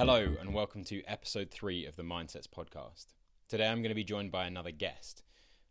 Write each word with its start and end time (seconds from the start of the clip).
Hello, 0.00 0.34
and 0.40 0.54
welcome 0.54 0.82
to 0.84 1.04
episode 1.04 1.50
three 1.50 1.84
of 1.84 1.94
the 1.94 2.02
Mindsets 2.02 2.48
podcast. 2.48 3.08
Today 3.50 3.68
I'm 3.68 3.82
going 3.82 3.90
to 3.90 3.94
be 3.94 4.02
joined 4.02 4.32
by 4.32 4.46
another 4.46 4.70
guest 4.70 5.22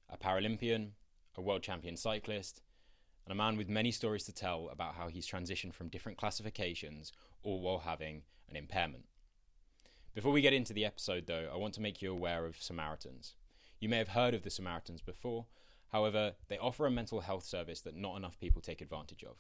a 0.07 0.18
Paralympian, 0.18 0.91
a 1.36 1.41
world 1.41 1.63
champion 1.63 1.98
cyclist, 1.98 2.62
and 3.26 3.31
a 3.31 3.36
man 3.36 3.57
with 3.57 3.68
many 3.68 3.89
stories 3.91 4.26
to 4.26 4.31
tell 4.31 4.70
about 4.71 4.94
how 4.94 5.07
he's 5.07 5.27
transitioned 5.27 5.73
from 5.73 5.89
different 5.89 6.20
classifications, 6.20 7.12
all 7.41 7.59
while 7.59 7.80
having 7.80 8.21
an 8.48 8.55
impairment. 8.55 9.05
Before 10.13 10.32
we 10.32 10.41
get 10.41 10.54
into 10.54 10.73
the 10.73 10.86
episode, 10.86 11.25
though, 11.25 11.50
I 11.52 11.57
want 11.57 11.73
to 11.73 11.82
make 11.82 12.00
you 12.00 12.11
aware 12.11 12.46
of 12.46 12.61
Samaritans. 12.61 13.34
You 13.80 13.89
may 13.89 13.98
have 13.98 14.09
heard 14.09 14.36
of 14.36 14.43
the 14.43 14.52
Samaritans 14.52 15.02
before, 15.02 15.48
however, 15.91 16.36
they 16.50 16.59
offer 16.59 16.86
a 16.86 16.91
mental 16.91 17.21
health 17.21 17.46
service 17.46 17.82
that 17.82 17.96
not 17.96 18.16
enough 18.16 18.40
people 18.40 18.62
take 18.62 18.82
advantage 18.82 19.23
of. 19.23 19.38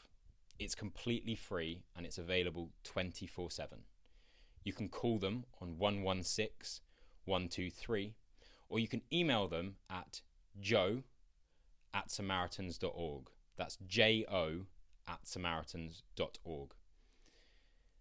It's 0.57 0.73
completely 0.73 1.35
free 1.35 1.83
and 1.95 2.07
it's 2.07 2.17
available 2.17 2.71
24 2.83 3.51
7. 3.51 3.83
You 4.63 4.73
can 4.73 4.89
call 4.89 5.19
them 5.19 5.45
on 5.61 5.77
116 5.77 6.81
123, 7.25 8.15
or 8.67 8.79
you 8.79 8.87
can 8.87 9.01
email 9.13 9.47
them 9.47 9.75
at 9.89 10.21
jo 10.59 11.03
at 11.93 12.11
samaritans.org. 12.11 13.29
That's 13.57 13.77
J 13.87 14.25
O 14.29 14.65
at 15.07 15.27
samaritans.org. 15.27 16.71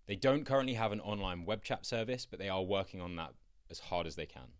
They 0.06 0.16
don't 0.16 0.46
currently 0.46 0.74
have 0.74 0.92
an 0.92 1.00
online 1.00 1.44
web 1.44 1.62
chat 1.62 1.84
service, 1.84 2.26
but 2.26 2.38
they 2.38 2.48
are 2.48 2.62
working 2.62 3.00
on 3.00 3.16
that 3.16 3.34
as 3.70 3.80
hard 3.80 4.06
as 4.06 4.16
they 4.16 4.26
can. 4.26 4.52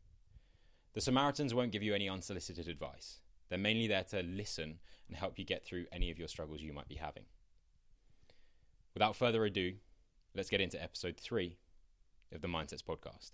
The 0.92 1.00
Samaritans 1.00 1.54
won't 1.54 1.72
give 1.72 1.82
you 1.82 1.94
any 1.94 2.08
unsolicited 2.08 2.68
advice. 2.68 3.20
They're 3.48 3.58
mainly 3.58 3.86
there 3.86 4.04
to 4.04 4.22
listen 4.22 4.78
and 5.06 5.16
help 5.16 5.38
you 5.38 5.44
get 5.44 5.64
through 5.64 5.86
any 5.90 6.10
of 6.10 6.18
your 6.18 6.28
struggles 6.28 6.60
you 6.60 6.72
might 6.72 6.88
be 6.88 6.96
having. 6.96 7.24
Without 8.92 9.16
further 9.16 9.44
ado, 9.44 9.74
let's 10.34 10.50
get 10.50 10.60
into 10.60 10.82
episode 10.82 11.16
three 11.16 11.56
of 12.32 12.40
the 12.40 12.48
Mindsets 12.48 12.82
podcast. 12.82 13.32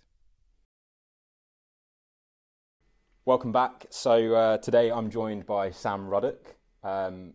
Welcome 3.25 3.51
back. 3.51 3.87
So 3.89 4.35
uh, 4.35 4.57
today 4.59 4.91
I'm 4.91 5.09
joined 5.09 5.45
by 5.45 5.71
Sam 5.71 6.07
Ruddock. 6.07 6.55
Um, 6.83 7.33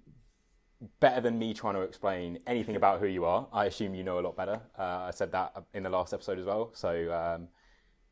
better 1.01 1.21
than 1.21 1.39
me 1.39 1.53
trying 1.53 1.75
to 1.75 1.81
explain 1.81 2.39
anything 2.47 2.77
about 2.77 3.01
who 3.01 3.07
you 3.07 3.25
are. 3.25 3.49
I 3.53 3.67
assume 3.67 3.95
you 3.95 4.05
know 4.05 4.19
a 4.19 4.23
lot 4.23 4.37
better. 4.37 4.61
Uh, 4.79 4.83
I 4.83 5.11
said 5.11 5.33
that 5.33 5.53
in 5.75 5.83
the 5.83 5.91
last 5.91 6.13
episode 6.15 6.39
as 6.39 6.47
well. 6.47 6.71
So 6.75 7.13
um, 7.13 7.49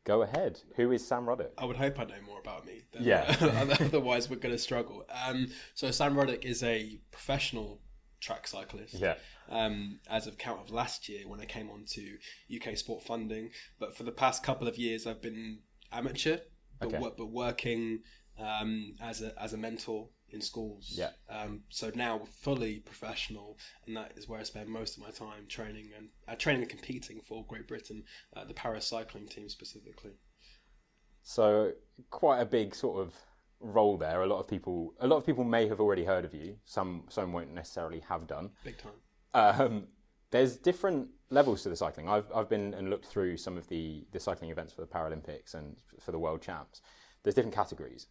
go 0.03 0.21
ahead. 0.23 0.59
Who 0.75 0.91
is 0.91 1.07
Sam 1.07 1.25
Ruddock? 1.27 1.51
I 1.57 1.65
would 1.65 1.77
hope 1.77 1.99
I 1.99 2.03
know 2.03 2.21
more 2.25 2.39
about 2.39 2.65
me. 2.65 2.81
Than, 2.91 3.03
Yeah. 3.03 3.35
otherwise, 3.79 4.29
we're 4.29 4.35
going 4.35 4.53
to 4.53 4.59
struggle. 4.59 5.05
Um, 5.25 5.47
so 5.73 5.89
Sam 5.89 6.17
Ruddock 6.17 6.43
is 6.45 6.61
a 6.63 6.99
professional 7.11 7.79
track 8.19 8.47
cyclist. 8.47 8.95
Yeah. 8.95 9.15
Um, 9.49 9.99
as 10.09 10.27
of 10.27 10.37
count 10.37 10.61
of 10.61 10.71
last 10.71 11.09
year 11.09 11.27
when 11.27 11.39
I 11.39 11.45
came 11.45 11.69
on 11.69 11.85
to 11.89 12.17
UK 12.55 12.77
Sport 12.77 13.03
Funding, 13.03 13.49
but 13.79 13.95
for 13.95 14.03
the 14.03 14.11
past 14.11 14.43
couple 14.43 14.67
of 14.67 14.77
years 14.77 15.07
I've 15.07 15.21
been 15.21 15.59
amateur, 15.91 16.37
but, 16.79 16.93
Okay. 16.93 17.11
but 17.17 17.25
working 17.25 18.03
um, 18.37 18.93
as 19.01 19.21
a 19.21 19.33
as 19.41 19.53
a 19.53 19.57
mentor 19.57 20.09
in 20.31 20.41
schools. 20.41 20.93
Yeah. 20.95 21.09
Um, 21.29 21.63
so 21.69 21.91
now 21.95 22.21
fully 22.41 22.79
professional, 22.79 23.57
and 23.85 23.97
that 23.97 24.13
is 24.15 24.27
where 24.27 24.39
I 24.39 24.43
spend 24.43 24.69
most 24.69 24.97
of 24.97 25.03
my 25.03 25.09
time 25.09 25.45
training 25.47 25.89
and 25.97 26.09
uh, 26.27 26.35
training 26.35 26.61
and 26.61 26.69
competing 26.69 27.21
for 27.21 27.45
Great 27.45 27.67
Britain, 27.67 28.03
uh, 28.35 28.45
the 28.45 28.53
para 28.53 28.81
cycling 28.81 29.27
team 29.27 29.49
specifically. 29.49 30.11
So 31.23 31.73
quite 32.09 32.39
a 32.39 32.45
big 32.45 32.75
sort 32.75 33.05
of 33.05 33.15
role 33.59 33.97
there. 33.97 34.21
A 34.21 34.27
lot 34.27 34.39
of 34.39 34.47
people, 34.47 34.93
a 34.99 35.07
lot 35.07 35.17
of 35.17 35.25
people 35.25 35.43
may 35.43 35.67
have 35.67 35.79
already 35.79 36.05
heard 36.05 36.25
of 36.25 36.33
you. 36.33 36.57
Some, 36.65 37.03
some 37.09 37.33
won't 37.33 37.53
necessarily 37.53 38.01
have 38.07 38.27
done. 38.27 38.51
Big 38.63 38.77
time. 38.77 38.93
Um, 39.33 39.87
there's 40.31 40.57
different 40.57 41.09
levels 41.29 41.63
to 41.63 41.69
the 41.69 41.75
cycling. 41.75 42.07
I've, 42.07 42.27
I've 42.33 42.49
been 42.49 42.73
and 42.73 42.89
looked 42.89 43.05
through 43.05 43.37
some 43.37 43.57
of 43.57 43.67
the, 43.67 44.05
the 44.11 44.19
cycling 44.19 44.51
events 44.51 44.73
for 44.73 44.81
the 44.81 44.87
Paralympics 44.87 45.53
and 45.53 45.77
for 45.99 46.11
the 46.11 46.19
World 46.19 46.41
Champs. 46.41 46.81
There's 47.23 47.35
different 47.35 47.55
categories. 47.55 48.07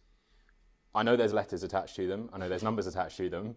I 0.93 1.03
know 1.03 1.15
there's 1.15 1.33
letters 1.33 1.63
attached 1.63 1.95
to 1.97 2.07
them. 2.07 2.29
I 2.33 2.37
know 2.37 2.49
there's 2.49 2.63
numbers 2.63 2.87
attached 2.87 3.17
to 3.17 3.29
them. 3.29 3.55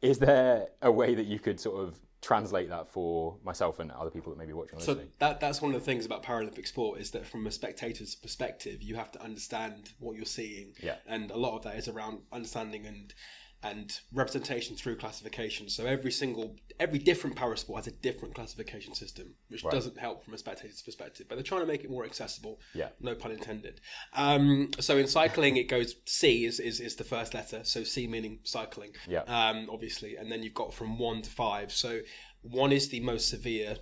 Is 0.00 0.18
there 0.18 0.68
a 0.80 0.92
way 0.92 1.14
that 1.14 1.26
you 1.26 1.38
could 1.38 1.58
sort 1.58 1.82
of 1.82 1.98
translate 2.20 2.68
that 2.68 2.88
for 2.88 3.36
myself 3.44 3.78
and 3.78 3.90
other 3.92 4.10
people 4.10 4.32
that 4.32 4.38
may 4.38 4.44
be 4.46 4.52
watching 4.52 4.80
So 4.80 4.98
that 5.20 5.38
that's 5.40 5.62
one 5.62 5.72
of 5.72 5.80
the 5.80 5.84
things 5.84 6.04
about 6.04 6.22
Paralympic 6.24 6.66
sport 6.66 7.00
is 7.00 7.12
that 7.12 7.24
from 7.26 7.46
a 7.46 7.50
spectator's 7.50 8.16
perspective, 8.16 8.82
you 8.82 8.96
have 8.96 9.12
to 9.12 9.22
understand 9.22 9.92
what 10.00 10.16
you're 10.16 10.24
seeing, 10.24 10.74
Yeah. 10.82 10.96
and 11.06 11.30
a 11.30 11.36
lot 11.36 11.56
of 11.56 11.62
that 11.62 11.76
is 11.76 11.86
around 11.86 12.22
understanding 12.32 12.86
and 12.86 13.14
and 13.62 13.98
representation 14.12 14.76
through 14.76 14.96
classification. 14.96 15.68
So 15.68 15.84
every 15.84 16.12
single 16.12 16.56
every 16.78 17.00
different 17.00 17.34
para 17.34 17.56
sport 17.56 17.84
has 17.84 17.92
a 17.92 17.96
different 17.96 18.34
classification 18.34 18.94
system, 18.94 19.34
which 19.48 19.64
Right. 19.64 19.72
doesn't 19.72 19.98
help 19.98 20.24
from 20.24 20.34
a 20.34 20.38
spectator's 20.38 20.80
perspective. 20.80 21.26
But 21.28 21.34
they're 21.34 21.42
trying 21.42 21.62
to 21.62 21.66
make 21.66 21.82
it 21.82 21.90
more 21.90 22.04
accessible. 22.04 22.60
Yeah. 22.72 22.90
No 23.00 23.16
pun 23.16 23.32
intended. 23.32 23.80
Um, 24.12 24.70
so 24.78 24.96
in 24.96 25.08
cycling, 25.08 25.56
it 25.56 25.64
goes 25.64 25.96
C 26.06 26.44
is, 26.44 26.60
is 26.60 26.78
is 26.80 26.94
the 26.96 27.04
first 27.04 27.34
letter. 27.34 27.64
So 27.64 27.82
C 27.82 28.06
meaning 28.06 28.38
cycling. 28.44 28.92
Yeah. 29.08 29.22
Um, 29.22 29.68
obviously, 29.72 30.14
and 30.16 30.30
then 30.30 30.42
you've 30.44 30.54
got 30.54 30.72
from 30.72 30.98
one 30.98 31.22
to 31.22 31.30
five. 31.30 31.72
So 31.72 32.00
one 32.42 32.70
is 32.70 32.90
the 32.90 33.00
most 33.00 33.28
severe 33.28 33.78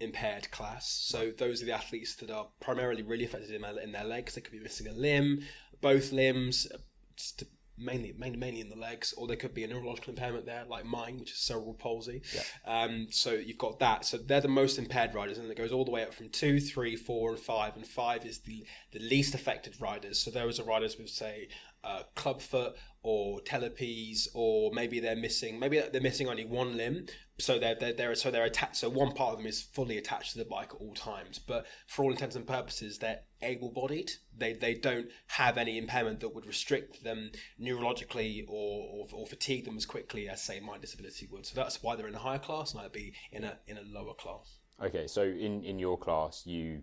impaired 0.00 0.50
class. 0.50 0.90
So 0.90 1.30
those 1.30 1.62
are 1.62 1.66
the 1.66 1.72
athletes 1.72 2.16
that 2.16 2.30
are 2.30 2.48
primarily 2.60 3.02
really 3.02 3.26
affected 3.26 3.50
in 3.52 3.62
their, 3.62 3.78
in 3.78 3.92
their 3.92 4.04
legs. 4.04 4.34
They 4.34 4.40
could 4.40 4.52
be 4.52 4.58
missing 4.58 4.88
a 4.88 4.92
limb, 4.92 5.42
both 5.80 6.10
limbs, 6.10 6.66
uh, 6.74 6.78
st- 7.16 7.50
mainly 7.80 8.14
mainly 8.18 8.38
mainly 8.38 8.60
in 8.60 8.68
the 8.68 8.76
legs, 8.76 9.12
or 9.16 9.26
there 9.26 9.36
could 9.36 9.54
be 9.54 9.64
a 9.64 9.68
neurological 9.68 10.10
impairment 10.10 10.46
there, 10.46 10.64
like 10.68 10.84
mine, 10.84 11.18
which 11.18 11.32
is 11.32 11.38
cerebral 11.38 11.74
palsy. 11.74 12.22
Um, 12.66 13.06
so 13.10 13.32
you've 13.32 13.58
got 13.58 13.78
that. 13.80 14.04
So 14.04 14.18
they're 14.18 14.40
the 14.40 14.48
most 14.48 14.78
impaired 14.78 15.14
riders, 15.14 15.38
and 15.38 15.50
it 15.50 15.56
goes 15.56 15.72
all 15.72 15.84
the 15.84 15.90
way 15.90 16.02
up 16.02 16.14
from 16.14 16.28
two, 16.28 16.60
three, 16.60 16.96
four, 16.96 17.30
and 17.30 17.38
five. 17.38 17.76
And 17.76 17.86
five 17.86 18.24
is 18.24 18.40
the 18.40 18.64
the 18.92 19.00
least 19.00 19.34
affected 19.34 19.80
riders. 19.80 20.18
So 20.18 20.30
those 20.30 20.60
are 20.60 20.64
riders 20.64 20.98
with 20.98 21.08
say 21.08 21.48
uh, 21.82 22.02
clubfoot 22.14 22.76
or 23.02 23.40
talipes, 23.40 24.28
or 24.34 24.70
maybe 24.72 25.00
they're 25.00 25.16
missing 25.16 25.58
maybe 25.58 25.80
they're 25.92 26.00
missing 26.00 26.28
only 26.28 26.44
one 26.44 26.76
limb. 26.76 27.06
So 27.40 27.58
they're, 27.58 27.74
they're, 27.74 27.92
they're 27.92 28.14
so 28.14 28.30
they're 28.30 28.44
attached. 28.44 28.76
So 28.76 28.88
one 28.88 29.12
part 29.12 29.32
of 29.32 29.38
them 29.38 29.46
is 29.46 29.62
fully 29.62 29.98
attached 29.98 30.32
to 30.32 30.38
the 30.38 30.44
bike 30.44 30.70
at 30.74 30.80
all 30.80 30.94
times. 30.94 31.38
But 31.38 31.66
for 31.86 32.04
all 32.04 32.12
intents 32.12 32.36
and 32.36 32.46
purposes, 32.46 32.98
they're 32.98 33.20
able-bodied. 33.42 34.10
They 34.36 34.52
they 34.52 34.74
don't 34.74 35.08
have 35.28 35.58
any 35.58 35.78
impairment 35.78 36.20
that 36.20 36.34
would 36.34 36.46
restrict 36.46 37.02
them 37.02 37.32
neurologically 37.60 38.44
or, 38.48 38.88
or, 38.92 39.06
or 39.12 39.26
fatigue 39.26 39.64
them 39.64 39.76
as 39.76 39.86
quickly 39.86 40.28
as 40.28 40.42
say 40.42 40.60
my 40.60 40.78
disability 40.78 41.28
would. 41.32 41.46
So 41.46 41.54
that's 41.56 41.82
why 41.82 41.96
they're 41.96 42.08
in 42.08 42.14
a 42.14 42.18
higher 42.18 42.38
class, 42.38 42.72
and 42.72 42.82
I'd 42.82 42.92
be 42.92 43.14
in 43.32 43.44
a 43.44 43.58
in 43.66 43.78
a 43.78 43.82
lower 43.82 44.14
class. 44.14 44.58
Okay, 44.82 45.06
so 45.06 45.22
in, 45.22 45.62
in 45.64 45.78
your 45.78 45.98
class, 45.98 46.46
you 46.46 46.82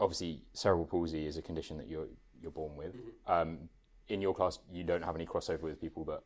obviously 0.00 0.42
cerebral 0.52 0.86
palsy 0.86 1.26
is 1.26 1.36
a 1.36 1.42
condition 1.42 1.76
that 1.78 1.88
you're 1.88 2.08
you're 2.40 2.50
born 2.50 2.76
with. 2.76 2.94
Um, 3.26 3.68
in 4.08 4.20
your 4.20 4.34
class, 4.34 4.58
you 4.70 4.84
don't 4.84 5.02
have 5.02 5.16
any 5.16 5.26
crossover 5.26 5.62
with 5.62 5.80
people 5.80 6.04
that 6.04 6.20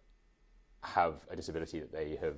have 0.83 1.27
a 1.31 1.37
disability 1.37 1.81
that 1.81 1.93
they 1.93 2.17
have 2.21 2.37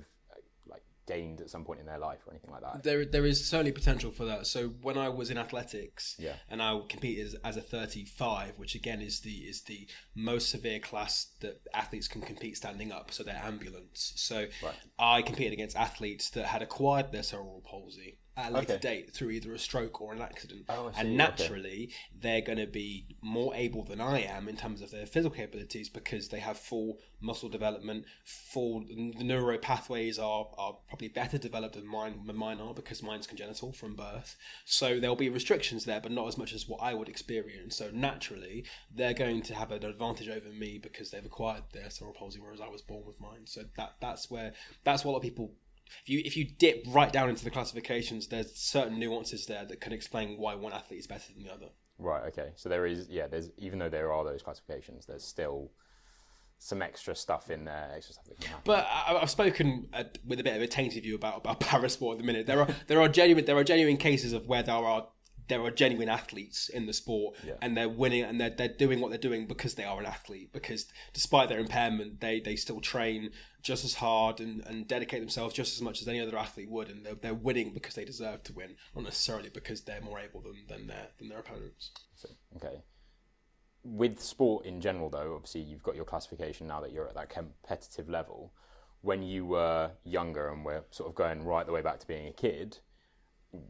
gained 1.05 1.41
at 1.41 1.49
some 1.49 1.63
point 1.65 1.79
in 1.79 1.85
their 1.85 1.97
life 1.99 2.19
or 2.25 2.31
anything 2.33 2.51
like 2.51 2.61
that. 2.61 2.83
There, 2.83 3.05
there 3.05 3.25
is 3.25 3.45
certainly 3.45 3.71
potential 3.71 4.11
for 4.11 4.25
that. 4.25 4.47
So 4.47 4.69
when 4.81 4.97
I 4.97 5.09
was 5.09 5.29
in 5.29 5.37
athletics, 5.37 6.15
Yeah. 6.19 6.35
and 6.49 6.61
I 6.61 6.79
competed 6.87 7.25
as, 7.27 7.35
as 7.43 7.57
a 7.57 7.61
35, 7.61 8.57
which 8.57 8.75
again 8.75 9.01
is 9.01 9.19
the 9.21 9.31
is 9.31 9.61
the 9.63 9.87
most 10.15 10.49
severe 10.49 10.79
class 10.79 11.27
that 11.41 11.61
athletes 11.73 12.07
can 12.07 12.21
compete 12.21 12.57
standing 12.57 12.91
up. 12.91 13.11
So 13.11 13.23
they're 13.23 13.41
ambulant. 13.43 13.89
So 13.97 14.47
Right. 14.63 14.75
I 14.99 15.21
competed 15.21 15.53
against 15.53 15.75
athletes 15.75 16.29
that 16.31 16.45
had 16.47 16.61
acquired 16.61 17.11
their 17.11 17.23
cerebral 17.23 17.61
palsy 17.65 18.19
at 18.35 18.51
a 18.51 18.53
later 18.53 18.73
Okay. 18.73 18.79
date 18.79 19.13
through 19.13 19.29
either 19.29 19.53
a 19.53 19.59
stroke 19.59 20.01
or 20.01 20.13
an 20.13 20.21
accident. 20.21 20.65
Oh, 20.69 20.87
and 20.87 20.95
Okay. 20.95 21.15
naturally, 21.15 21.91
they're 22.19 22.41
going 22.41 22.57
to 22.57 22.65
be 22.67 23.15
more 23.21 23.53
able 23.55 23.83
than 23.83 24.01
I 24.01 24.21
am 24.21 24.47
in 24.47 24.57
terms 24.57 24.81
of 24.81 24.91
their 24.91 25.05
physical 25.05 25.35
capabilities 25.35 25.89
because 25.89 26.29
they 26.29 26.39
have 26.39 26.57
full 26.57 26.97
muscle 27.21 27.47
development, 27.49 28.05
full 28.25 28.81
the 28.85 29.23
neuro 29.23 29.57
pathways 29.57 30.17
are, 30.19 30.49
are 30.57 30.77
probably 30.87 31.07
better 31.07 31.37
developed 31.37 31.75
than 31.75 31.87
mine 31.87 32.25
than 32.25 32.35
mine 32.35 32.59
are 32.59 32.73
because 32.73 33.01
mine's 33.03 33.27
congenital 33.27 33.71
from 33.71 33.95
birth. 33.95 34.35
So 34.65 34.99
there'll 34.99 35.15
be 35.15 35.29
restrictions 35.29 35.85
there, 35.85 36.01
but 36.01 36.11
not 36.11 36.27
as 36.27 36.37
much 36.37 36.53
as 36.53 36.67
what 36.67 36.81
I 36.81 36.93
would 36.93 37.07
experience. 37.09 37.77
So 37.77 37.91
naturally, 37.91 38.65
they're 38.93 39.13
going 39.13 39.41
to 39.43 39.55
have 39.55 39.71
an 39.71 39.85
advantage 39.85 40.27
over 40.27 40.49
me 40.49 40.79
because 40.81 41.11
they've 41.11 41.23
acquired 41.25 41.63
their 41.71 41.89
cerebral 41.89 42.15
palsy, 42.17 42.39
whereas 42.39 42.61
I 42.61 42.67
was 42.67 42.81
born 42.81 43.05
with 43.05 43.19
mine. 43.21 43.45
So 43.45 43.63
that 43.77 43.95
that's 44.01 44.29
where 44.29 44.53
that's 44.83 45.05
what 45.05 45.11
a 45.11 45.13
lot 45.13 45.17
of 45.17 45.23
people. 45.23 45.53
If 46.03 46.09
you 46.09 46.21
if 46.25 46.37
you 46.37 46.45
dip 46.45 46.85
right 46.87 47.11
down 47.11 47.29
into 47.29 47.43
the 47.43 47.51
classifications, 47.51 48.27
there's 48.27 48.55
certain 48.55 48.99
nuances 48.99 49.45
there 49.45 49.65
that 49.65 49.81
can 49.81 49.93
explain 49.93 50.37
why 50.37 50.55
one 50.55 50.73
athlete 50.73 50.99
is 50.99 51.07
better 51.07 51.31
than 51.33 51.43
the 51.43 51.53
other. 51.53 51.69
Right. 51.97 52.23
Okay. 52.27 52.51
So 52.55 52.69
there 52.69 52.85
is 52.85 53.07
yeah. 53.09 53.27
There's 53.27 53.51
even 53.57 53.79
though 53.79 53.89
there 53.89 54.11
are 54.11 54.23
those 54.23 54.41
classifications, 54.41 55.05
there's 55.05 55.23
still 55.23 55.71
some 56.57 56.81
extra 56.81 57.13
stuff 57.15 57.51
in 57.51 57.65
there, 57.65 57.91
extra 57.95 58.13
stuff 58.13 58.25
that 58.25 58.39
can 58.39 58.49
happen. 58.49 58.63
But 58.65 58.87
I, 58.89 59.19
I've 59.21 59.29
spoken 59.29 59.89
uh, 59.93 60.05
with 60.25 60.39
a 60.39 60.43
bit 60.43 60.55
of 60.55 60.61
a 60.61 60.67
tainted 60.67 61.03
view 61.03 61.15
about 61.15 61.37
about 61.37 61.59
parasport 61.61 62.13
at 62.13 62.17
the 62.19 62.23
minute. 62.23 62.47
There 62.47 62.61
are 62.61 62.67
there 62.87 63.01
are 63.01 63.09
genuine 63.09 63.45
there 63.45 63.57
are 63.57 63.63
genuine 63.63 63.97
cases 63.97 64.33
of 64.33 64.47
where 64.47 64.63
there 64.63 64.75
are 64.75 65.07
there 65.49 65.61
are 65.61 65.71
genuine 65.71 66.09
athletes 66.09 66.69
in 66.69 66.85
the 66.85 66.93
sport 66.93 67.35
Yeah. 67.45 67.53
and 67.61 67.75
they're 67.75 67.89
winning 67.89 68.23
and 68.23 68.39
they're, 68.39 68.49
they're 68.49 68.67
doing 68.77 68.99
what 69.01 69.09
they're 69.09 69.17
doing 69.17 69.45
because 69.47 69.75
they 69.75 69.83
are 69.83 69.99
an 69.99 70.05
athlete 70.05 70.53
because 70.53 70.85
despite 71.13 71.49
their 71.49 71.59
impairment 71.59 72.21
they, 72.21 72.39
they 72.39 72.55
still 72.55 72.79
train 72.79 73.31
just 73.61 73.83
as 73.85 73.95
hard 73.95 74.39
and, 74.39 74.61
and 74.65 74.87
dedicate 74.87 75.19
themselves 75.21 75.53
just 75.53 75.75
as 75.75 75.81
much 75.81 76.01
as 76.01 76.07
any 76.07 76.19
other 76.19 76.37
athlete 76.37 76.69
would 76.69 76.89
and 76.89 77.05
they're, 77.05 77.15
they're 77.15 77.33
winning 77.33 77.73
because 77.73 77.95
they 77.95 78.05
deserve 78.05 78.41
to 78.43 78.53
win 78.53 78.75
not 78.95 79.03
necessarily 79.03 79.49
because 79.49 79.81
they're 79.81 80.01
more 80.01 80.19
able 80.19 80.41
than, 80.41 80.63
than 80.69 80.87
their 80.87 81.07
than 81.19 81.29
their 81.29 81.39
opponents 81.39 81.91
So, 82.15 82.29
okay. 82.57 82.81
With 83.85 84.21
sport 84.21 84.65
in 84.65 84.79
general, 84.79 85.09
though, 85.09 85.33
obviously 85.35 85.59
you've 85.61 85.83
got 85.83 85.95
your 85.95 86.05
classification 86.05 86.67
now 86.67 86.79
that 86.79 86.93
you're 86.93 87.07
at 87.07 87.15
that 87.15 87.29
competitive 87.29 88.07
level. 88.07 88.53
When 89.01 89.21
you 89.23 89.45
were 89.45 89.91
younger 90.05 90.47
and 90.49 90.63
were 90.63 90.85
sort 90.91 91.09
of 91.09 91.15
going 91.15 91.43
right 91.43 91.65
the 91.65 91.73
way 91.73 91.81
back 91.81 91.99
to 91.99 92.07
being 92.07 92.27
a 92.27 92.31
kid, 92.31 92.77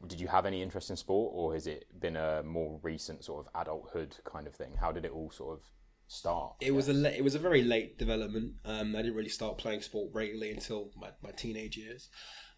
did 0.07 0.19
you 0.19 0.27
have 0.27 0.45
any 0.45 0.61
interest 0.61 0.89
in 0.89 0.95
sport, 0.95 1.31
or 1.35 1.53
has 1.53 1.67
it 1.67 1.85
been 1.99 2.15
a 2.15 2.43
more 2.43 2.79
recent 2.83 3.23
sort 3.23 3.45
of 3.45 3.61
adulthood 3.61 4.15
kind 4.25 4.47
of 4.47 4.55
thing? 4.55 4.75
How 4.79 4.91
did 4.91 5.05
it 5.05 5.11
all 5.11 5.31
sort 5.31 5.57
of 5.57 5.63
start? 6.07 6.55
it 6.59 6.73
was 6.73 6.89
a 6.89 6.93
la- 6.93 7.09
it 7.09 7.23
was 7.23 7.35
a 7.35 7.39
very 7.39 7.63
late 7.63 7.97
development. 7.97 8.53
Um, 8.65 8.95
I 8.95 9.01
didn't 9.01 9.15
really 9.15 9.29
start 9.29 9.57
playing 9.57 9.81
sport 9.81 10.11
regularly 10.13 10.51
until 10.51 10.91
my, 10.95 11.09
my 11.21 11.31
teenage 11.31 11.77
years. 11.77 12.09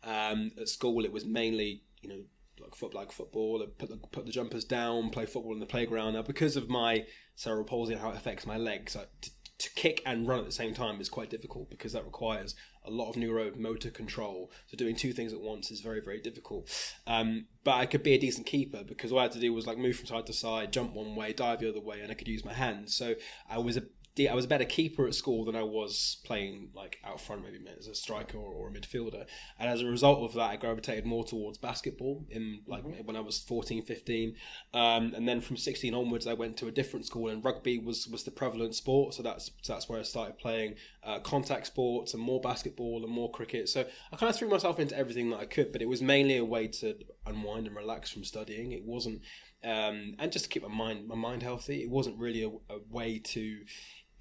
Um, 0.04 0.52
at 0.60 0.70
school, 0.70 1.04
it 1.06 1.12
was 1.12 1.26
mainly 1.26 1.84
you 2.02 2.10
know 2.10 2.22
like 2.60 2.76
foot 2.76 2.94
like 2.94 3.12
football, 3.12 3.66
put 3.78 3.90
the 3.90 3.98
put 4.12 4.26
the 4.26 4.32
jumpers 4.32 4.66
down, 4.66 5.10
play 5.10 5.26
football 5.26 5.54
in 5.54 5.60
the 5.60 5.66
playground. 5.66 6.14
Now, 6.14 6.22
because 6.22 6.56
of 6.56 6.70
my 6.70 7.06
cerebral 7.36 7.66
palsy 7.66 7.94
and 7.94 8.02
how 8.02 8.12
it 8.12 8.18
affects 8.18 8.46
my 8.46 8.58
legs, 8.58 8.96
I, 8.96 9.06
to, 9.22 9.32
to 9.66 9.74
kick 9.74 10.02
and 10.06 10.28
run 10.28 10.40
at 10.40 10.46
the 10.46 10.52
same 10.52 10.74
time 10.74 11.02
is 11.02 11.10
quite 11.10 11.30
difficult 11.30 11.70
because 11.70 11.94
that 11.94 12.06
requires 12.06 12.56
a 12.84 12.92
lot 12.92 13.10
of 13.10 13.16
neuromotor 13.16 13.94
control. 13.94 14.52
So 14.68 14.78
doing 14.78 14.96
two 14.96 15.12
things 15.12 15.34
at 15.34 15.42
once 15.42 15.72
is 15.72 15.82
very 15.82 16.02
very 16.02 16.22
difficult. 16.22 16.70
Um, 17.08 17.48
but 17.64 17.76
I 17.76 17.86
could 17.86 18.04
be 18.04 18.14
a 18.14 18.20
decent 18.20 18.46
keeper 18.46 18.84
because 18.84 19.12
all 19.12 19.20
I 19.20 19.24
had 19.24 19.32
to 19.34 19.40
do 19.40 19.54
was 19.54 19.68
like 19.68 19.78
move 19.78 19.98
from 19.98 20.08
side 20.08 20.26
to 20.28 20.34
side, 20.34 20.72
jump 20.72 20.94
one 20.94 21.16
way, 21.16 21.34
dive 21.34 21.60
the 21.60 21.70
other 21.70 21.82
way, 21.82 22.02
and 22.02 22.12
I 22.12 22.16
could 22.16 22.28
use 22.28 22.46
my 22.46 22.54
hands. 22.54 22.96
So 22.96 23.16
I 23.50 23.58
was 23.58 23.78
a 23.78 23.84
I 24.18 24.34
was 24.34 24.46
a 24.46 24.48
better 24.48 24.66
keeper 24.66 25.06
at 25.08 25.14
school 25.14 25.44
than 25.44 25.58
I 25.58 25.64
was 25.64 26.18
playing 26.24 26.70
like 26.74 27.00
out 27.04 27.20
front, 27.20 27.44
maybe 27.44 27.60
as 27.78 27.88
a 27.88 27.96
striker 27.96 28.38
or, 28.38 28.54
or 28.54 28.70
a 28.70 28.72
midfielder. 28.72 29.26
And 29.60 29.70
as 29.70 29.82
a 29.82 29.86
result 29.86 30.20
of 30.20 30.34
that, 30.36 30.52
I 30.52 30.56
gravitated 30.56 31.06
more 31.06 31.26
towards 31.26 31.58
basketball 31.58 32.26
in 32.30 32.62
like 32.66 32.84
when 33.04 33.18
I 33.18 33.20
was 33.20 33.40
14, 33.40 33.84
15. 33.84 34.36
Um, 34.74 35.14
and 35.14 35.28
then 35.28 35.42
from 35.42 35.58
16 35.58 35.94
onwards, 35.94 36.28
I 36.28 36.34
went 36.34 36.56
to 36.58 36.68
a 36.68 36.72
different 36.72 37.06
school, 37.06 37.28
and 37.28 37.44
rugby 37.44 37.78
was 37.78 38.08
was 38.08 38.24
the 38.24 38.32
prevalent 38.32 38.76
sport. 38.76 39.14
So 39.14 39.22
that's 39.22 39.52
so 39.62 39.74
that's 39.74 39.90
where 39.90 40.00
I 40.00 40.04
started 40.04 40.38
playing 40.38 40.76
uh, 41.04 41.20
contact 41.20 41.68
sports 41.68 42.14
and 42.14 42.24
more 42.24 42.40
basketball 42.40 43.04
and 43.04 43.12
more 43.12 43.30
cricket. 43.32 43.68
So 43.68 43.86
I 44.14 44.16
kind 44.16 44.30
of 44.30 44.38
threw 44.38 44.50
myself 44.50 44.80
into 44.80 44.98
everything 44.98 45.30
that 45.32 45.40
I 45.40 45.46
could, 45.46 45.74
but 45.74 45.82
it 45.82 45.90
was 45.90 46.02
mainly 46.02 46.38
a 46.38 46.46
way 46.46 46.68
to 46.68 46.96
unwind 47.26 47.68
and 47.68 47.76
relax 47.76 48.12
from 48.12 48.24
studying. 48.24 48.72
It 48.72 48.86
wasn't, 48.86 49.22
um, 49.64 50.16
and 50.20 50.32
just 50.32 50.46
to 50.46 50.50
keep 50.50 50.64
my 50.64 50.70
mind 50.70 51.06
my 51.06 51.16
mind 51.16 51.44
healthy. 51.44 51.84
It 51.84 51.90
wasn't 51.90 52.18
really 52.18 52.44
a, 52.44 52.50
a 52.74 52.80
way 52.90 53.20
to 53.20 53.60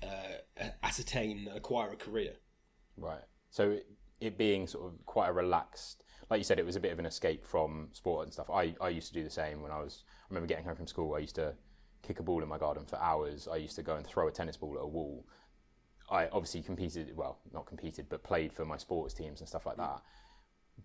uh, 0.04 0.64
ascertain 0.82 1.48
acquire 1.54 1.92
a 1.92 1.96
career. 1.96 2.34
Right. 2.96 3.22
So 3.50 3.78
it 4.20 4.38
being 4.38 4.66
sort 4.66 4.86
of 4.86 5.06
quite 5.06 5.28
a 5.28 5.32
relaxed, 5.32 6.04
like 6.30 6.38
you 6.38 6.44
said, 6.44 6.58
it 6.58 6.66
was 6.66 6.76
a 6.76 6.80
bit 6.80 6.92
of 6.92 6.98
an 6.98 7.06
escape 7.06 7.44
from 7.44 7.88
sport 7.92 8.24
and 8.24 8.32
stuff. 8.32 8.50
I, 8.50 8.74
I 8.80 8.88
used 8.88 9.08
to 9.08 9.14
do 9.14 9.24
the 9.24 9.30
same 9.30 9.62
when 9.62 9.72
I 9.72 9.78
was. 9.78 10.04
I 10.08 10.26
remember 10.30 10.46
getting 10.46 10.64
home 10.64 10.76
from 10.76 10.86
school. 10.86 11.14
I 11.14 11.18
used 11.18 11.34
to 11.36 11.54
kick 12.02 12.18
a 12.18 12.22
ball 12.22 12.42
in 12.42 12.48
my 12.48 12.58
garden 12.58 12.84
for 12.84 12.96
hours. 12.96 13.48
I 13.50 13.56
used 13.56 13.76
to 13.76 13.82
go 13.82 13.96
and 13.96 14.06
throw 14.06 14.28
a 14.28 14.32
tennis 14.32 14.56
ball 14.56 14.74
at 14.76 14.82
a 14.82 14.86
wall. 14.86 15.26
I 16.10 16.28
obviously 16.28 16.62
competed, 16.62 17.16
well, 17.16 17.38
not 17.52 17.66
competed, 17.66 18.08
but 18.08 18.22
played 18.22 18.52
for 18.52 18.64
my 18.64 18.76
sports 18.76 19.14
teams 19.14 19.40
and 19.40 19.48
stuff 19.48 19.66
like 19.66 19.76
that. 19.78 20.02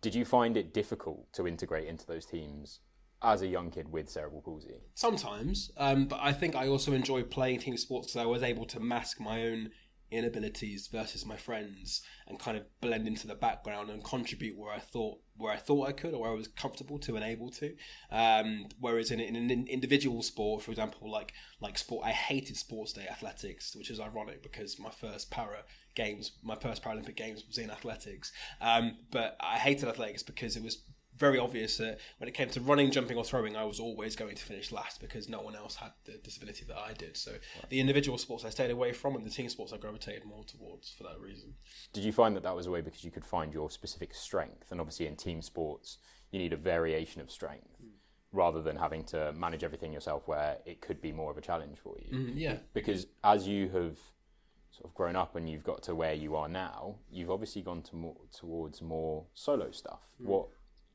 Did 0.01 0.16
you 0.16 0.24
find 0.24 0.56
it 0.56 0.74
difficult 0.74 1.31
to 1.33 1.48
integrate 1.48 1.88
into 1.88 2.06
those 2.06 2.25
teams 2.25 2.80
as 3.21 3.42
a 3.42 3.48
young 3.48 3.69
kid 3.71 3.92
with 3.92 4.10
cerebral 4.10 4.42
palsy? 4.42 4.81
Sometimes, 4.95 5.71
um, 5.77 6.06
but 6.06 6.19
I 6.21 6.33
think 6.33 6.56
I 6.56 6.68
also 6.68 6.94
enjoy 6.94 7.24
playing 7.24 7.60
team 7.60 7.77
sports 7.77 8.07
because 8.07 8.21
I 8.21 8.25
was 8.25 8.44
able 8.44 8.66
to 8.68 8.80
mask 8.80 9.19
my 9.19 9.44
own 9.44 9.69
inabilities 10.12 10.88
versus 10.88 11.25
my 11.25 11.38
friends 11.38 12.01
and 12.27 12.39
kind 12.39 12.57
of 12.57 12.63
blend 12.81 13.07
into 13.07 13.27
the 13.27 13.36
background 13.36 13.89
and 13.89 14.04
contribute 14.04 14.57
where 14.57 14.74
I 14.74 14.80
thought 14.80 15.19
where 15.38 15.54
I 15.54 15.57
thought 15.57 15.88
I 15.88 15.92
could 15.94 16.13
or 16.13 16.21
where 16.21 16.31
I 16.31 16.33
was 16.33 16.48
comfortable 16.48 17.00
to 17.00 17.16
and 17.16 17.24
able 17.24 17.50
to. 17.51 17.74
Um, 18.12 18.66
whereas 18.80 19.12
in, 19.12 19.19
in 19.19 19.36
an 19.36 19.68
individual 19.68 20.21
sport, 20.21 20.63
for 20.63 20.71
example, 20.71 21.10
like 21.12 21.33
like 21.62 21.77
sport, 21.77 22.06
I 22.06 22.12
hated 22.12 22.57
sports 22.57 22.94
day 22.94 23.07
athletics, 23.10 23.75
which 23.75 23.92
is 23.92 24.00
ironic 24.00 24.42
because 24.44 24.80
my 24.80 24.89
first 24.89 25.31
para 25.31 25.63
games, 25.95 26.31
my 26.44 26.56
first 26.56 26.83
Paralympic 26.83 27.16
games 27.16 27.44
was 27.48 27.57
in 27.57 27.69
athletics. 27.69 28.31
Um, 28.62 28.98
but 29.12 29.36
I 29.39 29.57
hated 29.57 29.89
athletics 29.89 30.24
because 30.24 30.56
it 30.56 30.63
was 30.63 30.83
very 31.19 31.38
obvious 31.38 31.77
that 31.77 32.00
when 32.18 32.27
it 32.27 32.33
came 32.33 32.50
to 32.50 32.62
running, 32.62 32.92
jumping, 32.92 33.18
or 33.18 33.24
throwing, 33.24 33.56
I 33.56 33.66
was 33.66 33.80
always 33.80 34.16
going 34.16 34.36
to 34.36 34.44
finish 34.44 34.71
last 34.71 35.01
because 35.01 35.30
no 35.30 35.42
one 35.42 35.56
else 35.56 35.75
had 35.75 35.92
the 36.06 36.13
disability 36.13 36.66
that 36.68 36.77
I 36.77 36.94
did. 36.94 37.18
So 37.18 37.33
the 37.69 37.80
individual 37.80 38.18
sports 38.18 38.45
I 38.45 38.50
stayed 38.50 38.71
away 38.71 38.94
from, 38.94 39.16
and 39.16 39.25
the 39.25 39.30
team 39.30 39.50
sports 39.50 39.74
I 39.74 39.77
gravitated 39.77 40.25
more 40.25 40.44
towards 40.45 40.89
for 40.92 41.04
that 41.04 41.19
reason. 41.19 41.54
Did 41.94 42.04
you 42.04 42.12
find 42.12 42.36
that 42.36 42.44
that 42.44 42.56
was 42.56 42.66
a 42.66 42.71
way 42.71 42.81
because 42.81 43.04
you 43.04 43.12
could 43.12 43.25
find 43.25 43.54
your 43.54 43.69
specific 43.69 44.16
strength? 44.16 44.71
And 44.71 44.80
obviously, 44.80 45.07
in 45.07 45.16
team 45.16 45.42
sports, 45.42 45.98
you 46.31 46.39
need 46.39 46.54
a 46.54 46.57
variation 46.57 47.21
of 47.21 47.30
strength 47.30 47.68
rather 48.31 48.62
than 48.62 48.75
having 48.75 49.04
to 49.04 49.33
manage 49.33 49.63
everything 49.63 49.92
yourself, 49.92 50.27
where 50.27 50.57
it 50.66 50.81
could 50.81 51.01
be 51.01 51.12
more 51.12 51.31
of 51.31 51.38
a 51.38 51.42
challenge 51.42 51.80
for 51.80 51.95
you. 52.00 52.16
Mm, 52.16 52.33
yeah. 52.36 52.57
Because 52.74 53.07
as 53.24 53.48
you 53.48 53.69
have 53.69 53.98
sort 54.71 54.86
of 54.86 54.94
grown 54.94 55.16
up 55.16 55.36
and 55.36 55.50
you've 55.50 55.63
got 55.63 55.81
to 55.83 55.95
where 55.95 56.13
you 56.13 56.36
are 56.36 56.48
now, 56.48 56.95
you've 57.12 57.31
obviously 57.31 57.62
gone 57.62 57.81
to 57.81 57.95
more, 57.95 58.16
towards 58.31 58.81
more 58.81 59.25
solo 59.33 59.71
stuff. 59.71 60.01
What 60.19 60.50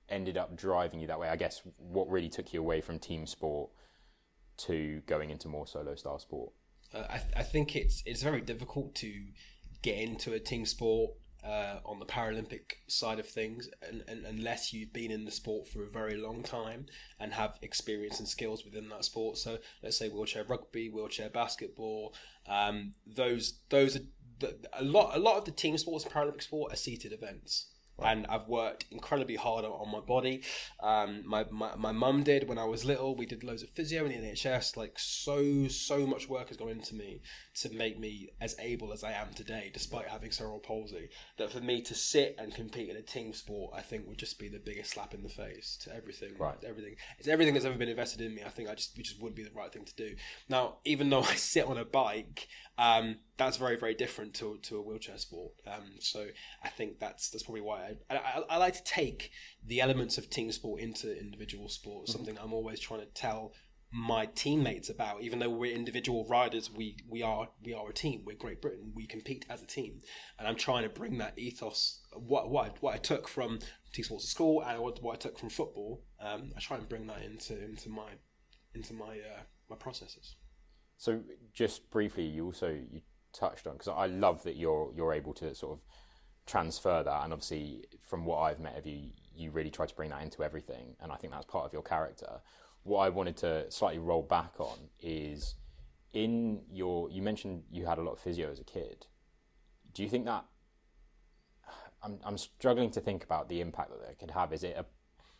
ended 0.08 0.36
up 0.36 0.56
driving 0.56 1.00
you 1.00 1.06
that 1.06 1.18
way? 1.18 1.28
I 1.28 1.36
guess 1.36 1.62
what 1.78 2.08
really 2.10 2.28
took 2.28 2.52
you 2.52 2.60
away 2.60 2.80
from 2.80 2.98
team 2.98 3.26
sport 3.26 3.70
to 4.56 5.02
going 5.06 5.30
into 5.30 5.48
more 5.48 5.66
solo 5.66 5.94
style 5.94 6.18
sport? 6.18 6.52
Uh, 6.92 7.04
I, 7.10 7.22
I 7.36 7.42
think 7.42 7.76
it's 7.76 8.02
it's 8.06 8.22
very 8.22 8.40
difficult 8.40 8.94
to 8.96 9.12
get 9.82 9.96
into 9.96 10.32
a 10.32 10.38
team 10.38 10.64
sport 10.64 11.12
uh, 11.44 11.78
on 11.84 11.98
the 11.98 12.06
Paralympic 12.06 12.72
side 12.86 13.18
of 13.18 13.28
things, 13.28 13.68
and, 13.86 14.02
and, 14.08 14.24
unless 14.24 14.72
you've 14.72 14.92
been 14.92 15.10
in 15.10 15.26
the 15.26 15.30
sport 15.30 15.68
for 15.68 15.84
a 15.84 15.90
very 15.90 16.16
long 16.16 16.42
time 16.42 16.86
and 17.20 17.34
have 17.34 17.58
experience 17.60 18.18
and 18.18 18.26
skills 18.26 18.64
within 18.64 18.88
that 18.88 19.04
sport. 19.04 19.36
So 19.36 19.58
let's 19.82 19.98
say 19.98 20.08
wheelchair 20.08 20.44
rugby, 20.44 20.88
wheelchair 20.88 21.28
basketball. 21.28 22.14
Um, 22.48 22.92
those 23.06 23.60
those 23.68 23.96
are 23.96 24.48
a 24.72 24.82
lot. 24.82 25.14
A 25.14 25.18
lot 25.18 25.36
of 25.36 25.44
the 25.44 25.50
team 25.50 25.76
sports 25.76 26.04
Paralympic 26.04 26.42
sport 26.42 26.72
are 26.72 26.76
seated 26.76 27.12
events. 27.12 27.66
And 28.02 28.26
I've 28.26 28.48
worked 28.48 28.86
incredibly 28.90 29.36
hard 29.36 29.64
on, 29.64 29.70
on 29.70 29.90
my 29.90 30.00
body. 30.00 30.42
Um, 30.82 31.22
my 31.26 31.44
my 31.50 31.76
my 31.76 31.92
mum 31.92 32.22
did 32.22 32.48
when 32.48 32.58
I 32.58 32.64
was 32.64 32.84
little. 32.84 33.14
We 33.14 33.26
did 33.26 33.44
loads 33.44 33.62
of 33.62 33.70
physio 33.70 34.04
in 34.04 34.12
the 34.12 34.28
NHS. 34.28 34.76
Like 34.76 34.94
so 34.98 35.68
so 35.68 36.06
much 36.06 36.28
work 36.28 36.48
has 36.48 36.56
gone 36.56 36.70
into 36.70 36.94
me 36.94 37.20
to 37.60 37.70
make 37.70 37.98
me 37.98 38.30
as 38.40 38.56
able 38.58 38.92
as 38.92 39.04
I 39.04 39.12
am 39.12 39.32
today, 39.34 39.70
despite 39.72 40.08
having 40.08 40.32
cerebral 40.32 40.58
palsy. 40.58 41.08
That 41.38 41.52
for 41.52 41.60
me 41.60 41.82
to 41.82 41.94
sit 41.94 42.34
and 42.38 42.54
compete 42.54 42.88
in 42.90 42.96
a 42.96 43.02
team 43.02 43.32
sport, 43.32 43.74
I 43.76 43.80
think 43.80 44.08
would 44.08 44.18
just 44.18 44.38
be 44.38 44.48
the 44.48 44.58
biggest 44.58 44.90
slap 44.92 45.14
in 45.14 45.22
the 45.22 45.28
face 45.28 45.78
to 45.84 45.94
everything. 45.94 46.32
Right. 46.38 46.56
Everything. 46.66 46.96
It's 47.18 47.28
everything 47.28 47.54
that's 47.54 47.66
ever 47.66 47.78
been 47.78 47.88
invested 47.88 48.20
in 48.20 48.34
me. 48.34 48.42
I 48.44 48.50
think 48.50 48.68
I 48.68 48.74
just 48.74 48.98
it 48.98 49.02
just 49.02 49.20
wouldn't 49.20 49.36
be 49.36 49.44
the 49.44 49.50
right 49.54 49.72
thing 49.72 49.84
to 49.84 49.94
do. 49.94 50.16
Now, 50.48 50.78
even 50.84 51.10
though 51.10 51.22
I 51.34 51.34
sit 51.36 51.66
on 51.66 51.78
a 51.78 51.84
bike, 51.84 52.48
um, 52.78 53.16
that's 53.36 53.56
very 53.56 53.76
very 53.76 53.94
different 53.94 54.34
to 54.34 54.58
to 54.62 54.76
a 54.76 54.82
wheelchair 54.82 55.18
sport. 55.18 55.52
Um, 55.66 55.96
so 56.00 56.26
I 56.62 56.68
think 56.68 56.98
that's 56.98 57.30
that's 57.30 57.44
probably 57.44 57.62
why 57.62 57.96
I, 58.10 58.16
I, 58.16 58.42
I 58.50 58.56
like 58.56 58.74
to 58.74 58.84
take 58.84 59.30
the 59.64 59.80
elements 59.80 60.18
of 60.18 60.30
team 60.30 60.50
sport 60.52 60.80
into 60.80 61.18
individual 61.18 61.68
sport. 61.68 62.08
Something 62.08 62.38
I'm 62.42 62.52
always 62.52 62.80
trying 62.80 63.00
to 63.00 63.06
tell 63.06 63.52
my 63.94 64.26
teammates 64.26 64.90
about. 64.90 65.22
Even 65.22 65.38
though 65.38 65.50
we're 65.50 65.72
individual 65.72 66.26
riders, 66.28 66.68
we 66.70 66.96
we 67.08 67.22
are 67.22 67.48
we 67.62 67.72
are 67.72 67.88
a 67.88 67.92
team. 67.92 68.22
We're 68.26 68.36
Great 68.36 68.60
Britain. 68.60 68.92
We 68.94 69.06
compete 69.06 69.46
as 69.48 69.62
a 69.62 69.66
team, 69.66 70.00
and 70.38 70.48
I'm 70.48 70.56
trying 70.56 70.82
to 70.82 70.88
bring 70.88 71.18
that 71.18 71.38
ethos. 71.38 72.00
What 72.12 72.50
what 72.50 72.66
I, 72.66 72.70
what 72.80 72.94
I 72.94 72.98
took 72.98 73.28
from 73.28 73.60
team 73.92 74.04
sports 74.04 74.24
at 74.24 74.30
school 74.30 74.64
and 74.64 74.80
what, 74.80 75.00
what 75.00 75.14
I 75.14 75.18
took 75.18 75.38
from 75.38 75.48
football. 75.48 76.02
Um, 76.20 76.50
I 76.56 76.60
try 76.60 76.76
and 76.76 76.88
bring 76.88 77.06
that 77.06 77.22
into 77.22 77.62
into 77.62 77.88
my 77.88 78.10
into 78.74 78.94
my 78.94 79.18
uh, 79.18 79.42
my 79.70 79.76
processes. 79.76 80.34
So 80.96 81.20
just 81.52 81.90
briefly, 81.90 82.24
you 82.24 82.46
also 82.46 82.68
you 82.68 83.00
touched 83.32 83.66
on 83.66 83.74
because 83.74 83.88
I 83.88 84.06
love 84.06 84.42
that 84.44 84.56
you're 84.56 84.92
you're 84.96 85.12
able 85.12 85.34
to 85.34 85.54
sort 85.54 85.72
of 85.72 85.84
transfer 86.46 87.02
that, 87.02 87.24
and 87.24 87.32
obviously 87.32 87.84
from 88.00 88.24
what 88.24 88.38
I've 88.38 88.60
met 88.60 88.78
of 88.78 88.86
you, 88.86 89.10
you 89.34 89.50
really 89.50 89.70
try 89.70 89.86
to 89.86 89.94
bring 89.94 90.10
that 90.10 90.22
into 90.22 90.42
everything, 90.42 90.96
and 91.00 91.10
I 91.12 91.16
think 91.16 91.32
that's 91.32 91.46
part 91.46 91.64
of 91.64 91.72
your 91.72 91.82
character. 91.82 92.40
What 92.82 93.00
I 93.00 93.08
wanted 93.08 93.36
to 93.38 93.70
slightly 93.70 93.98
roll 93.98 94.22
back 94.22 94.54
on 94.58 94.76
is 95.00 95.54
in 96.12 96.60
your 96.70 97.10
you 97.10 97.22
mentioned 97.22 97.64
you 97.70 97.86
had 97.86 97.98
a 97.98 98.02
lot 98.02 98.12
of 98.12 98.20
physio 98.20 98.50
as 98.50 98.60
a 98.60 98.64
kid. 98.64 99.06
Do 99.92 100.02
you 100.02 100.08
think 100.08 100.26
that 100.26 100.44
I'm 102.02 102.18
I'm 102.24 102.38
struggling 102.38 102.90
to 102.92 103.00
think 103.00 103.24
about 103.24 103.48
the 103.48 103.60
impact 103.60 103.90
that 103.90 104.06
that 104.06 104.18
could 104.18 104.30
have? 104.30 104.52
Is 104.52 104.62
it 104.62 104.76
a 104.78 104.84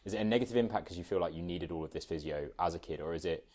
is 0.05 0.15
it 0.15 0.21
a 0.21 0.25
negative 0.25 0.57
impact 0.57 0.85
because 0.85 0.99
you 0.99 1.05
feel 1.05 1.21
like 1.21 1.35
you 1.35 1.43
needed 1.43 1.71
all 1.71 1.85
of 1.85 1.93
this 1.93 2.05
physio 2.05 2.51
as 2.59 2.75
a 2.75 2.79
kid, 2.79 3.01
or 3.01 3.15
is 3.15 3.25
it 3.25 3.47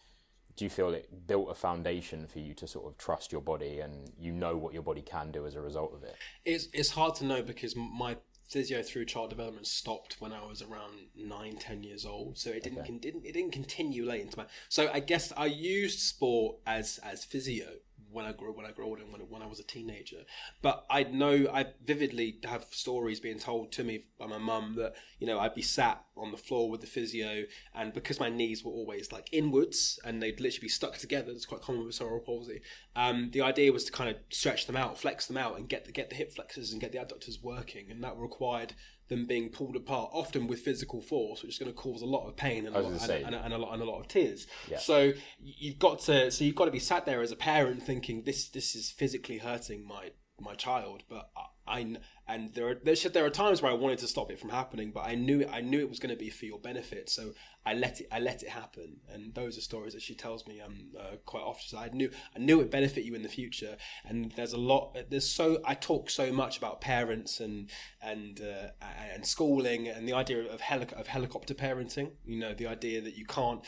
do 0.60 0.66
you 0.66 0.70
feel 0.70 0.90
it 0.94 1.26
built 1.26 1.50
a 1.50 1.54
foundation 1.56 2.28
for 2.28 2.40
you 2.40 2.54
to 2.54 2.68
sort 2.68 2.86
of 2.86 2.98
trust 2.98 3.32
your 3.32 3.40
body 3.40 3.80
and 3.80 4.12
you 4.20 4.34
know 4.34 4.58
what 4.58 4.74
your 4.74 4.84
body 4.84 5.02
can 5.02 5.32
do 5.32 5.48
as 5.48 5.56
a 5.56 5.62
result 5.62 5.94
of 5.94 6.04
it? 6.04 6.16
It's 6.44 6.68
it's 6.74 6.90
hard 6.92 7.16
to 7.16 7.26
know 7.26 7.42
because 7.42 7.78
my 7.78 8.18
physio 8.50 8.82
through 8.84 9.06
child 9.06 9.30
development 9.30 9.68
stopped 9.68 10.18
when 10.20 10.34
I 10.34 10.46
was 10.46 10.62
around 10.62 10.94
nine, 11.16 11.56
ten 11.56 11.82
years 11.82 12.06
old. 12.06 12.38
So 12.38 12.50
it 12.50 12.64
didn't, 12.64 12.80
Okay. 12.80 12.88
con- 12.90 12.98
didn't 13.00 13.26
it 13.26 13.32
didn't 13.32 13.52
continue 13.52 14.06
late 14.06 14.20
into 14.22 14.38
my. 14.38 14.48
So 14.68 14.90
I 14.92 15.00
guess 15.00 15.32
I 15.38 15.46
used 15.46 16.00
sport 16.00 16.58
as 16.68 17.00
as 17.04 17.24
physio 17.24 17.68
when 18.12 18.26
I 18.26 18.32
grew 18.32 18.52
when 18.52 18.66
I 18.66 18.72
grew 18.72 18.86
older 18.86 19.04
and 19.04 19.12
when 19.12 19.22
when 19.22 19.42
I 19.42 19.48
was 19.48 19.60
a 19.60 19.64
teenager. 19.64 20.24
But 20.62 20.86
I 20.90 21.04
know 21.04 21.48
I 21.52 21.68
vividly 21.84 22.40
have 22.44 22.66
stories 22.72 23.20
being 23.20 23.40
told 23.40 23.72
to 23.74 23.84
me 23.84 24.06
by 24.18 24.28
my 24.28 24.38
mum 24.38 24.76
that 24.78 24.94
you 25.20 25.28
know 25.28 25.40
I'd 25.40 25.56
be 25.56 25.62
sat 25.62 26.04
on 26.18 26.32
the 26.32 26.38
floor 26.38 26.70
with 26.70 26.82
the 26.82 26.88
physio, 26.88 27.44
and 27.74 27.94
because 27.94 28.20
my 28.20 28.30
knees 28.30 28.64
were 28.64 28.72
always 28.72 29.12
like 29.12 29.30
inwards 29.32 30.00
and 30.04 30.22
they'd 30.22 30.40
literally 30.40 30.66
be 30.66 30.70
stuck 30.70 30.98
together. 30.98 31.32
It's 31.32 31.46
quite 31.46 31.62
common 31.62 31.86
with 31.86 31.96
cerebral 31.96 32.20
palsy. 32.20 32.62
Um, 32.96 33.30
the 33.32 33.42
idea 33.42 33.72
was 33.72 33.86
to 33.86 33.92
kind 33.92 34.10
of 34.10 34.18
stretch 34.30 34.68
them 34.68 34.76
out, 34.76 35.00
flex 35.00 35.28
them 35.28 35.38
out, 35.38 35.58
and 35.58 35.70
get 35.70 35.86
the 35.86 35.92
get 35.92 36.10
the 36.10 36.16
hip 36.16 36.32
flexors 36.34 36.72
and 36.72 36.82
get 36.82 36.92
the 36.92 36.98
adductors 36.98 37.42
working, 37.42 37.90
and 37.90 38.04
that 38.04 38.18
required 38.18 38.74
them 39.10 39.26
being 39.26 39.50
pulled 39.50 39.76
apart, 39.76 40.12
often 40.14 40.48
with 40.48 40.60
physical 40.60 41.02
force, 41.02 41.42
which 41.42 41.54
is 41.54 41.60
going 41.60 41.72
to 41.72 41.76
cause 41.76 42.02
a 42.02 42.06
lot 42.06 42.28
of 42.28 42.36
pain 42.36 42.66
and, 42.66 42.76
a 42.76 42.80
lot, 42.80 43.10
and, 43.10 43.26
and, 43.26 43.36
and 43.36 43.54
a 43.54 43.58
lot 43.58 43.74
and 43.74 43.82
a 43.82 43.86
lot 43.86 44.00
of 44.00 44.08
tears. 44.08 44.48
Yeah. 44.70 44.78
So 44.78 45.14
you've 45.40 45.80
got 45.80 46.00
to 46.02 46.32
so 46.32 46.44
you've 46.44 46.56
got 46.56 46.66
to 46.66 46.72
be 46.72 46.80
sat 46.80 47.06
there 47.06 47.22
as 47.22 47.32
a 47.32 47.36
parent 47.36 47.84
thinking 47.84 48.24
this 48.24 48.50
this 48.50 48.76
is 48.76 48.90
physically 48.90 49.40
hurting 49.40 49.86
my 49.86 50.12
my 50.40 50.56
child, 50.56 51.04
but 51.10 51.30
uh, 51.36 51.42
I, 51.70 51.96
and 52.28 52.54
there 52.54 52.68
are 52.70 52.76
there's, 52.84 53.04
there 53.04 53.26
are 53.26 53.30
times 53.30 53.62
where 53.62 53.72
I 53.72 53.76
wanted 53.76 54.00
to 54.00 54.08
stop 54.08 54.32
it 54.32 54.40
from 54.40 54.50
happening, 54.50 54.92
but 54.92 55.02
I 55.02 55.16
knew 55.16 55.46
I 55.48 55.62
knew 55.62 55.80
it 55.80 55.90
was 55.90 56.00
going 56.00 56.14
to 56.14 56.20
be 56.20 56.30
for 56.30 56.46
your 56.46 56.60
benefit, 56.60 57.10
so 57.10 57.32
I 57.66 57.74
let 57.74 58.02
it 58.02 58.08
I 58.12 58.20
let 58.20 58.44
it 58.44 58.50
happen. 58.50 58.98
And 59.12 59.34
those 59.34 59.58
are 59.58 59.62
stories 59.62 59.94
that 59.94 60.02
she 60.02 60.16
tells 60.16 60.48
me 60.48 60.62
um 60.62 60.92
uh, 61.00 61.16
quite 61.26 61.44
often. 61.44 61.64
So 61.68 61.78
I 61.78 61.90
knew 61.90 62.10
I 62.36 62.40
knew 62.40 62.62
it 62.62 62.72
benefit 62.72 63.04
you 63.04 63.16
in 63.16 63.24
the 63.24 63.30
future, 63.30 63.78
and 64.06 64.32
there's 64.34 64.54
a 64.54 64.58
lot 64.58 64.98
there's 65.10 65.30
so 65.30 65.60
I 65.66 65.74
talk 65.74 66.10
so 66.10 66.32
much 66.32 66.58
about 66.58 66.82
parents 66.82 67.40
and 67.40 67.70
and 68.02 68.42
uh, 68.42 68.86
and 69.14 69.26
schooling 69.26 69.88
and 69.88 70.08
the 70.08 70.14
idea 70.14 70.42
of 70.52 70.62
helic- 70.62 70.94
of 70.94 71.08
helicopter 71.08 71.54
parenting. 71.54 72.12
You 72.26 72.40
know 72.40 72.54
the 72.54 72.68
idea 72.68 73.02
that 73.02 73.18
you 73.18 73.26
can't 73.26 73.62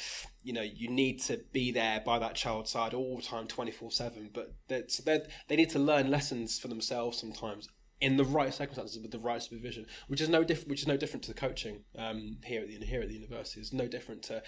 you 0.43 0.53
know 0.53 0.62
you 0.62 0.89
need 0.89 1.22
to 1.22 1.39
be 1.51 1.72
there 1.72 2.01
by 2.05 2.20
that 2.20 2.36
child's 2.36 2.72
side 2.72 2.93
all 2.93 3.17
the 3.17 3.22
time 3.22 3.48
24-7 3.48 4.29
but 4.34 4.55
that's 4.67 4.98
they 4.98 5.22
they 5.48 5.55
need 5.55 5.70
to 5.70 5.79
learn 5.79 6.10
lessons 6.10 6.58
for 6.58 6.67
themselves 6.67 7.20
sometimes 7.20 7.70
in 8.01 8.17
the 8.17 8.25
right 8.25 8.53
circumstances 8.53 9.00
with 9.00 9.12
the 9.12 9.20
right 9.20 9.41
supervision 9.41 9.86
which 10.08 10.20
is 10.22 10.27
no 10.27 10.43
different 10.43 10.70
which 10.70 10.81
is 10.81 10.88
no 10.88 10.98
different 10.98 11.24
to 11.24 11.29
the 11.34 11.39
coaching 11.39 11.84
um, 11.98 12.38
here 12.43 12.62
at 12.62 12.67
the 12.67 12.86
here 12.86 13.01
at 13.01 13.08
the 13.08 13.15
university 13.15 13.60
it's 13.60 13.72
no 13.72 13.88
different 13.88 14.24
to 14.24 14.41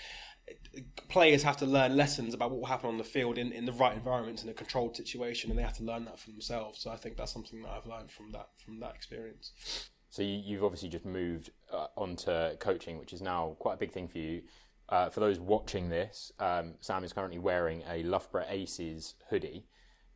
players 1.08 1.44
have 1.44 1.56
to 1.56 1.66
learn 1.66 1.96
lessons 1.96 2.34
about 2.34 2.52
what 2.52 2.60
will 2.60 2.68
happen 2.68 2.90
on 2.90 2.98
the 2.98 3.04
field 3.04 3.38
in, 3.38 3.52
in 3.54 3.66
the 3.66 3.72
right 3.72 3.96
environment 3.96 4.44
in 4.44 4.50
a 4.50 4.54
controlled 4.54 4.96
situation 4.96 5.50
and 5.50 5.58
they 5.58 5.64
have 5.64 5.78
to 5.78 5.84
learn 5.84 6.04
that 6.04 6.20
for 6.20 6.32
themselves 6.32 6.82
so 6.82 6.92
i 6.92 6.98
think 6.98 7.16
that's 7.16 7.32
something 7.32 7.62
that 7.62 7.70
i've 7.70 7.86
learned 7.86 8.12
from 8.12 8.32
that 8.32 8.50
from 8.58 8.80
that 8.80 8.94
experience 8.96 9.90
So 10.14 10.22
you, 10.22 10.40
you've 10.46 10.64
obviously 10.64 10.90
just 10.90 11.06
moved 11.06 11.50
uh, 11.72 11.88
onto 11.98 12.56
coaching, 12.58 13.00
which 13.00 13.14
is 13.14 13.22
now 13.24 13.56
quite 13.58 13.74
a 13.74 13.78
big 13.78 13.92
thing 13.92 14.08
for 14.08 14.20
you. 14.20 14.44
Uh, 14.88 15.10
for 15.10 15.22
those 15.22 15.40
watching 15.40 15.90
this, 15.90 16.32
um, 16.38 16.76
Sam 16.82 17.04
is 17.04 17.12
currently 17.14 17.40
wearing 17.40 17.82
a 17.90 18.04
Loughborough 18.04 18.46
Aces 18.48 19.16
hoodie. 19.32 19.66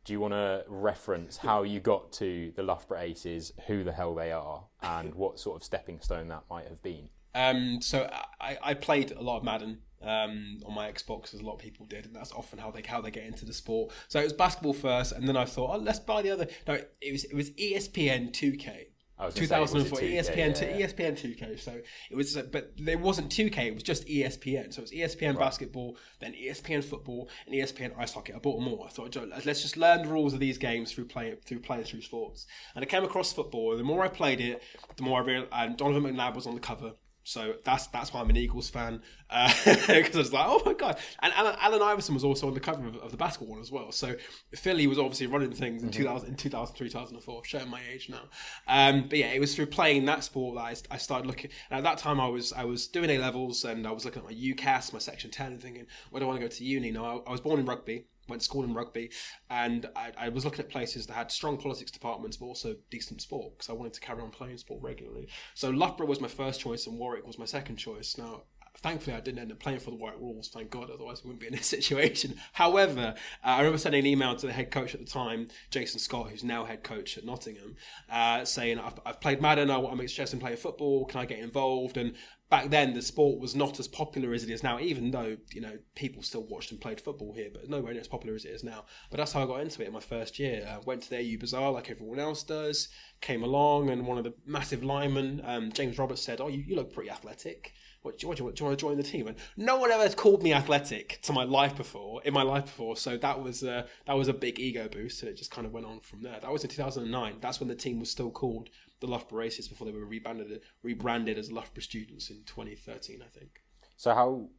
Do 0.08 0.14
you 0.14 0.20
want 0.20 0.32
to 0.32 0.64
reference 0.68 1.36
how 1.36 1.64
you 1.64 1.80
got 1.80 2.12
to 2.12 2.50
the 2.56 2.62
Loughborough 2.62 3.00
Aces, 3.00 3.52
who 3.66 3.84
the 3.84 3.92
hell 3.92 4.14
they 4.14 4.32
are, 4.32 4.64
and 4.80 5.14
what 5.14 5.38
sort 5.38 5.56
of 5.56 5.62
stepping 5.62 6.00
stone 6.00 6.28
that 6.28 6.44
might 6.48 6.66
have 6.66 6.82
been? 6.82 7.10
Um, 7.34 7.82
so 7.82 8.10
I, 8.40 8.56
I 8.62 8.72
played 8.72 9.10
a 9.12 9.20
lot 9.20 9.36
of 9.36 9.44
Madden 9.44 9.80
um, 10.00 10.60
on 10.64 10.74
my 10.74 10.90
Xbox, 10.90 11.34
as 11.34 11.40
a 11.40 11.44
lot 11.44 11.56
of 11.56 11.58
people 11.58 11.84
did, 11.84 12.06
and 12.06 12.16
that's 12.16 12.32
often 12.32 12.58
how 12.58 12.70
they 12.70 12.80
how 12.80 13.02
they 13.02 13.10
get 13.10 13.24
into 13.24 13.44
the 13.44 13.52
sport. 13.52 13.92
So 14.08 14.18
it 14.18 14.24
was 14.24 14.32
basketball 14.32 14.72
first, 14.72 15.12
and 15.12 15.28
then 15.28 15.36
I 15.36 15.44
thought, 15.44 15.76
oh, 15.76 15.78
let's 15.78 15.98
buy 15.98 16.22
the 16.22 16.30
other. 16.30 16.46
No, 16.66 16.80
it 17.02 17.12
was 17.12 17.24
it 17.24 17.34
was 17.34 17.50
ESPN 17.50 18.32
2K. 18.32 18.86
I 19.18 19.26
was 19.26 19.34
gonna 19.34 19.46
say, 19.48 19.60
was 19.60 19.74
it 19.74 19.88
2004 19.88 19.98
2K? 19.98 20.12
ESPN 20.14 20.60
Yeah, 20.60 20.78
yeah. 20.78 20.86
ESPN 20.86 21.12
2K. 21.12 21.60
So 21.60 21.80
it 22.10 22.16
was, 22.16 22.36
uh, 22.36 22.42
but 22.52 22.72
there 22.76 22.98
wasn't 22.98 23.30
2K. 23.30 23.58
It 23.66 23.74
was 23.74 23.82
just 23.82 24.06
ESPN. 24.06 24.72
So 24.72 24.80
it 24.80 24.82
was 24.82 24.92
ESPN 24.92 25.38
basketball, 25.38 25.96
then 26.20 26.34
ESPN 26.34 26.84
football, 26.84 27.28
and 27.46 27.54
ESPN 27.54 27.98
ice 27.98 28.12
hockey. 28.12 28.32
I 28.32 28.38
bought 28.38 28.58
them 28.58 28.68
all. 28.68 28.84
I 28.84 28.88
thought, 28.88 29.16
let's 29.44 29.62
just 29.62 29.76
learn 29.76 30.02
the 30.02 30.08
rules 30.08 30.34
of 30.34 30.40
these 30.40 30.58
games 30.58 30.92
through 30.92 31.06
playing 31.06 31.36
through 31.44 31.60
playing 31.60 31.84
through 31.84 32.02
sports. 32.02 32.46
And 32.74 32.84
I 32.84 32.86
came 32.86 33.04
across 33.04 33.32
football. 33.32 33.76
The 33.76 33.84
more 33.84 34.04
I 34.04 34.08
played 34.08 34.40
it, 34.40 34.62
the 34.96 35.02
more 35.02 35.20
I 35.20 35.24
realized. 35.24 35.52
And 35.52 35.76
Donovan 35.76 36.14
McNabb 36.14 36.34
was 36.34 36.46
on 36.46 36.54
the 36.54 36.60
cover. 36.60 36.92
So 37.28 37.56
that's 37.62 37.88
that's 37.88 38.10
why 38.10 38.22
I'm 38.22 38.30
an 38.30 38.38
Eagles 38.38 38.70
fan 38.70 39.02
because 39.28 40.16
I 40.16 40.18
was 40.18 40.32
like, 40.32 40.46
oh 40.48 40.62
my 40.64 40.72
god! 40.72 40.98
And 41.20 41.30
Alan, 41.34 41.56
Allen 41.60 41.82
Iverson 41.82 42.14
was 42.14 42.24
also 42.24 42.46
on 42.46 42.54
the 42.54 42.60
cover 42.60 42.86
of, 42.86 42.96
of 42.96 43.10
the 43.10 43.18
basketball 43.18 43.50
one 43.50 43.60
as 43.60 43.70
well. 43.70 43.92
So 43.92 44.16
Philly 44.54 44.86
was 44.86 44.98
obviously 44.98 45.26
running 45.26 45.52
things 45.52 45.82
in 45.82 45.90
2000, 45.90 46.26
in 46.26 46.36
2003, 46.36 46.88
2004. 46.88 47.44
Showing 47.44 47.68
my 47.68 47.82
age 47.92 48.08
now, 48.08 48.22
um, 48.66 49.08
but 49.10 49.18
yeah, 49.18 49.26
it 49.26 49.40
was 49.40 49.54
through 49.54 49.66
playing 49.66 50.06
that 50.06 50.24
sport 50.24 50.56
that 50.56 50.62
I, 50.62 50.94
I 50.94 50.96
started 50.96 51.26
looking. 51.26 51.50
And 51.70 51.76
at 51.76 51.84
that 51.84 51.98
time, 51.98 52.18
I 52.18 52.28
was 52.28 52.54
I 52.54 52.64
was 52.64 52.88
doing 52.88 53.10
A 53.10 53.18
levels 53.18 53.62
and 53.62 53.86
I 53.86 53.92
was 53.92 54.06
looking 54.06 54.22
at 54.22 54.28
my 54.28 54.34
UCAS, 54.34 54.94
my 54.94 54.98
Section 54.98 55.30
Ten, 55.30 55.52
and 55.52 55.62
thinking, 55.62 55.86
where 56.08 56.20
do 56.20 56.24
I 56.24 56.28
want 56.28 56.40
to 56.40 56.46
go 56.46 56.50
to 56.50 56.64
uni? 56.64 56.90
Now 56.90 57.04
I, 57.04 57.28
I 57.28 57.30
was 57.30 57.42
born 57.42 57.60
in 57.60 57.66
rugby 57.66 58.06
went 58.28 58.42
to 58.42 58.44
school 58.44 58.64
in 58.64 58.74
rugby, 58.74 59.10
and 59.50 59.88
I, 59.96 60.12
I 60.18 60.28
was 60.28 60.44
looking 60.44 60.60
at 60.60 60.70
places 60.70 61.06
that 61.06 61.14
had 61.14 61.30
strong 61.30 61.56
politics 61.58 61.90
departments, 61.90 62.36
but 62.36 62.46
also 62.46 62.76
decent 62.90 63.20
sport 63.22 63.56
because 63.56 63.70
I 63.70 63.72
wanted 63.72 63.94
to 63.94 64.00
carry 64.00 64.22
on 64.22 64.30
playing 64.30 64.58
sport 64.58 64.82
regularly. 64.82 65.28
So 65.54 65.70
Loughborough 65.70 66.06
was 66.06 66.20
my 66.20 66.28
first 66.28 66.60
choice, 66.60 66.86
and 66.86 66.98
Warwick 66.98 67.26
was 67.26 67.38
my 67.38 67.44
second 67.44 67.76
choice. 67.76 68.16
Now, 68.18 68.42
thankfully, 68.80 69.16
I 69.16 69.20
didn't 69.20 69.40
end 69.40 69.52
up 69.52 69.58
playing 69.58 69.80
for 69.80 69.90
the 69.90 69.96
Warwick 69.96 70.20
Wolves, 70.20 70.48
thank 70.48 70.70
God, 70.70 70.90
otherwise 70.90 71.24
we 71.24 71.28
wouldn't 71.28 71.40
be 71.40 71.46
in 71.48 71.54
this 71.54 71.66
situation. 71.78 72.36
However, 72.52 73.14
uh, 73.44 73.46
I 73.46 73.58
remember 73.58 73.78
sending 73.78 74.00
an 74.00 74.06
email 74.06 74.36
to 74.36 74.46
the 74.46 74.52
head 74.52 74.70
coach 74.70 74.94
at 74.94 75.00
the 75.00 75.06
time, 75.06 75.48
Jason 75.70 75.98
Scott, 75.98 76.30
who's 76.30 76.44
now 76.44 76.64
head 76.64 76.82
coach 76.82 77.18
at 77.18 77.24
Nottingham, 77.24 77.76
uh, 78.10 78.44
saying, 78.44 78.78
I've, 78.78 79.00
I've 79.04 79.20
played 79.20 79.40
Madden, 79.42 79.70
I, 79.70 79.78
I'm 79.78 80.00
interested 80.00 80.34
in 80.34 80.40
playing 80.40 80.56
football, 80.56 81.04
can 81.06 81.20
I 81.20 81.26
get 81.26 81.40
involved? 81.40 81.96
And 81.96 82.14
back 82.50 82.70
then 82.70 82.94
the 82.94 83.02
sport 83.02 83.40
was 83.40 83.54
not 83.54 83.78
as 83.78 83.86
popular 83.86 84.32
as 84.32 84.42
it 84.42 84.50
is 84.50 84.62
now 84.62 84.78
even 84.78 85.10
though 85.10 85.36
you 85.52 85.60
know 85.60 85.78
people 85.94 86.22
still 86.22 86.44
watched 86.44 86.70
and 86.70 86.80
played 86.80 87.00
football 87.00 87.32
here 87.34 87.50
but 87.52 87.68
nowhere 87.68 87.92
near 87.92 88.00
as 88.00 88.08
popular 88.08 88.34
as 88.34 88.44
it 88.44 88.50
is 88.50 88.64
now. 88.64 88.84
But 89.10 89.18
that's 89.18 89.32
how 89.32 89.42
i 89.42 89.46
got 89.46 89.60
into 89.60 89.82
it 89.82 89.88
in 89.88 89.92
my 89.92 90.00
first 90.00 90.38
year. 90.38 90.66
Uh, 90.68 90.80
went 90.84 91.02
to 91.02 91.10
the 91.10 91.18
au 91.18 91.38
bazaar 91.38 91.72
like 91.72 91.90
everyone 91.90 92.18
else 92.18 92.42
does 92.42 92.88
came 93.20 93.42
along 93.42 93.90
and 93.90 94.06
one 94.06 94.18
of 94.18 94.24
the 94.24 94.34
massive 94.46 94.84
linemen 94.84 95.42
um, 95.44 95.72
james 95.72 95.98
roberts 95.98 96.22
said 96.22 96.40
oh 96.40 96.48
you, 96.48 96.62
you 96.66 96.76
look 96.76 96.92
pretty 96.92 97.10
athletic 97.10 97.72
what, 98.02 98.22
what, 98.24 98.36
do, 98.36 98.44
you, 98.44 98.52
do 98.52 98.60
you 98.60 98.66
want 98.66 98.78
to 98.78 98.82
join 98.82 98.96
the 98.96 99.02
team? 99.02 99.26
And 99.26 99.36
no 99.56 99.76
one 99.76 99.90
ever 99.90 100.08
called 100.14 100.42
me 100.42 100.52
athletic 100.52 101.18
to 101.22 101.32
my 101.32 101.44
life 101.44 101.76
before, 101.76 102.22
in 102.22 102.32
my 102.32 102.42
life 102.42 102.64
before. 102.66 102.96
So 102.96 103.16
that 103.16 103.42
was 103.42 103.64
uh, 103.64 103.86
that 104.06 104.16
was 104.16 104.28
a 104.28 104.34
big 104.34 104.58
ego 104.60 104.88
boost, 104.88 105.22
and 105.22 105.30
it 105.30 105.36
just 105.36 105.50
kind 105.50 105.66
of 105.66 105.72
went 105.72 105.86
on 105.86 106.00
from 106.00 106.22
there. 106.22 106.38
That 106.40 106.52
was 106.52 106.62
in 106.62 106.70
2009. 106.70 107.38
That's 107.40 107.60
when 107.60 107.68
the 107.68 107.74
team 107.74 107.98
was 107.98 108.10
still 108.10 108.30
called 108.30 108.70
the 109.00 109.06
Loughborough 109.06 109.44
Aces 109.44 109.68
before 109.68 109.86
they 109.86 109.92
were 109.92 110.04
rebranded 110.04 110.60
rebranded 110.82 111.38
as 111.38 111.50
Loughborough 111.50 111.82
Students 111.82 112.30
in 112.30 112.42
2013, 112.46 113.22
I 113.22 113.38
think. 113.38 113.62
So 113.96 114.14
how 114.14 114.50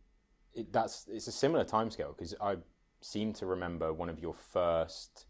it, 0.54 0.72
that's 0.74 1.06
it's 1.10 1.28
a 1.28 1.32
similar 1.32 1.64
timescale 1.64 2.16
because 2.18 2.36
I 2.42 2.58
seem 3.02 3.34
to 3.34 3.46
remember 3.46 3.94
one 3.94 4.10
of 4.10 4.20
your 4.20 4.34
first 4.34 5.26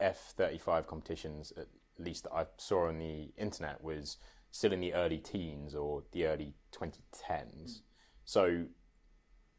F 0.00 0.34
thirty 0.36 0.58
five 0.58 0.86
competitions, 0.86 1.52
at 1.56 1.68
least 1.98 2.24
that 2.24 2.32
I 2.32 2.46
saw 2.56 2.88
on 2.88 2.98
the 2.98 3.32
internet, 3.36 3.82
was 3.82 4.18
still 4.52 4.72
in 4.72 4.80
the 4.80 4.94
early 4.94 5.18
teens 5.18 5.74
or 5.74 6.04
the 6.12 6.26
early 6.26 6.54
twenty 6.70 7.00
tens. 7.12 7.82
So 8.24 8.66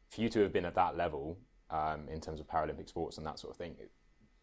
for 0.08 0.20
you 0.20 0.30
to 0.30 0.40
have 0.40 0.52
been 0.52 0.64
at 0.64 0.74
that 0.76 0.96
level 0.96 1.38
um, 1.70 2.08
in 2.08 2.20
terms 2.20 2.40
of 2.40 2.46
Paralympic 2.46 2.88
sports 2.88 3.18
and 3.18 3.26
that 3.26 3.38
sort 3.38 3.52
of 3.52 3.58
thing, 3.58 3.76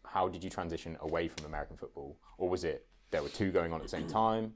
how 0.06 0.28
did 0.28 0.44
you 0.44 0.50
transition 0.50 0.96
away 1.00 1.26
from 1.26 1.46
American 1.46 1.76
football, 1.76 2.18
or 2.38 2.48
was 2.48 2.62
it 2.62 2.86
there 3.10 3.22
were 3.22 3.28
two 3.28 3.50
going 3.50 3.72
on 3.72 3.80
at 3.80 3.82
the 3.82 3.88
same 3.88 4.06
time? 4.06 4.52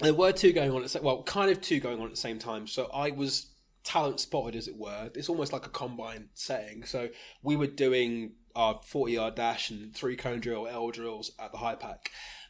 There 0.00 0.14
were 0.14 0.32
two 0.32 0.52
going 0.52 0.70
on 0.70 0.78
at 0.78 0.82
the 0.82 0.88
same, 0.88 1.02
well, 1.02 1.22
kind 1.22 1.50
of 1.50 1.60
two 1.60 1.80
going 1.80 1.98
on 1.98 2.06
at 2.06 2.10
the 2.10 2.16
same 2.16 2.38
time. 2.38 2.66
So 2.66 2.90
I 2.92 3.10
was 3.10 3.54
talent 3.84 4.18
spotted, 4.18 4.56
as 4.56 4.66
it 4.66 4.76
were. 4.76 5.10
It's 5.14 5.28
almost 5.28 5.52
like 5.52 5.66
a 5.66 5.70
combine 5.70 6.30
setting. 6.34 6.84
So 6.84 7.10
we 7.42 7.54
were 7.54 7.66
doing 7.66 8.32
our 8.56 8.80
40 8.84 9.12
yard 9.12 9.34
dash 9.36 9.70
and 9.70 9.94
three 9.94 10.16
cone 10.16 10.40
drill, 10.40 10.66
L 10.66 10.90
drills 10.90 11.30
at 11.38 11.52
the 11.52 11.58
HiPAC. 11.58 12.08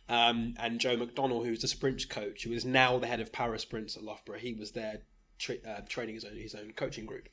Um, 0.09 0.55
and 0.59 0.81
Joe 0.81 0.97
McDonnell, 0.97 1.47
who's 1.47 1.63
the 1.63 1.69
sprint 1.69 2.09
coach, 2.09 2.45
who 2.45 2.53
is 2.53 2.65
now 2.65 2.99
the 2.99 3.07
head 3.07 3.21
of 3.21 3.33
para 3.33 3.59
sprints 3.59 3.97
at 3.97 4.03
Loughborough, 4.03 4.39
he 4.39 4.53
was 4.53 4.73
there 4.73 5.03
tra- 5.39 5.57
uh, 5.67 5.81
training 5.89 6.15
his 6.15 6.25
own 6.25 6.37
his 6.37 6.55
own 6.55 6.73
coaching 6.73 7.07
group. 7.07 7.29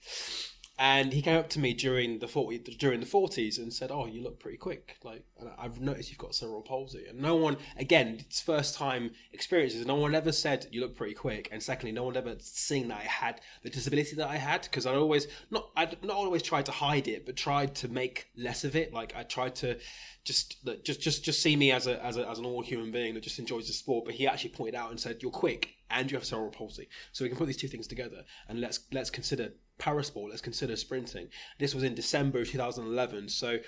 And 0.79 1.13
he 1.13 1.21
came 1.21 1.37
up 1.37 1.49
to 1.49 1.59
me 1.59 1.73
during 1.73 2.19
the 2.19 2.27
40, 2.27 2.57
during 2.79 3.01
the 3.01 3.05
forties 3.05 3.59
and 3.59 3.71
said, 3.71 3.91
"Oh, 3.91 4.07
you 4.07 4.21
look 4.23 4.39
pretty 4.39 4.57
quick. 4.57 4.97
Like, 5.03 5.25
I've 5.57 5.79
noticed 5.79 6.09
you've 6.09 6.17
got 6.17 6.33
cerebral 6.33 6.61
palsy." 6.63 7.05
And 7.07 7.19
no 7.19 7.35
one, 7.35 7.57
again, 7.77 8.17
it's 8.19 8.41
first 8.41 8.75
time 8.75 9.11
experiences. 9.31 9.85
No 9.85 9.95
one 9.95 10.15
ever 10.15 10.31
said 10.31 10.67
you 10.71 10.81
look 10.81 10.95
pretty 10.95 11.13
quick. 11.13 11.49
And 11.51 11.61
secondly, 11.61 11.91
no 11.91 12.03
one 12.03 12.17
ever 12.17 12.35
seen 12.39 12.87
that 12.87 12.97
I 12.97 13.03
had 13.03 13.41
the 13.61 13.69
disability 13.69 14.15
that 14.15 14.27
I 14.27 14.37
had 14.37 14.63
because 14.63 14.85
I 14.85 14.95
always 14.95 15.27
not 15.51 15.69
I 15.75 15.85
not 16.01 16.15
always 16.15 16.41
tried 16.41 16.65
to 16.65 16.71
hide 16.71 17.07
it, 17.07 17.25
but 17.25 17.35
tried 17.35 17.75
to 17.75 17.87
make 17.87 18.29
less 18.35 18.63
of 18.63 18.75
it. 18.75 18.91
Like 18.91 19.13
I 19.15 19.23
tried 19.23 19.55
to 19.57 19.77
just 20.23 20.65
just 20.83 21.01
just 21.01 21.23
just 21.23 21.41
see 21.41 21.55
me 21.55 21.71
as 21.71 21.87
a 21.87 22.03
as 22.03 22.17
a, 22.17 22.27
as 22.27 22.39
an 22.39 22.45
all 22.45 22.63
human 22.63 22.91
being 22.91 23.13
that 23.13 23.23
just 23.23 23.39
enjoys 23.39 23.67
the 23.67 23.73
sport. 23.73 24.05
But 24.05 24.15
he 24.15 24.27
actually 24.27 24.51
pointed 24.51 24.75
out 24.75 24.89
and 24.89 24.99
said, 24.99 25.21
"You're 25.21 25.31
quick." 25.31 25.75
And 25.93 26.09
you 26.09 26.17
have 26.17 26.23
cerebral 26.23 26.51
palsy, 26.51 26.87
so 27.11 27.25
we 27.25 27.29
can 27.29 27.37
put 27.37 27.47
these 27.47 27.57
two 27.57 27.67
things 27.67 27.85
together, 27.85 28.23
and 28.47 28.61
let's 28.61 28.79
let's 28.93 29.09
consider 29.09 29.51
parasport. 29.81 30.29
Let's 30.29 30.41
consider 30.41 30.75
sprinting. 30.75 31.27
This 31.59 31.73
was 31.73 31.83
in 31.83 31.95
December 31.95 32.45
2011. 32.45 33.29
So 33.29 33.59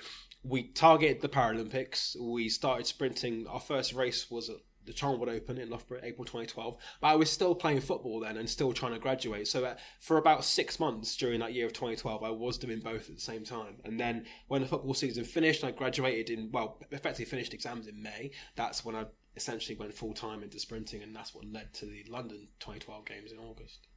we 0.42 0.68
targeted 0.68 1.20
the 1.20 1.28
Paralympics. 1.28 2.18
We 2.20 2.48
started 2.48 2.86
sprinting. 2.86 3.46
Our 3.48 3.60
first 3.60 3.92
race 3.92 4.30
was 4.30 4.48
at 4.48 4.56
the 4.86 4.92
Charlwood 4.92 5.28
Open 5.28 5.56
in 5.58 5.70
Loughborough, 5.70 6.00
April 6.02 6.24
2012. 6.24 6.76
But 7.00 7.08
I 7.08 7.16
was 7.16 7.30
still 7.30 7.54
playing 7.54 7.80
football 7.80 8.20
then 8.20 8.36
and 8.36 8.48
still 8.48 8.72
trying 8.72 8.92
to 8.92 8.98
graduate. 8.98 9.48
So 9.48 9.64
uh, 9.64 9.76
for 10.00 10.18
about 10.18 10.44
six 10.44 10.78
months 10.78 11.16
during 11.16 11.40
that 11.40 11.54
year 11.54 11.66
of 11.66 11.72
2012, 11.72 12.22
I 12.22 12.30
was 12.30 12.58
doing 12.58 12.80
both 12.80 13.08
at 13.08 13.16
the 13.16 13.20
same 13.20 13.44
time. 13.44 13.76
And 13.84 13.98
then 13.98 14.26
when 14.48 14.60
the 14.60 14.68
football 14.68 14.94
season 14.94 15.24
finished, 15.24 15.64
I 15.64 15.70
graduated 15.70 16.30
in 16.30 16.50
well, 16.52 16.78
effectively 16.90 17.24
finished 17.24 17.54
exams 17.54 17.86
in 17.86 18.02
May. 18.02 18.30
That's 18.56 18.84
when 18.84 18.94
I 18.94 19.06
essentially 19.36 19.76
went 19.76 19.94
full 19.94 20.12
time 20.12 20.42
into 20.42 20.60
sprinting, 20.60 21.02
and 21.02 21.14
that's 21.14 21.34
what 21.34 21.44
led 21.44 21.72
to 21.74 21.86
the 21.86 22.04
London 22.08 22.48
2012 22.60 23.04
games 23.04 23.32
in 23.32 23.38
August. 23.38 23.88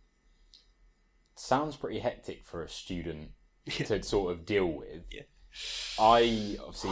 Sounds 1.48 1.78
pretty 1.78 2.00
hectic 2.00 2.44
for 2.44 2.62
a 2.62 2.68
student 2.68 3.32
Yeah. 3.66 3.86
to 3.86 4.04
sort 4.04 4.34
of 4.34 4.46
deal 4.46 4.66
with. 4.66 5.06
Yeah. 5.10 5.22
I 5.98 6.58
obviously 6.60 6.92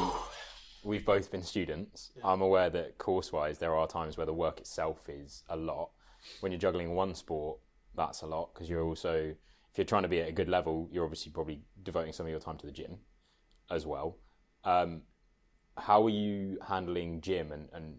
we've 0.82 1.06
both 1.06 1.30
been 1.30 1.44
students. 1.44 2.14
I'm 2.24 2.42
aware 2.42 2.70
that 2.70 2.98
course 2.98 3.34
wise 3.34 3.58
there 3.58 3.76
are 3.76 3.86
times 3.86 4.16
where 4.16 4.26
the 4.26 4.34
work 4.34 4.62
itself 4.62 5.10
is 5.10 5.44
a 5.50 5.58
lot. 5.58 5.90
When 6.40 6.54
you're 6.54 6.60
juggling 6.60 6.96
one 6.96 7.16
sport, 7.16 7.60
that's 7.96 8.22
a 8.22 8.28
lot 8.28 8.54
because 8.54 8.70
you're 8.70 8.86
also 8.86 9.36
if 9.72 9.78
you're 9.78 9.84
trying 9.84 10.04
to 10.04 10.08
be 10.08 10.22
at 10.22 10.30
a 10.30 10.32
good 10.32 10.48
level, 10.48 10.88
you're 10.90 11.04
obviously 11.04 11.34
probably 11.34 11.64
devoting 11.84 12.14
some 12.14 12.26
of 12.26 12.30
your 12.30 12.40
time 12.40 12.58
to 12.60 12.66
the 12.66 12.72
gym 12.72 13.00
as 13.70 13.86
well. 13.86 14.20
Um, 14.64 15.02
how 15.76 16.06
are 16.06 16.10
you 16.10 16.60
handling 16.66 17.20
gym 17.20 17.52
and, 17.52 17.68
and 17.74 17.98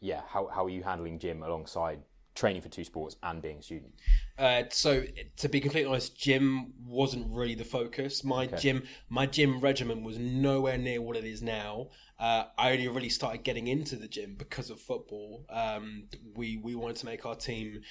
yeah, 0.00 0.20
how 0.28 0.46
how 0.48 0.66
are 0.66 0.70
you 0.76 0.82
handling 0.82 1.18
gym 1.18 1.42
alongside 1.42 2.02
training 2.34 2.62
for 2.62 2.68
two 2.68 2.84
sports 2.84 3.16
and 3.22 3.40
being 3.40 3.58
a 3.58 3.62
student? 3.62 3.92
Uh, 4.38 4.64
so 4.70 5.04
to 5.36 5.48
be 5.48 5.60
completely 5.60 5.88
honest, 5.88 6.18
gym 6.18 6.72
wasn't 6.84 7.26
really 7.30 7.54
the 7.54 7.64
focus. 7.64 8.24
My 8.24 8.46
gym, 8.46 8.84
my 9.08 9.26
gym 9.26 9.60
regimen 9.60 10.02
was 10.02 10.18
nowhere 10.18 10.78
near 10.78 11.00
what 11.00 11.16
it 11.16 11.24
is 11.24 11.42
now. 11.42 11.88
Uh, 12.18 12.44
I 12.56 12.72
only 12.72 12.88
really 12.88 13.08
started 13.08 13.42
getting 13.42 13.66
into 13.66 13.96
the 13.96 14.08
gym 14.08 14.34
because 14.36 14.70
of 14.70 14.80
football. 14.80 15.46
Um, 15.50 16.04
we 16.34 16.56
we 16.56 16.74
wanted 16.74 16.96
to 16.96 17.06
make 17.06 17.26
our 17.26 17.34
team. 17.34 17.82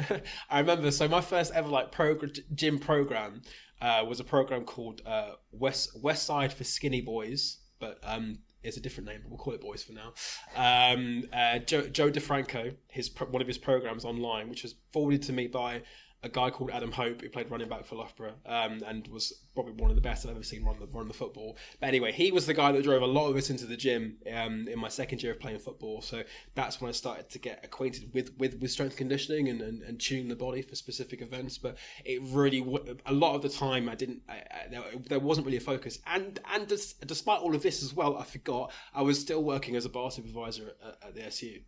I 0.50 0.60
remember. 0.60 0.90
So 0.90 1.08
my 1.08 1.20
first 1.20 1.52
ever 1.54 1.68
like 1.68 1.92
progr- 1.92 2.40
gym 2.54 2.78
program 2.78 3.42
uh, 3.80 4.04
was 4.08 4.20
a 4.20 4.24
program 4.24 4.64
called 4.64 5.02
uh, 5.06 5.32
West 5.52 5.90
West 6.00 6.26
Side 6.26 6.52
for 6.52 6.64
Skinny 6.64 7.00
Boys, 7.00 7.58
but 7.78 7.98
um, 8.02 8.38
it's 8.62 8.76
a 8.76 8.80
different 8.80 9.08
name, 9.08 9.20
but 9.22 9.30
we'll 9.30 9.38
call 9.38 9.54
it 9.54 9.60
Boys 9.60 9.82
for 9.82 9.92
now. 9.92 10.12
Um, 10.56 11.24
uh, 11.32 11.58
Joe, 11.58 11.82
Joe 11.88 12.10
DeFranco, 12.10 12.74
his 12.88 13.10
one 13.30 13.40
of 13.40 13.48
his 13.48 13.58
programs 13.58 14.04
online, 14.04 14.48
which 14.48 14.62
was 14.62 14.74
forwarded 14.92 15.22
to 15.22 15.32
me 15.32 15.46
by 15.46 15.82
a 16.22 16.28
guy 16.28 16.50
called 16.50 16.70
Adam 16.70 16.90
Hope, 16.90 17.22
who 17.22 17.28
played 17.28 17.50
running 17.50 17.68
back 17.68 17.84
for 17.84 17.94
Loughborough, 17.94 18.34
um, 18.44 18.82
and 18.86 19.06
was 19.08 19.32
probably 19.54 19.72
one 19.72 19.90
of 19.90 19.96
the 19.96 20.02
best 20.02 20.26
I've 20.26 20.32
ever 20.32 20.42
seen 20.42 20.64
run 20.64 20.78
the 20.80 20.86
run 20.86 21.06
the 21.06 21.14
football. 21.14 21.56
But 21.80 21.88
anyway, 21.88 22.10
he 22.10 22.32
was 22.32 22.46
the 22.46 22.54
guy 22.54 22.72
that 22.72 22.82
drove 22.82 23.02
a 23.02 23.06
lot 23.06 23.28
of 23.28 23.36
us 23.36 23.50
into 23.50 23.66
the 23.66 23.76
gym 23.76 24.16
um, 24.32 24.66
in 24.66 24.78
my 24.80 24.88
second 24.88 25.22
year 25.22 25.32
of 25.32 25.40
playing 25.40 25.60
football. 25.60 26.00
So 26.00 26.24
that's 26.54 26.80
when 26.80 26.88
I 26.88 26.92
started 26.92 27.30
to 27.30 27.38
get 27.38 27.64
acquainted 27.64 28.12
with 28.12 28.32
with, 28.36 28.60
with 28.60 28.70
strength 28.70 28.96
conditioning 28.96 29.48
and, 29.48 29.60
and, 29.60 29.82
and 29.82 30.00
tuning 30.00 30.28
the 30.28 30.36
body 30.36 30.60
for 30.62 30.74
specific 30.74 31.22
events. 31.22 31.56
But 31.56 31.76
it 32.04 32.20
really 32.24 32.66
a 33.06 33.12
lot 33.12 33.36
of 33.36 33.42
the 33.42 33.48
time 33.48 33.88
I 33.88 33.94
didn't 33.94 34.22
I, 34.28 34.32
I, 34.32 34.68
there, 34.70 34.82
there 35.08 35.20
wasn't 35.20 35.46
really 35.46 35.58
a 35.58 35.60
focus. 35.60 36.00
And 36.06 36.40
and 36.52 36.66
des- 36.66 36.94
despite 37.06 37.40
all 37.40 37.54
of 37.54 37.62
this 37.62 37.82
as 37.82 37.94
well, 37.94 38.16
I 38.16 38.24
forgot 38.24 38.72
I 38.92 39.02
was 39.02 39.20
still 39.20 39.44
working 39.44 39.76
as 39.76 39.84
a 39.84 39.88
bar 39.88 40.10
supervisor 40.10 40.74
at, 40.84 41.08
at 41.08 41.14
the 41.14 41.26
SU. 41.26 41.60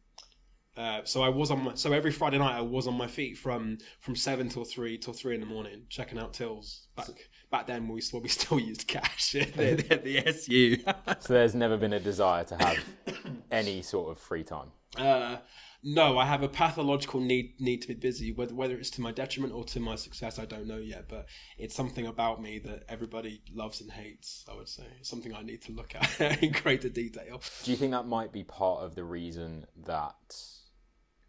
Uh, 0.77 1.01
so 1.05 1.23
I 1.23 1.29
was 1.29 1.51
on 1.51 1.65
my, 1.65 1.75
so 1.75 1.93
every 1.93 2.13
Friday 2.13 2.39
night 2.39 2.57
I 2.57 2.61
was 2.61 2.87
on 2.87 2.95
my 2.97 3.07
feet 3.09 3.37
from 3.37 3.79
from 4.01 4.15
seven 4.15 4.49
till 4.49 4.65
three 4.65 4.97
till 4.99 5.13
three 5.13 5.35
in 5.35 5.41
the 5.41 5.47
morning 5.47 5.83
checking 5.89 6.19
out 6.19 6.33
tills 6.33 6.87
back 6.97 7.09
back 7.51 7.67
then 7.67 7.89
we 7.89 8.01
when 8.13 8.23
we 8.23 8.29
still 8.29 8.59
used 8.73 8.87
cash 8.87 9.35
at 9.41 9.53
the, 9.55 9.75
the, 9.75 9.97
the 9.97 10.27
SU. 10.29 10.77
So 11.19 11.35
there's 11.35 11.55
never 11.55 11.77
been 11.77 11.93
a 11.93 12.01
desire 12.01 12.45
to 12.45 12.57
have 12.57 12.79
any 13.51 13.83
sort 13.83 14.13
of 14.13 14.19
free 14.23 14.45
time. 14.45 14.69
uh, 14.97 15.39
no, 15.83 16.19
I 16.19 16.27
have 16.27 16.43
a 16.43 16.49
pathological 16.49 17.21
need 17.21 17.61
need 17.61 17.83
to 17.83 17.89
be 17.89 17.95
busy. 17.95 18.33
Whether 18.33 18.55
whether 18.55 18.77
it's 18.77 18.91
to 18.91 19.01
my 19.01 19.13
detriment 19.13 19.55
or 19.55 19.65
to 19.65 19.81
my 19.81 19.97
success, 19.97 20.39
I 20.39 20.45
don't 20.45 20.67
know 20.67 20.79
yet. 20.79 21.07
But 21.09 21.27
it's 21.59 21.75
something 21.75 22.07
about 22.07 22.43
me 22.43 22.59
that 22.61 22.85
everybody 22.89 23.43
loves 23.55 23.81
and 23.81 23.91
hates. 23.91 24.45
I 24.51 24.55
would 24.55 24.69
say 24.69 24.85
it's 24.99 25.09
something 25.09 25.35
I 25.35 25.43
need 25.43 25.63
to 25.63 25.73
look 25.73 25.95
at 25.95 26.43
in 26.43 26.53
greater 26.53 26.89
detail. 26.89 27.41
Do 27.65 27.71
you 27.71 27.77
think 27.77 27.93
that 27.93 28.07
might 28.07 28.33
be 28.33 28.45
part 28.45 28.85
of 28.85 28.95
the 28.95 29.05
reason 29.05 29.67
that 29.87 30.35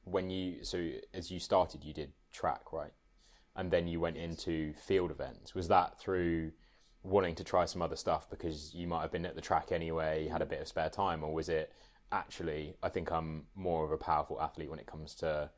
when 0.03 0.29
you 0.29 0.63
so 0.63 0.89
as 1.13 1.29
you 1.31 1.39
started 1.39 1.83
you 1.83 1.93
did 1.93 2.11
track 2.33 2.73
right 2.73 2.93
and 3.55 3.71
then 3.71 3.87
you 3.87 3.99
went 3.99 4.17
into 4.17 4.73
field 4.73 5.11
events 5.11 5.53
was 5.53 5.67
that 5.67 5.99
through 5.99 6.51
wanting 7.03 7.35
to 7.35 7.43
try 7.43 7.65
some 7.65 7.81
other 7.81 7.95
stuff 7.95 8.29
because 8.29 8.73
you 8.73 8.87
might 8.87 9.01
have 9.01 9.11
been 9.11 9.25
at 9.25 9.35
the 9.35 9.41
track 9.41 9.71
anyway 9.71 10.27
had 10.27 10.41
a 10.41 10.45
bit 10.45 10.61
of 10.61 10.67
spare 10.67 10.89
time 10.89 11.23
or 11.23 11.33
was 11.33 11.49
it 11.49 11.71
actually 12.11 12.75
I 12.83 12.89
think 12.89 13.11
I'm 13.11 13.45
more 13.55 13.85
of 13.85 13.91
a 13.91 13.97
powerful 13.97 14.41
athlete 14.41 14.69
when 14.69 14.79
it 14.79 14.85
comes 14.85 15.15
to 15.15 15.49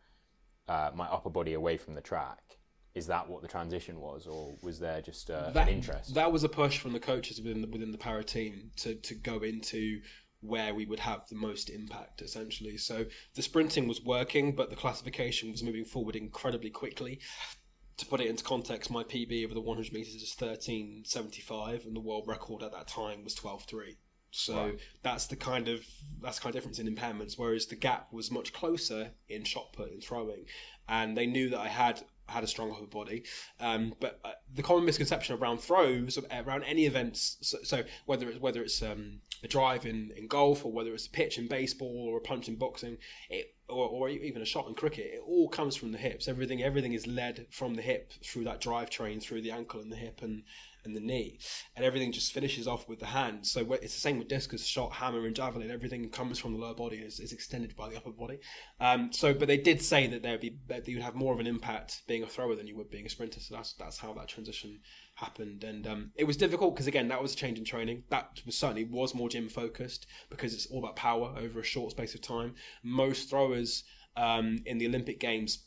uh, 0.68 0.92
my 0.94 1.06
upper 1.06 1.30
body 1.30 1.54
away 1.54 1.78
from 1.78 1.94
the 1.94 2.02
track 2.02 2.58
is 2.96 3.08
that 3.08 3.28
what 3.28 3.42
the 3.42 3.48
transition 3.48 4.00
was 4.00 4.28
or 4.28 4.54
was 4.62 4.80
there 4.80 5.02
just 5.02 5.30
uh, 5.30 5.50
that, 5.52 5.68
an 5.68 5.74
interest 5.74 6.14
That 6.14 6.32
was 6.32 6.44
a 6.44 6.50
push 6.50 6.78
from 6.78 6.94
the 6.94 7.00
coaches 7.00 7.42
within 7.42 7.62
the, 7.62 7.68
within 7.68 7.92
the 7.92 7.98
para 7.98 8.24
team 8.24 8.72
to, 8.78 8.96
to 8.96 9.16
go 9.16 9.40
into 9.40 10.02
where 10.44 10.76
we 10.76 10.86
would 10.86 11.00
have 11.00 11.28
the 11.30 11.36
most 11.36 11.70
impact, 11.70 12.22
essentially. 12.22 12.78
So 12.78 13.06
the 13.34 13.42
sprinting 13.42 13.88
was 13.88 14.04
working, 14.04 14.54
but 14.56 14.70
the 14.70 14.76
classification 14.76 15.52
was 15.52 15.64
moving 15.64 15.86
forward 15.86 16.16
incredibly 16.16 16.70
quickly. 16.70 17.20
To 17.98 18.06
put 18.06 18.20
it 18.20 18.28
into 18.28 18.44
context, 18.44 18.92
my 18.92 19.04
PB 19.04 19.46
over 19.46 19.54
the 19.54 19.62
100 19.62 19.94
meters 19.94 20.16
is 20.16 20.36
13.75, 20.38 21.86
and 21.86 21.96
the 21.96 22.02
world 22.02 22.26
record 22.28 22.62
at 22.62 22.74
that 22.74 22.88
time 22.88 23.24
was 23.24 23.36
12.3. 23.36 23.96
So 24.36 24.56
Right. 24.66 24.80
that's 25.04 25.28
the 25.28 25.36
kind 25.36 25.68
of 25.68 25.86
that's 26.20 26.40
kind 26.40 26.50
of 26.50 26.56
difference 26.56 26.80
in 26.80 26.94
impairments. 26.94 27.38
Whereas 27.38 27.68
the 27.68 27.76
gap 27.76 28.12
was 28.12 28.32
much 28.32 28.52
closer 28.52 29.12
in 29.30 29.44
shot 29.44 29.74
put 29.74 29.92
and 29.92 30.04
throwing, 30.04 30.46
and 30.90 31.16
they 31.16 31.28
knew 31.28 31.50
that 31.50 31.60
I 31.60 31.68
had 31.68 32.02
had 32.28 32.44
a 32.44 32.48
strong 32.48 32.72
upper 32.72 32.88
body. 32.88 33.24
Um, 33.60 33.94
but 34.00 34.20
uh, 34.26 34.32
the 34.52 34.64
common 34.64 34.86
misconception 34.86 35.38
around 35.38 35.60
throws, 35.60 36.18
around 36.32 36.64
any 36.64 36.86
events, 36.86 37.38
so, 37.42 37.58
so 37.64 37.84
whether 38.06 38.28
it's 38.30 38.40
whether 38.40 38.64
it's 38.64 38.82
um, 38.82 39.20
a 39.44 39.48
drive 39.48 39.86
in, 39.86 40.12
in 40.18 40.28
golf 40.28 40.66
or 40.66 40.72
whether 40.72 40.94
it's 40.94 41.06
a 41.06 41.12
pitch 41.12 41.38
in 41.38 41.48
baseball 41.48 42.08
or 42.10 42.18
a 42.18 42.22
punch 42.22 42.48
in 42.48 42.56
boxing, 42.56 42.98
it, 43.30 43.54
or, 43.70 43.88
or 43.88 44.10
even 44.10 44.42
a 44.42 44.46
shot 44.46 44.68
in 44.68 44.74
cricket, 44.74 45.12
it 45.14 45.22
all 45.28 45.48
comes 45.48 45.76
from 45.76 45.92
the 45.92 45.98
hips. 46.00 46.28
Everything 46.28 46.64
everything 46.64 46.94
is 46.94 47.06
led 47.06 47.46
from 47.52 47.76
the 47.76 47.84
hip 47.84 48.14
through 48.24 48.46
that 48.46 48.62
drive 48.62 48.90
train 48.90 49.20
through 49.20 49.42
the 49.42 49.52
ankle 49.52 49.80
and 49.80 49.92
the 49.92 49.98
hip 49.98 50.22
and 50.24 50.44
and 50.86 50.96
the 50.96 51.00
knee, 51.00 51.40
and 51.76 51.86
everything 51.86 52.12
just 52.12 52.34
finishes 52.34 52.68
off 52.68 52.88
with 52.88 53.00
the 53.00 53.08
hand. 53.08 53.46
So 53.46 53.72
it's 53.74 53.94
the 53.94 54.02
same 54.02 54.20
with 54.20 54.28
discus, 54.28 54.66
shot, 54.66 54.94
hammer, 54.94 55.26
and 55.26 55.36
javelin. 55.36 55.72
Everything 55.72 56.10
comes 56.10 56.40
from 56.40 56.54
the 56.54 56.60
lower 56.60 56.74
body 56.74 56.98
and 56.98 57.06
is, 57.06 57.20
is 57.20 57.32
extended 57.32 57.76
by 57.76 57.90
the 57.90 57.98
upper 57.98 58.12
body. 58.12 58.40
Um, 58.80 59.12
so, 59.12 59.34
but 59.34 59.48
they 59.48 59.58
did 59.58 59.82
say 59.82 60.08
that 60.08 60.24
there 60.24 60.32
would 60.32 60.42
be 60.42 60.58
that 60.68 60.88
you 60.88 60.98
would 60.98 61.04
have 61.04 61.16
more 61.16 61.34
of 61.34 61.40
an 61.40 61.48
impact 61.48 62.02
being 62.08 62.24
a 62.24 62.28
thrower 62.28 62.56
than 62.56 62.68
you 62.68 62.76
would 62.76 62.90
being 62.90 63.06
a 63.06 63.10
sprinter. 63.10 63.40
So 63.40 63.56
that's 63.56 63.74
that's 63.74 63.98
how 63.98 64.14
that 64.14 64.28
transition 64.28 64.80
happened, 65.16 65.64
and 65.64 65.86
um, 65.88 66.12
it 66.16 66.26
was 66.26 66.38
difficult 66.38 66.76
because 66.76 66.88
again 66.88 67.08
that 67.10 67.22
was 67.22 67.34
a 67.34 67.38
change 67.38 67.58
in 67.58 67.66
training. 67.66 68.04
That 68.10 68.42
was 68.46 68.58
certainly 68.58 68.84
was 68.84 69.16
more 69.16 69.30
gym 69.30 69.50
focused 69.50 70.08
because 70.30 70.54
it's 70.54 70.66
all 70.68 70.80
about 70.80 70.96
power 70.96 71.34
over 71.38 71.60
a 71.60 71.64
short 71.64 71.92
space 71.92 72.16
of 72.16 72.22
time. 72.22 72.56
Most 72.84 73.30
throwers 73.30 73.84
um, 74.16 74.60
in 74.66 74.78
the 74.78 74.88
Olympic 74.88 75.20
Games 75.20 75.66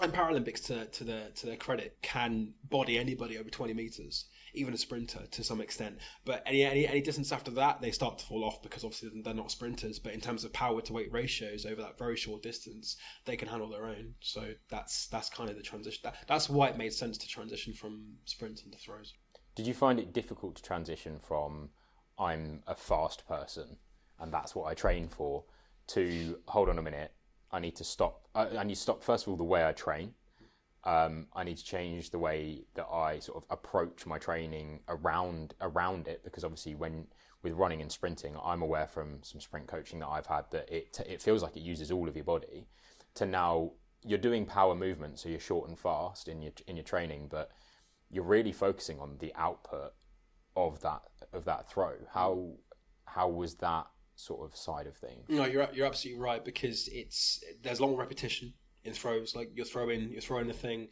and 0.00 0.12
Paralympics 0.12 0.64
to, 0.66 0.86
to 0.86 1.04
their 1.04 1.28
to 1.36 1.46
their 1.46 1.56
credit 1.56 1.98
can 2.02 2.54
body 2.64 2.98
anybody 2.98 3.38
over 3.38 3.50
20 3.50 3.74
meters, 3.74 4.26
even 4.54 4.74
a 4.74 4.78
sprinter 4.78 5.20
to 5.30 5.44
some 5.44 5.60
extent. 5.60 5.98
But 6.24 6.42
any, 6.46 6.64
any 6.64 6.86
any 6.86 7.00
distance 7.00 7.32
after 7.32 7.50
that, 7.52 7.80
they 7.80 7.90
start 7.90 8.18
to 8.18 8.24
fall 8.24 8.44
off 8.44 8.62
because 8.62 8.84
obviously 8.84 9.10
they're 9.22 9.34
not 9.34 9.50
sprinters. 9.50 9.98
But 9.98 10.14
in 10.14 10.20
terms 10.20 10.44
of 10.44 10.52
power 10.52 10.80
to 10.80 10.92
weight 10.92 11.12
ratios 11.12 11.66
over 11.66 11.82
that 11.82 11.98
very 11.98 12.16
short 12.16 12.42
distance, 12.42 12.96
they 13.24 13.36
can 13.36 13.48
handle 13.48 13.68
their 13.68 13.86
own. 13.86 14.14
So 14.20 14.52
that's 14.70 15.06
that's 15.08 15.28
kind 15.28 15.50
of 15.50 15.56
the 15.56 15.62
transition. 15.62 16.00
That, 16.04 16.16
that's 16.26 16.48
why 16.48 16.68
it 16.68 16.78
made 16.78 16.92
sense 16.92 17.18
to 17.18 17.28
transition 17.28 17.72
from 17.72 18.16
sprint 18.24 18.62
into 18.64 18.78
throws. 18.78 19.14
Did 19.54 19.66
you 19.66 19.74
find 19.74 19.98
it 19.98 20.12
difficult 20.12 20.56
to 20.56 20.62
transition 20.62 21.18
from 21.18 21.70
I'm 22.18 22.62
a 22.66 22.74
fast 22.74 23.26
person 23.26 23.78
and 24.20 24.32
that's 24.32 24.54
what 24.54 24.68
I 24.70 24.74
train 24.74 25.08
for 25.08 25.44
to 25.88 26.38
hold 26.48 26.68
on 26.68 26.78
a 26.78 26.82
minute, 26.82 27.12
I 27.50 27.60
need 27.60 27.76
to 27.76 27.84
stop. 27.84 28.28
I, 28.34 28.58
I 28.58 28.64
need 28.64 28.74
to 28.74 28.80
stop 28.80 29.02
first 29.02 29.24
of 29.24 29.30
all 29.30 29.36
the 29.36 29.44
way 29.44 29.66
I 29.66 29.72
train. 29.72 30.14
Um, 30.84 31.26
I 31.34 31.44
need 31.44 31.58
to 31.58 31.64
change 31.64 32.10
the 32.10 32.18
way 32.18 32.64
that 32.74 32.86
I 32.86 33.18
sort 33.18 33.42
of 33.42 33.46
approach 33.50 34.06
my 34.06 34.18
training 34.18 34.80
around 34.88 35.54
around 35.60 36.08
it 36.08 36.22
because 36.24 36.44
obviously 36.44 36.74
when 36.74 37.06
with 37.42 37.52
running 37.52 37.80
and 37.82 37.90
sprinting, 37.90 38.36
I'm 38.42 38.62
aware 38.62 38.86
from 38.86 39.18
some 39.22 39.40
sprint 39.40 39.66
coaching 39.66 40.00
that 40.00 40.08
I've 40.08 40.26
had 40.26 40.44
that 40.50 40.68
it 40.74 40.98
it 41.06 41.22
feels 41.22 41.42
like 41.42 41.56
it 41.56 41.62
uses 41.62 41.90
all 41.90 42.08
of 42.08 42.16
your 42.16 42.24
body. 42.24 42.68
To 43.14 43.26
now 43.26 43.72
you're 44.04 44.18
doing 44.18 44.46
power 44.46 44.74
movement, 44.74 45.18
so 45.18 45.28
you're 45.28 45.40
short 45.40 45.68
and 45.68 45.78
fast 45.78 46.28
in 46.28 46.42
your 46.42 46.52
in 46.66 46.76
your 46.76 46.84
training, 46.84 47.28
but 47.30 47.50
you're 48.10 48.24
really 48.24 48.52
focusing 48.52 48.98
on 49.00 49.16
the 49.18 49.34
output 49.34 49.92
of 50.56 50.80
that 50.80 51.02
of 51.32 51.44
that 51.44 51.70
throw. 51.70 51.94
How 52.12 52.52
how 53.04 53.28
was 53.28 53.56
that 53.56 53.86
sort 54.18 54.50
of 54.50 54.56
side 54.56 54.86
of 54.86 54.96
things? 54.96 55.24
No, 55.28 55.44
you're 55.44 55.68
you're 55.72 55.86
absolutely 55.86 56.20
right 56.20 56.44
because 56.44 56.88
it's 56.88 57.42
there's 57.62 57.80
long 57.80 57.96
repetition 57.96 58.52
in 58.84 58.92
throws. 58.92 59.34
Like 59.34 59.50
you're 59.54 59.66
throwing 59.66 60.10
you're 60.10 60.20
throwing 60.20 60.48
the 60.48 60.54
thing 60.54 60.88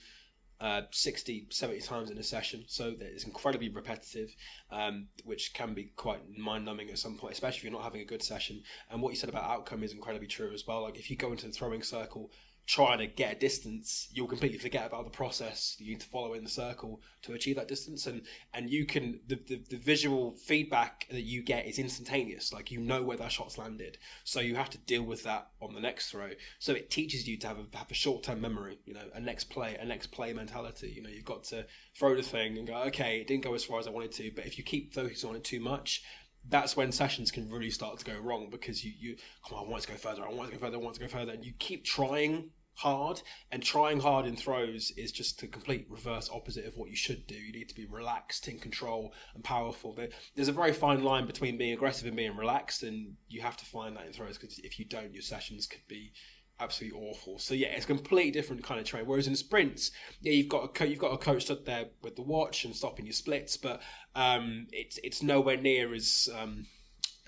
uh, 0.61 0.83
60, 0.91 1.49
70 1.51 1.81
times 1.81 2.11
in 2.11 2.19
a 2.19 2.23
session. 2.23 2.65
So 2.67 2.95
it's 2.99 3.25
incredibly 3.25 3.69
repetitive, 3.69 4.35
um, 4.71 5.09
which 5.25 5.53
can 5.53 5.75
be 5.75 5.93
quite 5.97 6.21
mind 6.37 6.65
numbing 6.65 6.89
at 6.91 6.99
some 6.99 7.17
point, 7.17 7.35
especially 7.35 7.59
if 7.59 7.65
you're 7.65 7.73
not 7.73 7.83
having 7.83 8.01
a 8.01 8.07
good 8.07 8.23
session. 8.23 8.63
And 8.91 9.03
what 9.03 9.11
you 9.11 9.17
said 9.17 9.29
about 9.29 9.45
outcome 9.45 9.83
is 9.83 9.93
incredibly 9.93 10.29
true 10.29 10.53
as 10.55 10.67
well. 10.67 10.83
Like 10.83 10.99
if 10.99 11.11
you 11.11 11.17
go 11.17 11.33
into 11.33 11.47
the 11.47 11.53
throwing 11.53 11.83
circle 11.83 12.31
trying 12.67 12.99
to 12.99 13.07
get 13.07 13.37
a 13.37 13.39
distance, 13.39 14.09
you'll 14.13 14.27
completely 14.27 14.59
forget 14.59 14.87
about 14.87 15.05
the 15.05 15.11
process 15.11 15.77
you 15.79 15.91
need 15.91 16.01
to 16.01 16.07
follow 16.07 16.35
in 16.35 16.43
the 16.43 16.51
circle 16.51 17.01
to 17.23 17.33
achieve 17.33 17.57
that 17.57 17.69
distance. 17.69 18.07
And 18.07 18.23
and 18.53 18.69
you 18.69 18.85
can 18.85 19.21
the, 19.29 19.37
the, 19.47 19.63
the, 19.71 19.77
visual 19.77 20.33
feedback 20.33 21.07
that 21.11 21.23
you 21.23 21.43
get 21.43 21.67
is 21.67 21.79
instantaneous. 21.79 22.53
Like 22.53 22.73
you 22.73 22.81
know 22.81 23.03
where 23.05 23.17
that 23.17 23.31
shot's 23.31 23.57
landed, 23.57 23.99
so 24.25 24.41
you 24.41 24.57
have 24.57 24.71
to 24.71 24.79
deal 24.79 25.05
with 25.05 25.23
that 25.23 25.49
on 25.63 25.75
the 25.75 25.81
next 25.81 26.11
throw. 26.11 26.31
So 26.59 26.73
it 26.73 26.91
teaches 26.91 27.29
you 27.29 27.37
to 27.39 27.47
have 27.47 27.59
a 27.59 27.77
have 27.77 27.91
a 27.91 27.95
short 27.95 28.25
term 28.25 28.41
memory. 28.41 28.79
You 28.85 28.95
know, 28.95 29.09
a 29.15 29.21
next 29.21 29.45
play, 29.45 29.77
a 29.77 29.85
next 29.85 30.09
play 30.09 30.33
mentality. 30.33 30.93
You 30.95 31.03
know, 31.03 31.11
you've 31.11 31.25
got 31.25 31.45
to 31.45 31.67
throw 31.97 32.17
the 32.17 32.23
thing 32.23 32.59
and 32.59 32.67
go, 32.67 32.75
okay, 32.89 33.21
it 33.21 33.29
didn't 33.29 33.45
go 33.45 33.55
as 33.55 33.65
far 33.65 33.79
as 33.79 33.87
I 33.87 33.91
wanted 33.91 34.13
to, 34.13 34.33
but 34.35 34.45
if 34.45 34.59
you 34.59 34.65
keep 34.65 34.93
focusing 34.93 35.31
on 35.31 35.37
it 35.37 35.45
too 35.45 35.61
much, 35.61 36.03
that's 36.49 36.77
when 36.77 36.93
sessions 36.93 37.31
can 37.31 37.51
really 37.51 37.71
start 37.71 37.99
to 37.99 38.05
go 38.05 38.19
wrong 38.19 38.49
because 38.51 38.85
you, 38.85 38.93
you 38.99 39.17
come 39.49 39.59
on, 39.59 39.67
I 39.67 39.71
want 39.71 39.83
to 39.83 39.89
go 39.89 39.95
further, 39.95 40.25
I 40.25 40.33
want 40.33 40.51
to 40.51 40.57
go 40.57 40.61
further, 40.61 40.77
I 40.77 40.81
want 40.81 40.95
to 40.95 41.01
go 41.01 41.09
further, 41.09 41.33
and 41.33 41.45
you 41.45 41.53
keep 41.59 41.85
trying 41.85 42.51
hard 42.77 43.23
and 43.51 43.63
trying 43.63 44.01
hard 44.01 44.27
in 44.27 44.37
throws 44.37 44.93
is 44.97 45.11
just 45.11 45.41
the 45.41 45.47
complete 45.47 45.87
reverse 45.89 46.31
opposite 46.33 46.67
of 46.67 46.77
what 46.77 46.91
you 46.91 46.97
should 46.97 47.27
do. 47.27 47.35
You 47.35 47.53
need 47.53 47.69
to 47.71 47.75
be 47.75 47.87
relaxed 47.87 48.49
in 48.49 48.59
control 48.59 49.15
and 49.35 49.43
powerful. 49.43 49.97
There's 50.35 50.49
a 50.49 50.53
very 50.53 50.73
fine 50.73 51.03
line 51.03 51.27
between 51.27 51.57
being 51.57 51.73
aggressive 51.73 52.07
and 52.07 52.17
being 52.17 52.37
relaxed 52.37 52.83
and 52.83 53.15
you 53.29 53.41
have 53.41 53.57
to 53.57 53.65
find 53.65 53.97
that 53.97 54.07
in 54.07 54.13
throws 54.13 54.39
because 54.39 54.59
if 54.61 54.79
you 54.79 54.85
don't 54.85 55.13
your 55.13 55.23
sessions 55.23 55.67
could 55.67 55.87
be 55.89 56.13
absolutely 56.61 56.99
awful. 57.01 57.39
So 57.39 57.55
yeah 57.55 57.69
it's 57.69 57.85
a 57.85 57.89
completely 57.89 58.31
different 58.31 58.63
kind 58.63 58.79
of 58.79 58.87
train 58.87 59.07
whereas 59.07 59.27
in 59.27 59.37
sprints 59.37 59.91
yeah 60.21 60.33
you've 60.33 60.49
got 60.49 60.65
a 60.65 60.69
co- 60.69 60.85
you've 60.85 60.99
got 60.99 61.13
a 61.13 61.19
coach 61.19 61.45
stood 61.45 61.65
there 61.65 61.87
with 62.03 62.17
the 62.17 62.23
watch 62.23 62.65
and 62.65 62.77
stopping 62.77 63.07
your 63.07 63.13
splits 63.15 63.57
but 63.57 63.81
um, 64.15 64.67
it's 64.73 64.99
it's 65.03 65.23
nowhere 65.23 65.57
near 65.57 65.95
as 65.95 66.29
um, 66.39 66.67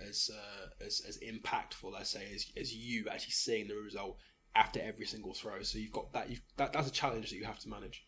as, 0.07 0.31
uh, 0.33 0.85
as 0.85 1.03
as 1.09 1.19
impactful, 1.19 1.93
let's 1.93 2.11
say, 2.11 2.27
as, 2.35 2.47
as 2.57 2.75
you 2.75 3.07
actually 3.11 3.33
seeing 3.33 3.69
the 3.69 3.75
result 3.75 4.19
after 4.59 4.81
every 4.81 5.07
single 5.07 5.33
throw. 5.33 5.63
So 5.63 5.79
you've 5.79 5.93
got 5.93 6.13
that. 6.13 6.29
You've, 6.29 6.43
that 6.57 6.73
that's 6.73 6.89
a 6.89 6.93
challenge 6.93 7.31
that 7.31 7.37
you 7.37 7.45
have 7.45 7.61
to 7.61 7.69
manage. 7.69 8.05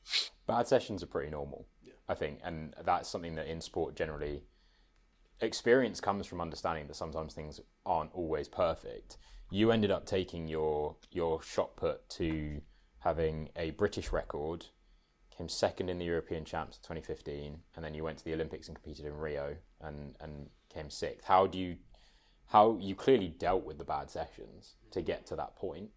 Bad 0.47 0.67
sessions 0.67 1.03
are 1.03 1.07
pretty 1.07 1.31
normal, 1.31 1.69
yeah. 1.83 1.93
I 2.09 2.15
think, 2.15 2.41
and 2.45 2.75
that's 2.85 3.09
something 3.09 3.37
that 3.37 3.47
in 3.47 3.61
sport 3.61 3.95
generally 3.95 4.43
experience 5.41 6.01
comes 6.01 6.27
from 6.27 6.41
understanding 6.41 6.87
that 6.89 6.97
sometimes 6.97 7.33
things 7.33 7.61
aren't 7.87 8.13
always 8.13 8.49
perfect. 8.49 9.17
You 9.51 9.71
ended 9.71 9.91
up 9.91 10.07
taking 10.07 10.49
your 10.49 10.97
your 11.13 11.41
shot 11.41 11.77
put 11.77 12.09
to 12.11 12.61
having 12.99 13.49
a 13.57 13.71
British 13.71 14.13
record, 14.13 14.67
came 15.37 15.49
second 15.49 15.89
in 15.89 15.99
the 15.99 16.05
European 16.05 16.45
Champs 16.45 16.79
2015, 16.79 17.59
and 17.77 17.85
then 17.85 17.95
you 17.95 18.05
went 18.05 18.19
to 18.19 18.25
the 18.25 18.35
Olympics 18.35 18.67
and 18.69 18.77
competed 18.77 19.07
in 19.07 19.17
Rio 19.17 19.57
and 19.81 20.17
and 20.21 20.51
came 20.69 20.91
sixth. 20.91 21.27
How 21.27 21.47
do 21.47 21.59
you 21.59 21.77
how 22.47 22.77
you 22.81 22.97
clearly 22.97 23.29
dealt 23.29 23.65
with 23.65 23.79
the 23.79 23.85
bad 23.85 24.11
sessions 24.11 24.75
to 24.91 25.01
get 25.01 25.27
to 25.27 25.37
that 25.37 25.55
point? 25.55 25.91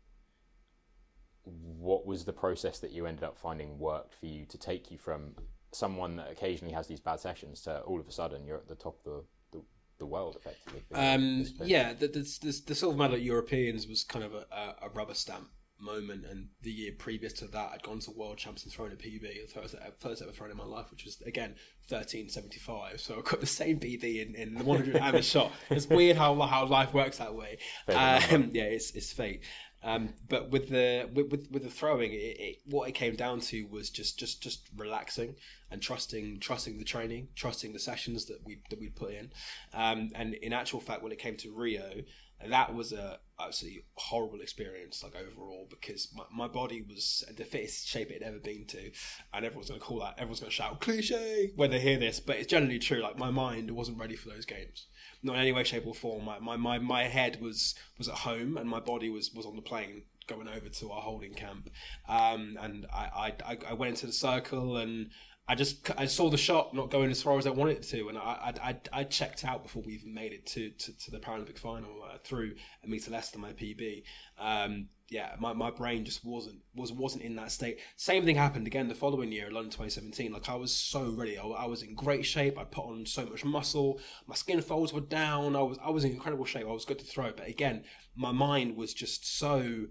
What 1.46 2.06
was 2.06 2.26
the 2.26 2.34
process 2.34 2.80
that 2.80 2.92
you 2.92 3.06
ended 3.06 3.24
up 3.24 3.38
finding 3.38 3.78
worked 3.78 4.14
for 4.14 4.26
you 4.26 4.46
to 4.46 4.58
take 4.58 4.92
you 4.92 4.98
from 4.98 5.36
someone 5.72 6.16
that 6.16 6.32
occasionally 6.32 6.74
has 6.74 6.88
these 6.88 7.00
bad 7.00 7.20
sessions 7.20 7.62
to 7.62 7.82
all 7.82 8.00
of 8.00 8.08
a 8.08 8.12
sudden 8.12 8.46
you're 8.46 8.58
at 8.58 8.68
the 8.68 8.76
top 8.76 8.98
of 9.06 9.24
the 9.52 9.58
the, 9.58 9.64
the 10.00 10.06
world 10.06 10.38
effectively 10.40 10.82
um, 10.94 11.46
yeah 11.64 11.94
the, 11.94 12.08
the, 12.08 12.62
the, 12.66 12.76
silver 12.76 12.98
medal 12.98 13.16
at 13.16 13.22
europeans 13.22 13.88
was 13.88 14.04
kind 14.04 14.24
of 14.24 14.34
a, 14.34 14.46
a, 14.82 14.90
rubber 14.94 15.14
stamp 15.14 15.50
moment 15.80 16.24
and 16.30 16.48
the 16.62 16.72
year 16.72 16.92
previous 16.98 17.34
to 17.34 17.48
that 17.48 17.72
I'd 17.74 17.84
gone 17.84 18.00
to 18.00 18.12
world 18.12 18.38
champs 18.38 18.64
and 18.64 18.72
thrown 18.72 18.92
a 18.92 18.96
PB 18.96 19.22
the 19.22 19.48
first, 19.54 19.76
first 20.00 20.22
ever 20.22 20.32
thrown 20.32 20.50
in 20.50 20.56
my 20.56 20.64
life 20.64 20.90
which 20.92 21.04
was 21.04 21.20
again 21.26 21.56
1375 21.90 23.02
so 23.02 23.16
I 23.16 23.22
got 23.30 23.42
the 23.42 23.46
same 23.46 23.80
PB 23.80 24.28
in, 24.28 24.36
in 24.36 24.54
the 24.54 24.64
100 24.64 24.96
hammer 24.96 25.22
shot. 25.22 25.52
It's 25.70 25.88
weird 25.88 26.16
how 26.16 26.40
how 26.42 26.66
life 26.66 26.94
works 26.94 27.18
that 27.18 27.36
way. 27.36 27.58
Um, 27.90 28.52
yeah 28.54 28.64
it's, 28.64 28.92
it's 28.92 29.12
fate 29.12 29.44
um, 29.84 30.14
but 30.30 30.50
with 30.50 30.70
the 30.70 31.10
with, 31.14 31.30
with, 31.30 31.52
with 31.52 31.64
the 31.64 31.70
throwing, 31.70 32.14
it, 32.14 32.16
it, 32.16 32.58
what 32.66 32.88
it 32.88 32.94
came 32.94 33.16
down 33.16 33.42
to 33.42 33.64
was 33.64 33.90
just 33.90 34.18
just 34.18 34.42
just 34.42 34.70
relaxing 34.78 35.36
and 35.72 35.82
trusting 35.82 36.40
trusting 36.40 36.78
the 36.78 36.86
training, 36.86 37.28
trusting 37.36 37.74
the 37.74 37.80
sessions 37.80 38.26
that 38.26 38.40
we 38.46 38.62
that 38.70 38.80
we 38.80 38.90
put 38.90 39.14
in. 39.14 39.32
Um, 39.74 40.10
and 40.16 40.36
in 40.36 40.54
actual 40.54 40.80
fact, 40.80 41.04
when 41.04 41.12
it 41.12 41.20
came 41.20 41.36
to 41.38 41.54
Rio, 41.54 42.04
that 42.48 42.74
was 42.74 42.94
a 42.94 43.20
absolutely 43.40 43.84
horrible 43.96 44.40
experience, 44.40 45.04
like 45.04 45.16
overall, 45.16 45.68
because 45.70 46.08
my, 46.16 46.24
my 46.32 46.48
body 46.48 46.82
was 46.82 47.26
the 47.36 47.44
fittest 47.44 47.86
shape 47.88 48.10
it 48.10 48.24
had 48.24 48.30
ever 48.30 48.40
been 48.40 48.66
to, 48.68 48.92
and 49.34 49.46
everyone's 49.46 49.70
going 49.70 49.82
to 49.82 49.86
call 49.86 50.00
that, 50.00 50.14
everyone's 50.18 50.40
going 50.40 50.50
to 50.50 50.56
shout 50.56 50.80
cliche 50.80 51.52
when 51.58 51.72
they 51.72 51.80
hear 51.80 52.00
this, 52.00 52.22
but 52.22 52.38
it's 52.38 52.48
generally 52.48 52.80
true. 52.80 53.02
Like 53.02 53.18
my 53.18 53.32
mind 53.32 53.70
wasn't 53.72 53.98
ready 53.98 54.16
for 54.16 54.30
those 54.30 54.46
games 54.46 54.88
not 55.24 55.36
in 55.36 55.42
any 55.42 55.52
way, 55.52 55.64
shape, 55.64 55.88
or 55.88 55.94
form. 55.94 56.26
My, 56.26 56.40
my, 56.40 56.58
my, 56.58 56.80
my 56.80 57.04
head 57.04 57.42
was 57.42 57.76
was 57.98 58.08
at 58.08 58.16
home 58.16 58.58
and 58.58 58.70
my 58.70 58.80
body 58.80 59.10
was, 59.10 59.32
was 59.34 59.46
on 59.46 59.56
the 59.56 59.62
plane 59.62 60.04
going 60.28 60.48
over 60.48 60.70
to 60.70 60.92
our 60.92 61.02
holding 61.02 61.34
camp. 61.34 61.70
Um, 62.08 62.58
and 62.62 62.86
I, 62.94 63.34
I, 63.46 63.58
I 63.70 63.74
went 63.74 63.92
into 63.92 64.08
the 64.08 64.14
circle 64.14 64.78
and 64.78 65.10
I 65.48 65.56
just 65.56 65.92
I 65.98 66.06
saw 66.06 66.30
the 66.30 66.38
shot 66.38 66.74
not 66.74 66.90
going 66.90 67.12
as 67.12 67.22
far 67.22 67.38
as 67.38 67.46
I 67.46 67.50
wanted 67.50 67.78
it 67.78 67.84
to, 67.90 68.08
and 68.08 68.18
I 68.18 68.54
I, 68.64 68.78
I 68.94 69.04
checked 69.04 69.44
out 69.44 69.64
before 69.64 69.84
we 69.86 69.94
even 69.94 70.14
made 70.14 70.32
it 70.32 70.46
to, 70.48 70.70
to, 70.70 70.98
to 70.98 71.12
the 71.12 71.20
Paralympic 71.20 71.60
final 71.60 72.04
uh, 72.04 72.18
through 72.24 72.56
a 72.84 72.88
meter 72.88 73.12
less 73.12 73.30
than 73.32 73.42
my 73.42 73.52
PB. 73.52 74.04
Um, 74.40 74.88
yeah, 75.10 75.36
my, 75.40 75.52
my 75.52 75.70
brain 75.70 76.06
just 76.06 76.24
wasn't 76.24 76.60
was 76.74 76.94
wasn't 76.94 77.24
in 77.24 77.36
that 77.36 77.52
state. 77.52 77.80
Same 77.98 78.24
thing 78.24 78.38
happened 78.38 78.68
again 78.68 78.88
the 78.88 78.96
following 78.96 79.34
year, 79.34 79.52
London 79.52 79.70
2017. 79.70 80.32
Like 80.32 80.50
I 80.50 80.56
was 80.56 80.74
so 80.74 81.12
ready, 81.12 81.38
I, 81.38 81.44
I 81.44 81.66
was 81.66 81.84
in 81.84 81.94
great 81.94 82.26
shape. 82.26 82.58
I 82.58 82.64
put 82.64 82.86
on 82.86 83.06
so 83.06 83.26
much 83.26 83.44
muscle. 83.44 84.00
My 84.28 84.36
skin 84.36 84.62
folds 84.62 84.94
were 84.94 85.02
down. 85.02 85.58
I 85.58 85.62
was 85.62 85.78
I 85.84 85.90
was 85.90 86.06
in 86.06 86.12
incredible 86.12 86.46
shape. 86.46 86.64
I 86.64 86.72
was 86.72 86.86
good 86.86 87.00
to 87.00 87.06
throw, 87.06 87.32
but 87.32 87.50
again, 87.50 87.84
my 88.16 88.32
mind 88.32 88.78
was 88.78 88.94
just 88.94 89.38
so 89.38 89.88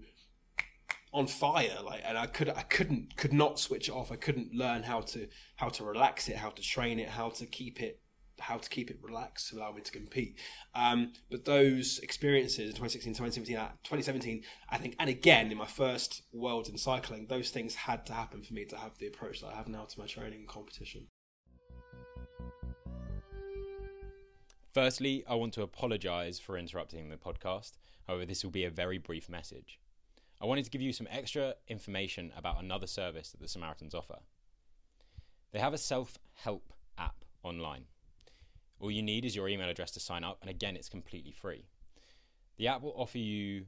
on 1.13 1.27
fire 1.27 1.77
like 1.85 2.01
and 2.05 2.17
i 2.17 2.25
could 2.25 2.49
i 2.49 2.61
couldn't 2.63 3.15
could 3.17 3.33
not 3.33 3.59
switch 3.59 3.87
it 3.87 3.91
off 3.91 4.11
i 4.11 4.15
couldn't 4.15 4.53
learn 4.53 4.83
how 4.83 4.99
to 4.99 5.27
how 5.55 5.69
to 5.69 5.83
relax 5.83 6.27
it 6.27 6.35
how 6.35 6.49
to 6.49 6.61
train 6.61 6.99
it 6.99 7.07
how 7.07 7.29
to 7.29 7.45
keep 7.45 7.81
it 7.81 7.99
how 8.39 8.57
to 8.57 8.67
keep 8.67 8.89
it 8.89 8.97
relaxed 9.01 9.49
to 9.49 9.57
allow 9.57 9.71
me 9.71 9.81
to 9.81 9.91
compete 9.91 10.39
um, 10.73 11.13
but 11.29 11.45
those 11.45 11.99
experiences 11.99 12.59
in 12.59 12.75
2016 12.75 13.13
2017 13.13 13.55
uh, 13.55 13.69
2017 13.83 14.43
i 14.69 14.77
think 14.77 14.95
and 14.99 15.09
again 15.09 15.51
in 15.51 15.57
my 15.57 15.67
first 15.67 16.23
world 16.33 16.67
in 16.67 16.77
cycling 16.77 17.27
those 17.27 17.51
things 17.51 17.75
had 17.75 18.05
to 18.05 18.13
happen 18.13 18.41
for 18.41 18.53
me 18.53 18.65
to 18.65 18.75
have 18.75 18.97
the 18.97 19.07
approach 19.07 19.41
that 19.41 19.47
i 19.47 19.55
have 19.55 19.67
now 19.67 19.85
to 19.85 19.99
my 19.99 20.07
training 20.07 20.39
and 20.39 20.47
competition 20.47 21.07
Firstly, 24.73 25.23
I 25.29 25.35
want 25.35 25.53
to 25.53 25.61
apologise 25.61 26.39
for 26.39 26.57
interrupting 26.57 27.09
the 27.09 27.15
podcast. 27.15 27.73
However, 28.07 28.25
this 28.25 28.43
will 28.43 28.49
be 28.49 28.65
a 28.65 28.71
very 28.71 28.97
brief 28.97 29.29
message. 29.29 29.79
I 30.43 30.45
wanted 30.45 30.65
to 30.65 30.71
give 30.71 30.81
you 30.81 30.91
some 30.91 31.07
extra 31.09 31.53
information 31.69 32.33
about 32.35 32.61
another 32.61 32.85
service 32.85 33.31
that 33.31 33.39
the 33.39 33.47
Samaritans 33.47 33.95
offer. 33.95 34.19
They 35.53 35.59
have 35.59 35.73
a 35.73 35.77
self 35.77 36.17
help 36.33 36.73
app 36.97 37.15
online. 37.43 37.85
All 38.81 38.91
you 38.91 39.01
need 39.01 39.23
is 39.23 39.37
your 39.37 39.47
email 39.47 39.69
address 39.69 39.91
to 39.91 40.01
sign 40.01 40.25
up, 40.25 40.39
and 40.41 40.49
again, 40.49 40.75
it's 40.75 40.89
completely 40.89 41.31
free. 41.31 41.69
The 42.57 42.67
app 42.67 42.81
will 42.81 42.93
offer 42.97 43.19
you 43.19 43.67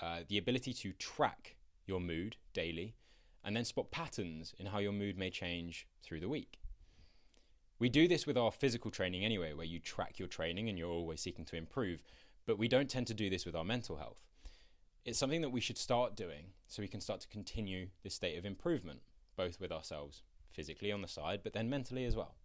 uh, 0.00 0.20
the 0.26 0.38
ability 0.38 0.72
to 0.72 0.92
track 0.92 1.56
your 1.86 2.00
mood 2.00 2.36
daily 2.54 2.94
and 3.44 3.54
then 3.54 3.66
spot 3.66 3.90
patterns 3.90 4.54
in 4.58 4.64
how 4.64 4.78
your 4.78 4.92
mood 4.92 5.18
may 5.18 5.28
change 5.28 5.86
through 6.02 6.20
the 6.20 6.28
week. 6.30 6.58
We 7.78 7.90
do 7.90 8.08
this 8.08 8.26
with 8.26 8.38
our 8.38 8.50
physical 8.50 8.90
training 8.90 9.26
anyway, 9.26 9.52
where 9.52 9.66
you 9.66 9.78
track 9.78 10.18
your 10.18 10.28
training 10.28 10.70
and 10.70 10.78
you're 10.78 10.88
always 10.88 11.20
seeking 11.20 11.44
to 11.44 11.56
improve, 11.56 12.02
but 12.46 12.58
we 12.58 12.66
don't 12.66 12.88
tend 12.88 13.08
to 13.08 13.14
do 13.14 13.28
this 13.28 13.44
with 13.44 13.54
our 13.54 13.64
mental 13.64 13.98
health 13.98 14.22
it's 15.04 15.18
something 15.18 15.42
that 15.42 15.50
we 15.50 15.60
should 15.60 15.78
start 15.78 16.16
doing 16.16 16.46
so 16.66 16.82
we 16.82 16.88
can 16.88 17.00
start 17.00 17.20
to 17.20 17.28
continue 17.28 17.88
this 18.02 18.14
state 18.14 18.38
of 18.38 18.46
improvement, 18.46 19.00
both 19.36 19.60
with 19.60 19.70
ourselves 19.70 20.22
physically 20.50 20.90
on 20.90 21.02
the 21.02 21.08
side, 21.08 21.40
but 21.42 21.52
then 21.52 21.68
mentally 21.68 22.04
as 22.04 22.16
well. 22.16 22.36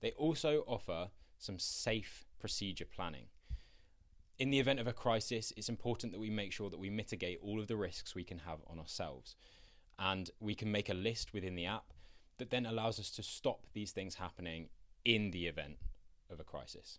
They 0.00 0.12
also 0.12 0.64
offer 0.66 1.10
some 1.38 1.58
safe 1.58 2.24
procedure 2.38 2.84
planning. 2.84 3.26
In 4.38 4.50
the 4.50 4.60
event 4.60 4.78
of 4.78 4.86
a 4.86 4.92
crisis, 4.92 5.52
it's 5.56 5.68
important 5.68 6.12
that 6.12 6.20
we 6.20 6.30
make 6.30 6.52
sure 6.52 6.70
that 6.70 6.78
we 6.78 6.90
mitigate 6.90 7.40
all 7.42 7.58
of 7.58 7.68
the 7.68 7.76
risks 7.76 8.14
we 8.14 8.24
can 8.24 8.40
have 8.40 8.58
on 8.68 8.78
ourselves. 8.78 9.34
And 9.98 10.30
we 10.40 10.54
can 10.54 10.70
make 10.70 10.90
a 10.90 10.94
list 10.94 11.32
within 11.32 11.54
the 11.54 11.64
app 11.64 11.94
that 12.38 12.50
then 12.50 12.66
allows 12.66 13.00
us 13.00 13.10
to 13.12 13.22
stop 13.22 13.66
these 13.72 13.92
things 13.92 14.16
happening 14.16 14.68
in 15.06 15.30
the 15.30 15.46
event 15.46 15.78
of 16.30 16.38
a 16.38 16.44
crisis. 16.44 16.98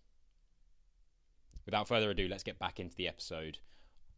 Without 1.65 1.87
further 1.87 2.09
ado, 2.09 2.27
let's 2.27 2.43
get 2.43 2.57
back 2.57 2.79
into 2.79 2.95
the 2.95 3.07
episode 3.07 3.59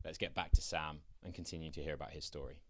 let's 0.03 0.17
get 0.17 0.33
back 0.33 0.51
to 0.51 0.61
Sam 0.61 0.99
and 1.23 1.33
continue 1.33 1.71
to 1.71 1.81
hear 1.81 1.93
about 1.93 2.11
his 2.11 2.25
story. 2.25 2.61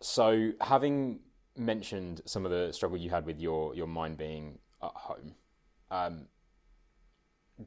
So, 0.00 0.52
having 0.60 1.20
mentioned 1.56 2.22
some 2.24 2.44
of 2.44 2.52
the 2.52 2.72
struggle 2.72 2.96
you 2.96 3.10
had 3.10 3.26
with 3.26 3.40
your, 3.40 3.74
your 3.74 3.88
mind 3.88 4.16
being 4.16 4.58
at 4.80 4.92
home, 4.94 5.34
um, 5.90 6.26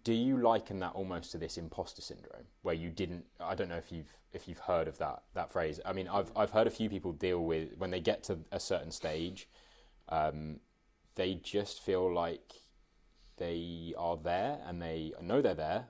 do 0.04 0.14
you 0.14 0.38
liken 0.38 0.80
that 0.80 0.94
almost 0.94 1.32
to 1.32 1.38
this 1.38 1.58
imposter 1.58 2.02
syndrome 2.02 2.46
where 2.62 2.74
you 2.74 2.90
didn't 2.90 3.26
i 3.42 3.54
don't 3.54 3.68
know 3.68 3.76
if 3.76 3.92
you've 3.92 4.20
if 4.32 4.48
you've 4.48 4.60
heard 4.60 4.88
of 4.88 4.98
that 4.98 5.22
that 5.34 5.52
phrase 5.52 5.82
i 5.86 5.92
mean 5.92 6.08
i've 6.08 6.32
i've 6.36 6.52
heard 6.52 6.66
a 6.66 6.72
few 6.72 6.90
people 6.90 7.12
deal 7.12 7.44
with 7.44 7.78
when 7.78 7.92
they 7.92 8.00
get 8.00 8.24
to 8.24 8.40
a 8.52 8.60
certain 8.60 8.92
stage 8.92 9.50
um, 10.10 10.60
they 11.16 11.36
just 11.36 11.82
feel 11.82 12.14
like 12.14 12.54
they 13.42 13.94
are 13.98 14.18
there 14.18 14.60
and 14.66 14.82
they 14.82 15.12
know 15.22 15.42
they're 15.42 15.54
there 15.54 15.86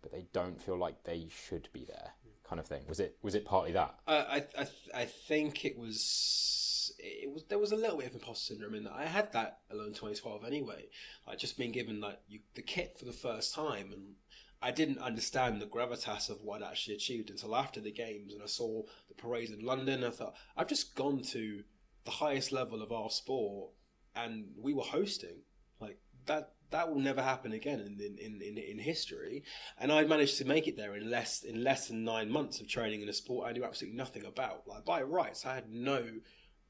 but 0.00 0.10
they 0.10 0.26
don't 0.32 0.60
feel 0.60 0.78
like 0.78 1.04
they 1.04 1.28
should 1.30 1.68
be 1.72 1.84
there 1.84 2.10
kind 2.44 2.58
of 2.58 2.66
thing 2.66 2.82
was 2.88 3.00
it 3.00 3.16
was 3.22 3.34
it 3.34 3.44
partly 3.44 3.72
that 3.72 3.94
uh, 4.06 4.24
i 4.28 4.44
i 4.58 4.66
i 4.94 5.04
think 5.04 5.64
it 5.64 5.78
was 5.78 6.62
it 6.98 7.32
was 7.32 7.44
there 7.44 7.58
was 7.58 7.72
a 7.72 7.76
little 7.76 7.98
bit 7.98 8.08
of 8.08 8.14
imposter 8.14 8.54
syndrome 8.54 8.74
in 8.74 8.84
that. 8.84 8.92
I 8.92 9.06
had 9.06 9.32
that 9.32 9.60
alone 9.70 9.88
2012 9.88 10.44
anyway. 10.44 10.86
Like 11.26 11.38
just 11.38 11.58
being 11.58 11.72
given 11.72 12.00
like 12.00 12.20
you, 12.28 12.40
the 12.54 12.62
kit 12.62 12.96
for 12.98 13.04
the 13.04 13.12
first 13.12 13.54
time, 13.54 13.92
and 13.92 14.14
I 14.60 14.70
didn't 14.70 14.98
understand 14.98 15.60
the 15.60 15.66
gravitas 15.66 16.30
of 16.30 16.42
what 16.42 16.62
I'd 16.62 16.70
actually 16.70 16.94
achieved 16.94 17.30
until 17.30 17.56
after 17.56 17.80
the 17.80 17.92
games, 17.92 18.32
and 18.32 18.42
I 18.42 18.46
saw 18.46 18.82
the 19.08 19.14
parades 19.14 19.50
in 19.50 19.64
London. 19.64 20.04
I 20.04 20.10
thought 20.10 20.34
I've 20.56 20.68
just 20.68 20.94
gone 20.94 21.22
to 21.30 21.62
the 22.04 22.10
highest 22.10 22.52
level 22.52 22.82
of 22.82 22.92
our 22.92 23.10
sport, 23.10 23.70
and 24.14 24.46
we 24.60 24.74
were 24.74 24.82
hosting 24.82 25.42
like 25.80 25.98
that. 26.26 26.52
That 26.72 26.88
will 26.92 27.00
never 27.00 27.22
happen 27.22 27.52
again 27.52 27.80
in, 27.80 28.18
in, 28.18 28.42
in, 28.42 28.58
in 28.58 28.78
history. 28.78 29.44
And 29.78 29.92
I 29.92 30.04
managed 30.04 30.38
to 30.38 30.44
make 30.44 30.66
it 30.66 30.76
there 30.76 30.96
in 30.96 31.10
less 31.10 31.42
in 31.42 31.62
less 31.62 31.88
than 31.88 32.04
nine 32.04 32.30
months 32.30 32.60
of 32.60 32.68
training 32.68 33.02
in 33.02 33.08
a 33.08 33.12
sport 33.12 33.48
I 33.48 33.52
knew 33.52 33.64
absolutely 33.64 33.96
nothing 33.96 34.24
about. 34.24 34.66
Like 34.66 34.84
by 34.84 35.02
rights, 35.02 35.46
I 35.46 35.54
had 35.54 35.70
no 35.70 36.04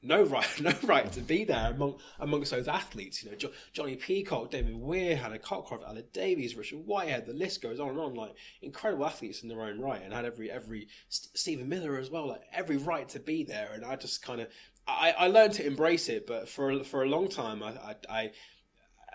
no 0.03 0.23
right, 0.35 0.61
no 0.61 0.73
right 0.83 1.11
to 1.13 1.21
be 1.21 1.45
there 1.45 1.71
among 1.71 1.95
amongst 2.19 2.51
those 2.51 2.67
athletes. 2.67 3.23
You 3.23 3.31
know, 3.31 3.37
jo- 3.37 3.51
Jonnie 3.73 3.99
Peacock, 3.99 4.51
David 4.51 4.75
Weir, 4.75 5.15
Hannah 5.15 5.39
Cockcroft, 5.39 5.87
Aled 5.87 6.11
Davies, 6.11 6.55
Richard 6.55 6.85
Whitehead. 6.85 7.25
The 7.25 7.33
list 7.33 7.61
goes 7.61 7.79
on 7.79 7.89
and 7.89 7.99
on. 7.99 8.13
Like 8.13 8.35
incredible 8.61 9.05
athletes 9.05 9.41
in 9.41 9.49
their 9.49 9.61
own 9.61 9.79
right, 9.79 10.01
and 10.03 10.13
had 10.13 10.25
every 10.25 10.51
every 10.51 10.87
St- 11.09 11.37
Stephen 11.37 11.69
Miller 11.69 11.97
as 11.97 12.11
well. 12.11 12.27
Like 12.27 12.43
every 12.51 12.77
right 12.77 13.07
to 13.09 13.19
be 13.19 13.43
there. 13.43 13.69
And 13.73 13.85
I 13.85 13.95
just 13.95 14.21
kind 14.21 14.41
of 14.41 14.47
I, 14.87 15.13
I 15.17 15.27
learned 15.27 15.53
to 15.53 15.65
embrace 15.65 16.09
it, 16.09 16.27
but 16.27 16.49
for 16.49 16.83
for 16.83 17.03
a 17.03 17.07
long 17.07 17.29
time, 17.29 17.63
I 17.63 17.69
I 17.69 17.95
I, 18.09 18.31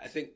I 0.03 0.07
think. 0.07 0.29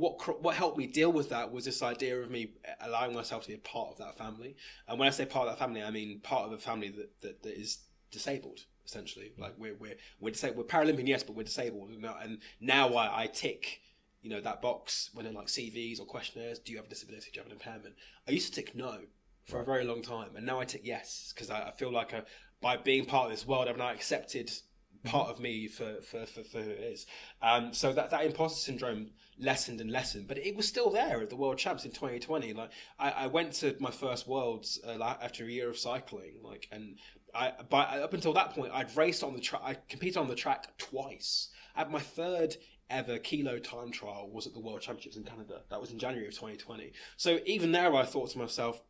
What 0.00 0.42
what 0.42 0.54
helped 0.54 0.78
me 0.78 0.86
deal 0.86 1.12
with 1.12 1.28
that 1.28 1.52
was 1.52 1.64
this 1.64 1.82
idea 1.82 2.20
of 2.20 2.30
me 2.30 2.52
allowing 2.80 3.14
myself 3.14 3.42
to 3.42 3.48
be 3.48 3.54
a 3.54 3.58
part 3.58 3.90
of 3.92 3.98
that 3.98 4.16
family, 4.16 4.56
and 4.88 4.98
when 4.98 5.08
I 5.08 5.10
say 5.10 5.26
part 5.26 5.46
of 5.46 5.52
that 5.52 5.58
family, 5.58 5.82
I 5.82 5.90
mean 5.90 6.20
part 6.20 6.46
of 6.46 6.52
a 6.52 6.58
family 6.58 6.88
that, 6.88 7.20
that, 7.20 7.42
that 7.42 7.60
is 7.60 7.78
disabled 8.10 8.60
essentially. 8.90 9.32
Mm. 9.36 9.40
Like 9.40 9.54
we're 9.58 9.74
we're 9.74 9.96
we're 10.20 10.30
disabled. 10.30 10.58
We're 10.58 10.64
Paralympian, 10.64 11.08
yes, 11.08 11.22
but 11.22 11.36
we're 11.36 11.44
disabled. 11.44 11.90
And 11.90 12.38
now 12.60 12.94
I, 12.94 13.22
I 13.22 13.26
tick, 13.26 13.80
you 14.22 14.30
know, 14.30 14.40
that 14.40 14.62
box 14.62 15.10
when 15.14 15.26
in 15.26 15.34
like 15.34 15.46
CVs 15.46 16.00
or 16.00 16.06
questionnaires. 16.06 16.58
Do 16.58 16.72
you 16.72 16.78
have 16.78 16.86
a 16.86 16.90
disability? 16.90 17.30
Do 17.32 17.38
you 17.38 17.42
have 17.42 17.52
an 17.52 17.58
impairment? 17.58 17.94
I 18.28 18.32
used 18.32 18.52
to 18.52 18.62
tick 18.62 18.74
no 18.74 18.98
for 19.46 19.56
right. 19.56 19.62
a 19.62 19.64
very 19.64 19.84
long 19.84 20.02
time, 20.02 20.36
and 20.36 20.44
now 20.44 20.60
I 20.60 20.64
tick 20.64 20.82
yes 20.84 21.32
because 21.34 21.50
I, 21.50 21.68
I, 21.68 21.70
feel 21.72 21.92
like 21.92 22.12
a, 22.12 22.24
by 22.60 22.76
being 22.76 23.04
part 23.04 23.26
of 23.26 23.30
this 23.30 23.46
world, 23.46 23.68
I've 23.68 23.76
now 23.76 23.90
accepted 23.90 24.48
mm-hmm. 24.48 25.08
part 25.08 25.28
of 25.28 25.40
me 25.40 25.68
for, 25.68 26.00
for, 26.02 26.26
for, 26.26 26.44
for 26.44 26.60
who 26.60 26.70
it 26.70 26.80
is. 26.80 27.06
Um, 27.42 27.72
so 27.72 27.92
that, 27.92 28.10
that 28.10 28.24
imposter 28.24 28.60
syndrome 28.60 29.10
lessened 29.40 29.80
and 29.80 29.90
lessened, 29.90 30.28
but 30.28 30.38
it 30.38 30.56
was 30.56 30.66
still 30.66 30.90
there 30.90 31.20
at 31.20 31.30
the 31.30 31.36
World 31.36 31.58
Champs 31.58 31.84
in 31.84 31.90
2020. 31.90 32.52
Like 32.52 32.70
I, 32.98 33.10
I 33.10 33.26
went 33.26 33.52
to 33.54 33.74
my 33.80 33.90
first 33.90 34.26
Worlds 34.28 34.80
uh, 34.86 35.02
after 35.02 35.44
a 35.44 35.48
year 35.48 35.68
of 35.68 35.78
cycling, 35.78 36.34
like, 36.42 36.68
and 36.70 36.98
I, 37.34 37.52
but 37.68 37.88
up 37.88 38.12
until 38.12 38.32
that 38.34 38.50
point, 38.50 38.72
I'd 38.72 38.96
raced 38.96 39.22
on 39.22 39.34
the 39.34 39.40
track. 39.40 39.62
I 39.64 39.76
competed 39.88 40.16
on 40.16 40.28
the 40.28 40.34
track 40.34 40.76
twice. 40.78 41.48
At 41.76 41.90
my 41.90 42.00
third 42.00 42.56
ever 42.90 43.18
kilo 43.18 43.58
time 43.58 43.92
trial 43.92 44.28
was 44.32 44.46
at 44.46 44.52
the 44.52 44.60
World 44.60 44.80
Championships 44.80 45.16
in 45.16 45.24
Canada. 45.24 45.62
That 45.70 45.80
was 45.80 45.92
in 45.92 45.98
January 45.98 46.26
of 46.26 46.34
2020. 46.34 46.92
So 47.16 47.38
even 47.46 47.72
there, 47.72 47.94
I 47.94 48.04
thought 48.04 48.30
to 48.30 48.38
myself, 48.38 48.82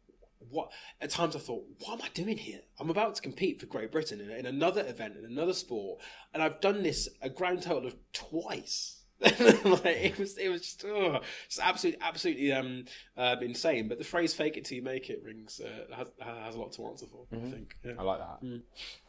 what? 0.49 0.73
At 1.03 1.11
times, 1.11 1.37
I 1.37 1.39
thought, 1.39 1.67
what 1.81 1.95
am 1.95 2.03
I 2.03 2.09
doing 2.15 2.39
here? 2.39 2.61
I'm 2.79 2.89
about 2.89 3.15
to 3.15 3.23
compete 3.23 3.61
for 3.61 3.67
Great 3.67 3.93
Britain 3.93 4.21
in, 4.21 4.31
in 4.31 4.47
another 4.47 4.87
event 4.87 5.17
in 5.19 5.25
another 5.27 5.53
sport, 5.53 6.01
and 6.33 6.43
I've 6.43 6.61
done 6.61 6.83
this 6.83 7.09
a 7.21 7.29
grand 7.29 7.63
total 7.63 7.89
of 7.89 7.97
twice 8.15 9.00
like, 9.23 9.85
it 9.85 10.19
was 10.19 10.39
it 10.39 10.49
was 10.49 10.63
just 10.63 10.85
oh, 10.87 11.21
it's 11.45 11.61
absolutely 11.61 12.01
absolutely 12.01 12.53
um 12.53 12.85
uh, 13.17 13.37
insane. 13.43 13.87
But 13.89 13.99
the 13.99 14.05
phrase 14.05 14.33
"fake 14.33 14.57
it 14.57 14.65
till 14.65 14.77
you 14.77 14.83
make 14.83 15.11
it" 15.11 15.23
rings 15.23 15.61
uh, 15.61 15.95
has 15.95 16.09
has 16.21 16.55
a 16.55 16.59
lot 16.59 16.73
to 16.73 16.87
answer 16.87 17.07
for. 17.07 17.27
Mm-hmm. 17.27 17.47
I 17.47 17.51
think 17.51 17.77
yeah. 17.85 17.93
I 17.99 18.03
like 18.03 18.19
that. 18.19 18.43
Mm. 18.43 18.63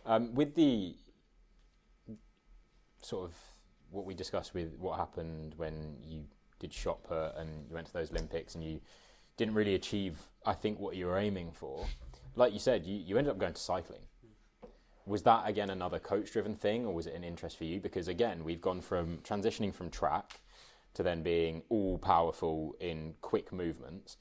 Um, 0.06 0.36
with 0.36 0.56
the 0.56 0.96
sort 3.02 3.30
of 3.30 3.36
what 3.90 4.06
we 4.06 4.14
discussed 4.14 4.54
with 4.54 4.76
what 4.78 4.98
happened 4.98 5.54
when 5.58 5.96
you 6.06 6.24
did 6.60 6.74
shot 6.74 7.04
put 7.04 7.36
and 7.38 7.50
you 7.68 7.74
went 7.74 7.88
to 7.88 7.94
those 7.94 8.12
Olympics 8.12 8.56
and 8.56 8.64
you 8.64 8.80
didn't 9.38 9.54
really 9.54 9.76
achieve, 9.76 10.20
I 10.46 10.54
think, 10.54 10.80
what 10.80 10.96
you 10.96 11.08
were 11.08 11.18
aiming 11.18 11.52
for. 11.52 11.86
Like 12.36 12.54
you 12.54 12.60
said, 12.60 12.86
you, 12.86 12.96
you 12.96 13.18
ended 13.18 13.32
up 13.32 13.40
going 13.40 13.54
to 13.54 13.60
cycling 13.60 14.02
was 15.12 15.24
that 15.24 15.44
again 15.48 15.70
another 15.70 16.00
coach 16.00 16.32
driven 16.32 16.56
thing 16.56 16.86
or 16.86 16.94
was 16.94 17.06
it 17.06 17.14
an 17.14 17.24
interest 17.24 17.58
for 17.58 17.66
you? 17.66 17.80
Because 17.80 18.08
again 18.08 18.44
we've 18.44 18.62
gone 18.62 18.82
from 18.82 19.18
transitioning 19.20 19.74
from 19.74 19.90
track 19.90 20.40
to 20.94 21.04
then 21.04 21.22
being 21.22 21.64
all 21.70 21.98
powerful 21.98 22.76
in 22.80 23.14
quick 23.22 23.52
movements. 23.52 24.18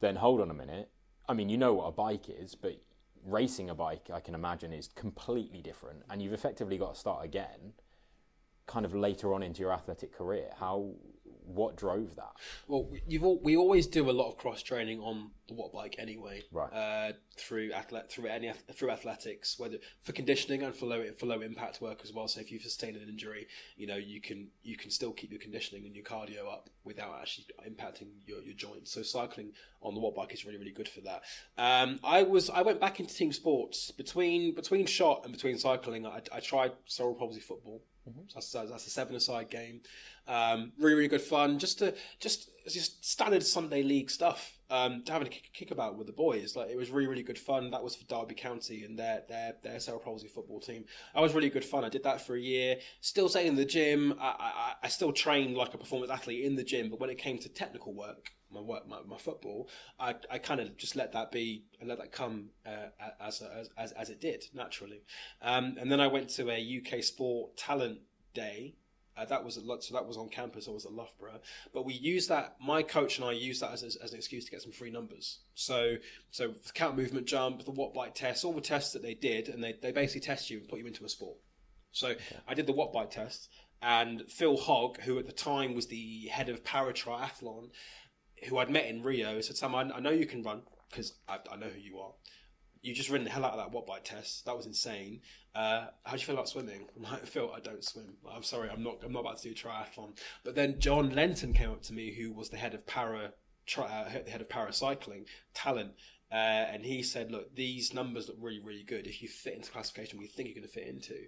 Then 0.00 0.16
hold 0.16 0.40
on 0.40 0.50
a 0.50 0.54
minute. 0.54 0.90
I 1.28 1.34
mean 1.34 1.48
you 1.48 1.56
know 1.56 1.74
what 1.74 1.86
a 1.86 1.92
bike 1.92 2.28
is 2.28 2.54
but 2.54 2.80
racing 3.24 3.70
a 3.70 3.74
bike 3.74 4.10
i 4.12 4.18
can 4.18 4.34
imagine 4.34 4.72
is 4.72 4.88
completely 4.88 5.62
different. 5.62 6.02
And 6.10 6.20
you've 6.20 6.32
effectively 6.32 6.76
got 6.76 6.94
to 6.94 7.00
start 7.00 7.24
again 7.24 7.74
kind 8.66 8.84
of 8.84 8.94
later 8.94 9.34
on 9.34 9.42
into 9.42 9.60
your 9.60 9.72
athletic 9.72 10.12
career. 10.12 10.50
How 10.58 10.90
what 11.46 11.76
drove 11.76 12.16
that? 12.16 12.32
Well, 12.68 12.90
you've 13.06 13.24
all, 13.24 13.38
we 13.42 13.56
always 13.56 13.86
do 13.86 14.10
a 14.10 14.12
lot 14.12 14.28
of 14.28 14.36
cross 14.36 14.62
training 14.62 15.00
on 15.00 15.30
the 15.48 15.54
watt 15.54 15.72
bike 15.72 15.96
anyway, 15.98 16.42
right? 16.52 16.72
Uh, 16.72 17.12
through 17.36 17.72
athlete 17.72 18.10
through 18.10 18.26
any 18.26 18.52
through 18.74 18.90
athletics, 18.90 19.58
whether 19.58 19.78
for 20.02 20.12
conditioning 20.12 20.62
and 20.62 20.74
for 20.74 20.86
low 20.86 21.04
for 21.18 21.26
low 21.26 21.40
impact 21.40 21.80
work 21.80 22.00
as 22.04 22.12
well. 22.12 22.28
So 22.28 22.40
if 22.40 22.50
you 22.50 22.58
sustain 22.58 22.96
an 22.96 23.08
injury, 23.08 23.46
you 23.76 23.86
know 23.86 23.96
you 23.96 24.20
can 24.20 24.48
you 24.62 24.76
can 24.76 24.90
still 24.90 25.12
keep 25.12 25.30
your 25.30 25.40
conditioning 25.40 25.84
and 25.84 25.94
your 25.94 26.04
cardio 26.04 26.50
up 26.50 26.70
without 26.84 27.16
actually 27.20 27.46
impacting 27.68 28.08
your, 28.26 28.42
your 28.42 28.54
joints. 28.54 28.92
So 28.92 29.02
cycling 29.02 29.52
on 29.82 29.94
the 29.94 30.00
watt 30.00 30.14
bike 30.14 30.32
is 30.32 30.44
really 30.44 30.58
really 30.58 30.72
good 30.72 30.88
for 30.88 31.00
that. 31.02 31.22
Um, 31.58 32.00
I 32.04 32.22
was 32.22 32.50
I 32.50 32.62
went 32.62 32.80
back 32.80 33.00
into 33.00 33.14
team 33.14 33.32
sports 33.32 33.90
between 33.90 34.54
between 34.54 34.86
shot 34.86 35.22
and 35.24 35.32
between 35.32 35.58
cycling. 35.58 36.06
I, 36.06 36.22
I 36.32 36.40
tried 36.40 36.72
cerebral 36.86 37.16
palsy 37.16 37.40
football. 37.40 37.82
Mm-hmm. 38.08 38.22
So 38.28 38.58
that's, 38.58 38.70
that's 38.70 38.86
a 38.86 38.90
seven-a-side 38.90 39.48
game. 39.50 39.80
Um, 40.26 40.72
really, 40.78 40.94
really 40.94 41.08
good 41.08 41.20
fun. 41.20 41.58
Just 41.58 41.78
to 41.80 41.94
just 42.18 42.50
just 42.68 43.04
standard 43.04 43.42
Sunday 43.42 43.82
league 43.82 44.10
stuff. 44.10 44.58
Um, 44.70 45.02
having 45.06 45.26
a 45.26 45.30
kick, 45.30 45.50
kick, 45.52 45.70
about 45.70 45.98
with 45.98 46.06
the 46.06 46.14
boys, 46.14 46.56
like 46.56 46.70
it 46.70 46.76
was 46.76 46.90
really, 46.90 47.06
really 47.06 47.22
good 47.22 47.38
fun. 47.38 47.70
That 47.72 47.84
was 47.84 47.94
for 47.94 48.04
Derby 48.06 48.34
County 48.34 48.84
and 48.84 48.98
their 48.98 49.22
their 49.28 49.54
their 49.62 49.80
cerebral 49.80 50.14
palsy 50.14 50.28
football 50.28 50.60
team. 50.60 50.84
That 51.14 51.20
was 51.20 51.34
really 51.34 51.50
good 51.50 51.64
fun. 51.64 51.84
I 51.84 51.90
did 51.90 52.04
that 52.04 52.26
for 52.26 52.34
a 52.34 52.40
year. 52.40 52.76
Still 53.00 53.28
staying 53.28 53.48
in 53.48 53.56
the 53.56 53.64
gym. 53.64 54.14
I, 54.18 54.34
I, 54.38 54.72
I 54.84 54.88
still 54.88 55.12
trained 55.12 55.56
like 55.56 55.74
a 55.74 55.78
performance 55.78 56.10
athlete 56.10 56.44
in 56.44 56.56
the 56.56 56.64
gym, 56.64 56.88
but 56.88 57.00
when 57.00 57.10
it 57.10 57.18
came 57.18 57.38
to 57.38 57.48
technical 57.48 57.92
work, 57.92 58.30
my 58.52 58.60
work, 58.60 58.88
my, 58.88 58.98
my 59.06 59.18
football, 59.18 59.68
I, 59.98 60.14
I 60.30 60.38
kind 60.38 60.60
of 60.60 60.76
just 60.76 60.96
let 60.96 61.12
that 61.12 61.32
be 61.32 61.64
and 61.80 61.88
let 61.88 61.98
that 61.98 62.12
come 62.12 62.50
uh, 62.66 62.88
as, 63.20 63.42
as 63.76 63.92
as 63.92 64.10
it 64.10 64.20
did 64.20 64.44
naturally. 64.54 65.02
Um, 65.40 65.76
and 65.80 65.90
then 65.90 66.00
I 66.00 66.06
went 66.06 66.28
to 66.30 66.50
a 66.50 66.80
UK 66.80 67.02
Sport 67.02 67.56
Talent 67.56 68.00
Day 68.34 68.76
uh, 69.16 69.24
that 69.26 69.44
was 69.44 69.58
at, 69.58 69.64
so 69.82 69.94
that 69.94 70.06
was 70.06 70.16
on 70.16 70.28
campus. 70.28 70.68
I 70.68 70.70
was 70.70 70.86
at 70.86 70.92
Loughborough, 70.92 71.40
but 71.74 71.84
we 71.84 71.92
used 71.94 72.30
that. 72.30 72.56
My 72.60 72.82
coach 72.82 73.18
and 73.18 73.26
I 73.26 73.32
used 73.32 73.60
that 73.60 73.72
as, 73.72 73.82
as, 73.82 73.96
as, 73.96 74.12
an 74.12 74.18
excuse 74.18 74.46
to 74.46 74.50
get 74.50 74.62
some 74.62 74.72
free 74.72 74.90
numbers. 74.90 75.40
So 75.54 75.96
so 76.30 76.54
count 76.74 76.96
movement 76.96 77.26
jump, 77.26 77.64
the 77.64 77.72
watt 77.72 77.92
bike 77.92 78.14
test, 78.14 78.44
all 78.44 78.54
the 78.54 78.62
tests 78.62 78.92
that 78.94 79.02
they 79.02 79.14
did, 79.14 79.48
and 79.48 79.62
they, 79.62 79.74
they 79.80 79.92
basically 79.92 80.22
test 80.22 80.48
you 80.48 80.58
and 80.58 80.68
put 80.68 80.78
you 80.78 80.86
into 80.86 81.04
a 81.04 81.08
sport. 81.08 81.36
So 81.90 82.08
okay. 82.08 82.36
I 82.48 82.54
did 82.54 82.66
the 82.66 82.72
watt 82.72 82.92
bike 82.92 83.10
test, 83.10 83.50
and 83.82 84.22
Phil 84.28 84.56
Hogg, 84.56 85.00
who 85.02 85.18
at 85.18 85.26
the 85.26 85.32
time 85.32 85.74
was 85.74 85.88
the 85.88 86.28
head 86.28 86.48
of 86.48 86.64
para 86.64 86.94
triathlon, 86.94 87.68
who 88.44 88.58
I'd 88.58 88.70
met 88.70 88.86
in 88.86 89.02
Rio, 89.02 89.40
said, 89.40 89.56
"Sam, 89.56 89.74
I, 89.74 89.82
I 89.82 90.00
know 90.00 90.10
you 90.10 90.26
can 90.26 90.42
run 90.42 90.62
because 90.90 91.14
I, 91.28 91.38
I 91.50 91.56
know 91.56 91.68
who 91.68 91.80
you 91.80 91.98
are." 91.98 92.12
you 92.82 92.92
just 92.92 93.10
ran 93.10 93.22
the 93.22 93.30
hell 93.30 93.44
out 93.44 93.52
of 93.52 93.58
that 93.58 93.70
watt 93.70 93.86
bike 93.86 94.04
test. 94.04 94.44
That 94.44 94.56
was 94.56 94.66
insane. 94.66 95.20
Uh, 95.54 95.86
how 96.04 96.12
do 96.12 96.18
you 96.18 96.26
feel 96.26 96.34
about 96.34 96.48
swimming? 96.48 96.88
I'm 96.96 97.02
like, 97.04 97.26
Phil, 97.26 97.52
I 97.54 97.60
don't 97.60 97.84
swim. 97.84 98.16
I'm 98.28 98.42
sorry, 98.42 98.68
I'm 98.70 98.82
not. 98.82 98.98
I'm 99.04 99.12
not 99.12 99.20
about 99.20 99.38
to 99.38 99.48
do 99.48 99.54
triathlon. 99.54 100.16
But 100.44 100.56
then 100.56 100.80
John 100.80 101.10
Lenton 101.10 101.52
came 101.52 101.70
up 101.70 101.82
to 101.84 101.92
me, 101.92 102.12
who 102.12 102.32
was 102.32 102.48
the 102.48 102.56
head 102.56 102.74
of 102.74 102.86
para, 102.86 103.32
tri, 103.66 103.84
uh, 103.84 104.28
head 104.28 104.40
of 104.40 104.48
paracycling 104.48 105.26
talent, 105.54 105.92
uh, 106.32 106.34
and 106.34 106.84
he 106.84 107.04
said, 107.04 107.30
"Look, 107.30 107.54
these 107.54 107.94
numbers 107.94 108.26
look 108.26 108.38
really, 108.40 108.60
really 108.60 108.82
good. 108.82 109.06
If 109.06 109.22
you 109.22 109.28
fit 109.28 109.54
into 109.54 109.70
classification 109.70 110.18
we 110.18 110.26
think 110.26 110.48
you're 110.48 110.56
going 110.56 110.66
to 110.66 110.72
fit 110.72 110.88
into, 110.88 111.26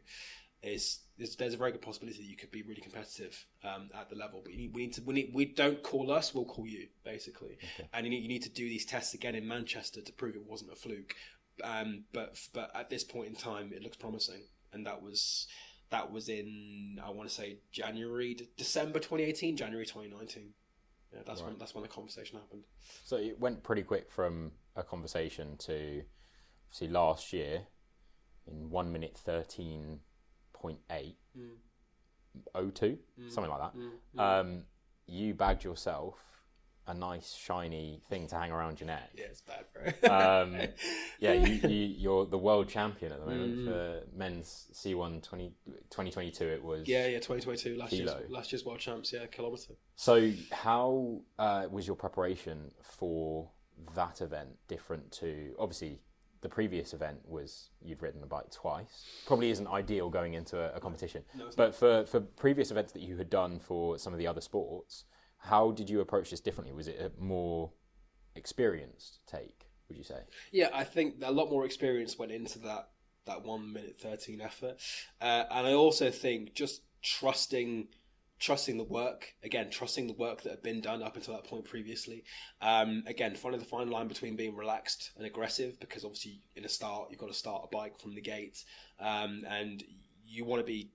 is 0.64 1.00
there's, 1.18 1.55
a 1.55 1.57
very 1.57 1.72
good 1.72 1.83
possibility 1.83 2.18
that 2.18 2.29
you 2.29 2.37
could 2.37 2.50
be 2.50 2.62
really 2.62 2.81
competitive 2.81 3.46
um, 3.62 3.90
at 3.94 4.11
the 4.11 4.16
level. 4.16 4.40
But 4.42 4.53
we 4.53 4.57
need, 4.57 4.74
we 4.74 4.83
need 4.83 4.92
to 4.94 5.03
we, 5.03 5.14
need, 5.14 5.31
we 5.33 5.44
don't 5.44 5.83
call 5.83 6.11
us, 6.11 6.35
we'll 6.35 6.44
call 6.44 6.66
you 6.66 6.88
basically. 7.05 7.59
Okay. 7.79 7.88
And 7.92 8.07
you 8.07 8.11
need, 8.11 8.22
you 8.22 8.29
need 8.29 8.42
to 8.42 8.50
do 8.50 8.68
these 8.68 8.85
tests 8.85 9.14
again 9.14 9.35
in 9.35 9.46
Manchester 9.46 10.00
to 10.00 10.12
prove 10.12 10.35
it 10.35 10.46
wasn't 10.46 10.72
a 10.72 10.77
fluke. 10.77 11.14
Um, 11.62 12.05
but 12.12 12.37
but 12.53 12.70
at 12.74 12.90
this 12.90 13.05
point 13.05 13.29
in 13.29 13.37
time, 13.37 13.72
it 13.72 13.83
looks 13.83 13.96
promising, 13.96 14.42
and 14.72 14.85
that 14.87 15.03
was 15.03 15.46
that 15.90 16.11
was 16.11 16.29
in 16.29 16.98
I 17.05 17.11
want 17.11 17.29
to 17.29 17.35
say 17.35 17.59
January, 17.70 18.37
December 18.57 18.98
2018, 18.98 19.57
January 19.57 19.87
2019. 19.87 20.50
yeah, 21.12 21.20
that's 21.24 21.42
when 21.42 21.57
that's 21.59 21.74
when 21.74 21.83
the 21.83 21.88
conversation 21.88 22.38
happened. 22.40 22.64
So 23.05 23.16
it 23.16 23.38
went 23.38 23.62
pretty 23.62 23.83
quick 23.83 24.11
from 24.11 24.50
a 24.74 24.83
conversation 24.83 25.57
to 25.59 26.03
see 26.70 26.88
last 26.88 27.33
year 27.33 27.68
in 28.48 28.68
one 28.68 28.90
minute 28.90 29.16
thirteen 29.16 30.00
point 30.64 30.79
eight 30.90 31.16
oh 32.55 32.70
two 32.70 32.96
something 33.29 33.53
like 33.53 33.61
that. 33.61 34.22
Um, 34.22 34.64
you 35.07 35.35
bagged 35.35 35.62
yourself 35.62 36.16
a 36.87 36.94
nice 36.94 37.35
shiny 37.35 38.00
thing 38.09 38.27
to 38.29 38.35
hang 38.37 38.50
around 38.50 38.81
your 38.81 38.87
neck. 38.88 39.11
Yeah, 39.14 39.24
it's 39.24 39.42
bad, 39.42 39.64
bro. 39.72 40.11
Um, 40.11 40.57
yeah, 41.18 41.33
you, 41.33 41.68
you, 41.68 41.94
you're 41.98 42.27
the 42.27 42.38
world 42.38 42.68
champion 42.68 43.12
at 43.12 43.20
the 43.20 43.27
moment 43.27 43.66
for 43.66 44.00
men's 44.14 44.66
C1 44.74 45.22
20, 45.22 45.53
2022. 45.90 46.44
It 46.44 46.62
was. 46.62 46.87
yeah, 46.87 47.07
yeah, 47.07 47.20
2022, 47.20 47.77
last 47.77 47.92
year's, 47.92 48.11
last 48.29 48.53
year's 48.53 48.64
world 48.66 48.81
champs, 48.81 49.12
yeah, 49.12 49.27
kilometre. 49.27 49.74
So, 49.96 50.31
how 50.53 51.20
uh, 51.38 51.66
was 51.70 51.87
your 51.87 51.96
preparation 51.96 52.70
for 52.83 53.50
that 53.94 54.20
event 54.20 54.50
different 54.68 55.11
to 55.11 55.55
obviously 55.59 56.00
the 56.44 56.48
previous 56.50 56.92
event 56.92 57.18
was 57.26 57.70
you've 57.83 58.02
ridden 58.02 58.20
the 58.20 58.26
bike 58.26 58.50
twice. 58.50 59.07
Probably 59.26 59.48
isn't 59.50 59.66
ideal 59.66 60.11
going 60.11 60.35
into 60.35 60.61
a, 60.61 60.76
a 60.76 60.78
competition. 60.78 61.24
No, 61.35 61.48
but 61.57 61.74
for, 61.74 62.04
for 62.04 62.20
previous 62.20 62.70
events 62.70 62.92
that 62.92 63.00
you 63.00 63.16
had 63.16 63.30
done 63.30 63.59
for 63.59 63.98
some 63.98 64.12
of 64.12 64.18
the 64.18 64.26
other 64.26 64.42
sports, 64.42 65.04
how 65.38 65.72
did 65.72 65.88
you 65.88 66.00
approach 66.00 66.30
this 66.30 66.40
differently? 66.40 66.74
Was 66.74 66.87
it 66.87 67.00
a 67.00 67.11
more 67.18 67.72
experienced 68.37 69.20
take, 69.26 69.70
would 69.88 69.96
you 69.96 70.04
say? 70.04 70.20
Yeah, 70.52 70.68
I 70.74 70.85
think 70.85 71.14
a 71.22 71.33
lot 71.33 71.48
more 71.48 71.64
experience 71.64 72.18
went 72.18 72.30
into 72.30 72.59
that 72.61 72.90
that 73.26 73.42
one 73.42 73.72
minute 73.72 73.98
thirteen 73.98 74.42
effort, 74.42 74.76
uh, 75.22 75.44
and 75.50 75.66
I 75.66 75.72
also 75.72 76.11
think 76.11 76.52
just 76.52 76.83
trusting 77.02 77.88
trusting 78.44 78.76
the 78.76 78.85
work 78.85 79.35
again, 79.42 79.70
trusting 79.70 80.07
the 80.07 80.12
work 80.12 80.42
that 80.42 80.50
had 80.50 80.62
been 80.62 80.83
done 80.83 81.02
up 81.02 81.16
until 81.16 81.33
that 81.33 81.44
point 81.44 81.64
previously. 81.64 82.22
Um, 82.61 83.02
again, 83.07 83.35
finding 83.37 83.59
the 83.59 83.66
fine 83.66 83.90
line 83.90 84.07
between 84.07 84.37
being 84.37 84.54
relaxed 84.54 85.12
and 85.16 85.24
aggressive, 85.24 85.80
because 85.80 86.04
obviously 86.04 86.42
in 86.54 86.66
a 86.66 86.68
start 86.68 87.09
you've 87.11 87.18
got 87.18 87.28
to 87.28 87.35
start 87.35 87.62
a 87.64 87.74
bike 87.74 87.98
from 87.98 88.14
the 88.14 88.20
gate, 88.20 88.62
um, 89.00 89.40
and 89.48 89.83
you 90.26 90.44
want 90.44 90.61
to 90.61 90.66
be 90.66 90.90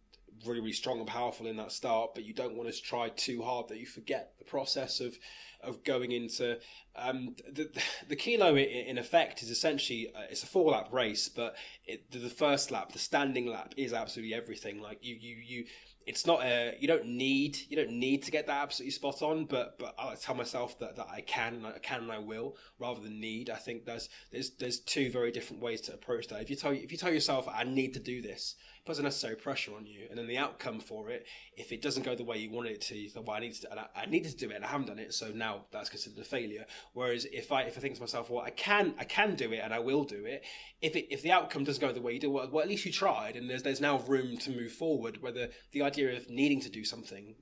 really, 0.46 0.60
really 0.60 0.74
strong 0.74 1.00
and 1.00 1.08
powerful 1.08 1.48
in 1.48 1.58
that 1.58 1.72
start, 1.72 2.12
but 2.14 2.24
you 2.24 2.36
don't 2.36 2.56
want 2.56 2.72
to 2.72 2.82
try 2.82 3.10
too 3.10 3.42
hard 3.42 3.68
that 3.70 3.80
you 3.80 3.88
forget 3.88 4.34
the 4.38 4.46
process 4.46 5.00
of 5.00 5.18
of 5.62 5.84
going 5.84 6.14
into 6.14 6.58
um, 6.96 7.36
the 7.52 7.70
the 8.08 8.16
kilo. 8.16 8.56
In 8.56 8.98
effect, 8.98 9.42
is 9.42 9.50
essentially 9.50 10.14
uh, 10.16 10.22
it's 10.30 10.44
a 10.44 10.48
four 10.48 10.72
lap 10.72 10.90
race, 10.92 11.28
but 11.28 11.56
it, 11.86 12.12
the, 12.12 12.30
first 12.30 12.72
lap, 12.72 12.92
the 12.92 13.00
standing 13.00 13.48
lap, 13.48 13.74
is 13.76 13.92
absolutely 13.92 14.34
everything. 14.34 14.82
Like 14.82 15.00
you, 15.02 15.16
you, 15.20 15.36
you. 15.44 15.66
It's 16.10 16.26
not 16.26 16.42
a 16.42 16.76
you 16.80 16.88
don't 16.88 17.06
need 17.06 17.60
you 17.70 17.78
don't 17.78 17.92
need 17.92 18.24
to 18.24 18.32
get 18.32 18.48
that 18.48 18.64
absolutely 18.64 18.94
spot 18.94 19.22
on, 19.22 19.46
but 19.46 19.78
but 19.78 19.94
I 20.00 20.16
tell 20.16 20.34
myself 20.34 20.80
that, 20.80 20.96
that 20.96 21.08
I 21.08 21.22
can 21.22 21.54
and 21.54 21.68
I 21.68 21.78
can 21.78 22.02
and 22.02 22.12
I 22.12 22.18
will 22.18 22.58
rather 22.80 23.00
than 23.00 23.20
need. 23.20 23.52
I 23.52 23.58
think 23.58 23.86
there's 23.86 24.10
there's 24.32 24.50
there's 24.58 24.80
two 24.80 25.12
very 25.12 25.32
different 25.32 25.62
ways 25.62 25.82
to 25.82 25.94
approach 25.94 26.28
that. 26.30 26.42
If 26.42 26.50
you 26.50 26.56
tell 26.56 26.72
if 26.72 26.92
you 26.92 26.98
tell 26.98 27.14
yourself 27.14 27.48
I 27.48 27.64
need 27.64 27.94
to 27.94 28.00
do 28.00 28.24
this, 28.24 28.56
puts 28.90 29.00
unnecessary 29.00 29.36
pressure 29.36 29.76
on 29.76 29.86
you, 29.86 30.08
and 30.10 30.18
then 30.18 30.26
the 30.26 30.38
outcome 30.38 30.80
for 30.80 31.12
it, 31.12 31.26
if 31.56 31.72
it 31.72 31.82
doesn't 31.82 32.04
go 32.04 32.16
the 32.16 32.24
way 32.24 32.38
you 32.38 32.50
wanted 32.50 32.72
it 32.72 32.82
to, 32.82 32.98
you 32.98 33.08
think, 33.08 33.28
well, 33.28 33.38
I 33.38 33.40
need 33.40 33.54
to, 33.54 33.70
and 33.70 33.80
I, 33.80 33.86
I 33.96 34.06
needed 34.08 34.32
to 34.32 34.38
do 34.38 34.50
it, 34.50 34.56
and 34.56 34.66
I 34.66 34.68
haven't 34.68 34.88
done 34.88 34.98
it, 34.98 35.14
so 35.14 35.30
now 35.30 35.66
that's 35.72 35.90
considered 35.90 36.20
a 36.20 36.24
failure. 36.24 36.66
Whereas 36.94 37.26
if 37.32 37.52
I 37.52 37.62
if 37.64 37.78
I 37.78 37.82
think 37.82 37.96
to 37.96 38.02
myself, 38.02 38.32
well, 38.32 38.44
I 38.44 38.50
can 38.50 38.96
I 38.98 39.04
can 39.04 39.36
do 39.36 39.54
it, 39.54 39.62
and 39.64 39.74
I 39.74 39.80
will 39.80 40.04
do 40.04 40.26
it. 40.26 40.44
If 40.82 40.96
it 40.96 41.06
if 41.14 41.22
the 41.22 41.32
outcome 41.32 41.64
doesn't 41.64 41.80
go 41.80 41.94
the 41.94 42.02
way 42.02 42.14
you 42.14 42.20
do, 42.20 42.32
well, 42.32 42.50
well 42.52 42.64
at 42.64 42.68
least 42.68 42.86
you 42.86 42.92
tried, 42.92 43.36
and 43.36 43.48
there's 43.48 43.62
there's 43.62 43.80
now 43.80 44.00
room 44.00 44.38
to 44.38 44.50
move 44.50 44.72
forward. 44.72 45.22
Whether 45.22 45.50
the 45.72 45.84
idea 45.84 46.16
of 46.18 46.28
needing 46.30 46.60
to 46.62 46.70
do 46.70 46.84
something 46.84 47.36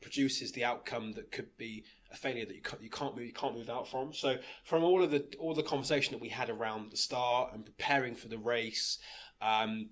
produces 0.00 0.52
the 0.52 0.64
outcome 0.64 1.12
that 1.14 1.32
could 1.32 1.56
be 1.56 1.84
a 2.12 2.16
failure 2.16 2.46
that 2.46 2.54
you 2.54 2.62
can't, 2.62 2.82
you 2.82 2.90
can't 2.90 3.16
move 3.16 3.26
you 3.26 3.32
can't 3.32 3.56
move 3.56 3.68
out 3.68 3.88
from. 3.88 4.12
So 4.12 4.36
from 4.62 4.84
all 4.84 5.02
of 5.02 5.10
the 5.10 5.24
all 5.40 5.54
the 5.54 5.64
conversation 5.64 6.12
that 6.12 6.20
we 6.20 6.28
had 6.28 6.50
around 6.50 6.92
the 6.92 6.96
start 6.96 7.52
and 7.52 7.64
preparing 7.64 8.14
for 8.14 8.28
the 8.28 8.38
race, 8.38 8.98
um, 9.42 9.90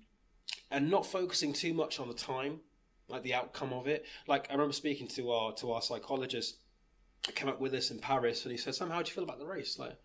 and 0.71 0.89
not 0.89 1.05
focusing 1.05 1.53
too 1.53 1.73
much 1.73 1.99
on 1.99 2.07
the 2.07 2.13
time, 2.13 2.59
like 3.07 3.23
the 3.23 3.33
outcome 3.33 3.73
of 3.73 3.87
it. 3.87 4.05
Like 4.27 4.47
I 4.49 4.53
remember 4.53 4.73
speaking 4.73 5.07
to 5.09 5.31
our 5.31 5.53
to 5.55 5.71
our 5.71 5.81
psychologist, 5.81 6.57
came 7.35 7.49
up 7.49 7.59
with 7.59 7.73
us 7.73 7.91
in 7.91 7.99
Paris, 7.99 8.43
and 8.43 8.51
he 8.51 8.57
said, 8.57 8.75
"Sam, 8.75 8.89
how 8.89 9.01
do 9.01 9.09
you 9.09 9.13
feel 9.13 9.23
about 9.23 9.39
the 9.39 9.45
race?" 9.45 9.77
Like. 9.79 9.97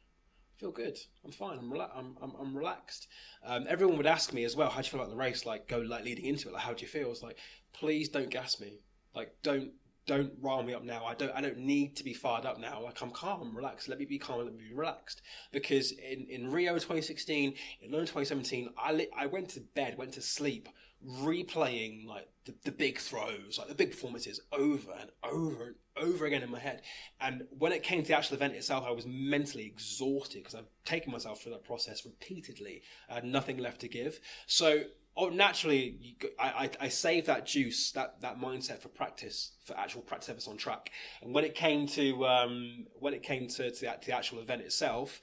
Feel 0.57 0.73
good. 0.73 0.99
I'm 1.25 1.31
fine. 1.31 1.57
I'm 1.57 1.71
rela- 1.71 1.97
I'm, 1.97 2.17
I'm, 2.21 2.33
I'm 2.41 2.57
relaxed. 2.57 3.07
Um, 3.45 3.65
everyone 3.69 3.97
would 3.97 4.07
ask 4.07 4.33
me 4.33 4.43
as 4.43 4.57
well, 4.57 4.69
"How 4.69 4.81
do 4.81 4.87
you 4.87 4.91
feel 4.91 4.99
about 4.99 5.11
the 5.11 5.17
race?" 5.17 5.47
Like, 5.47 5.69
go 5.69 5.79
like 5.79 6.05
leading 6.05 6.25
into 6.25 6.49
it. 6.49 6.53
Like, 6.53 6.65
how 6.65 6.73
do 6.73 6.83
you 6.83 6.89
feel? 6.89 7.13
It's 7.13 7.23
like, 7.23 7.39
please 7.73 8.09
don't 8.09 8.29
gas 8.29 8.59
me. 8.59 8.81
Like, 9.15 9.37
don't 9.45 9.71
don't 10.09 10.33
rile 10.41 10.63
me 10.63 10.75
up 10.75 10.83
now. 10.83 11.05
I 11.05 11.15
don't 11.15 11.31
I 11.33 11.41
don't 11.41 11.59
need 11.59 11.95
to 11.97 12.05
be 12.05 12.15
fired 12.15 12.47
up 12.47 12.59
now. 12.59 12.83
Like 12.83 13.01
I'm 13.01 13.11
calm, 13.11 13.55
relaxed. 13.55 13.89
Let 13.89 14.01
me 14.01 14.07
be 14.07 14.19
calm. 14.19 14.39
Let 14.39 14.53
me 14.53 14.65
be 14.71 14.75
relaxed. 14.75 15.23
Because 15.53 15.93
in, 15.93 16.27
in 16.29 16.51
Rio 16.51 16.75
2016, 16.75 17.55
in 17.83 17.91
London 17.91 18.07
2017, 18.07 18.71
I 18.77 18.93
li- 18.93 19.11
I 19.17 19.27
went 19.27 19.51
to 19.51 19.61
bed, 19.61 19.99
went 19.99 20.15
to 20.15 20.23
sleep, 20.23 20.69
replaying 21.07 22.07
like 22.07 22.29
the, 22.47 22.55
the 22.65 22.73
big 22.73 22.99
throws, 22.99 23.57
like 23.59 23.69
the 23.69 23.75
big 23.75 23.91
performances, 23.91 24.41
over 24.51 24.93
and 24.99 25.11
over 25.23 25.67
and 25.67 25.75
over 26.03 26.25
again 26.25 26.43
in 26.43 26.51
my 26.51 26.59
head. 26.59 26.81
And 27.21 27.43
when 27.51 27.73
it 27.73 27.83
came 27.83 28.03
to 28.03 28.09
the 28.09 28.17
actual 28.17 28.37
event 28.37 28.55
itself, 28.55 28.85
I 28.87 28.93
was 28.93 29.07
mentally 29.07 29.67
exhausted 29.67 30.39
because 30.39 30.55
I've 30.55 30.71
taken 30.87 31.13
myself 31.13 31.43
through 31.43 31.53
that 31.53 31.65
process 31.65 32.07
repeatedly. 32.07 32.83
I 33.11 33.15
had 33.15 33.25
nothing 33.25 33.59
left 33.59 33.83
to 33.83 33.89
give. 33.89 34.21
So 34.47 34.85
oh, 35.19 35.29
naturally, 35.31 36.17
I, 36.39 36.49
I, 36.49 36.71
I 36.83 36.89
save 36.89 37.27
that 37.27 37.45
juice, 37.45 37.91
that, 37.93 38.21
that 38.21 38.41
mindset 38.41 38.79
for 38.79 38.89
practice, 38.89 39.51
for 39.65 39.77
actual 39.77 40.01
practice 40.01 40.29
efforts 40.29 40.47
on 40.47 40.57
track. 40.57 40.91
And 41.21 41.35
when 41.35 41.45
it 41.45 41.57
came 41.57 41.89
to 41.89 42.25
um, 42.25 42.87
when 42.99 43.13
it 43.13 43.23
came 43.25 43.49
to, 43.49 43.71
to, 43.71 43.81
the, 43.81 43.97
to 44.01 44.07
the 44.07 44.17
actual 44.17 44.39
event 44.39 44.63
itself, 44.63 45.21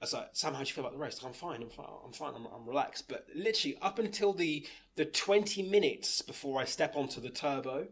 I 0.00 0.04
was 0.04 0.12
like, 0.12 0.30
Sam, 0.32 0.52
how 0.52 0.62
do 0.62 0.68
you 0.68 0.74
feel 0.74 0.84
about 0.84 0.92
the 0.92 0.98
race? 0.98 1.20
I'm 1.24 1.32
fine. 1.32 1.62
I'm 1.62 1.70
fine. 1.70 1.86
I'm 2.04 2.12
fine. 2.12 2.34
I'm, 2.34 2.46
I'm 2.46 2.66
relaxed. 2.68 3.08
But 3.08 3.26
literally, 3.34 3.78
up 3.80 3.98
until 4.00 4.32
the 4.32 4.66
the 4.96 5.04
20 5.04 5.62
minutes 5.62 6.22
before 6.22 6.60
I 6.60 6.64
step 6.64 6.96
onto 6.96 7.20
the 7.20 7.30
turbo 7.30 7.86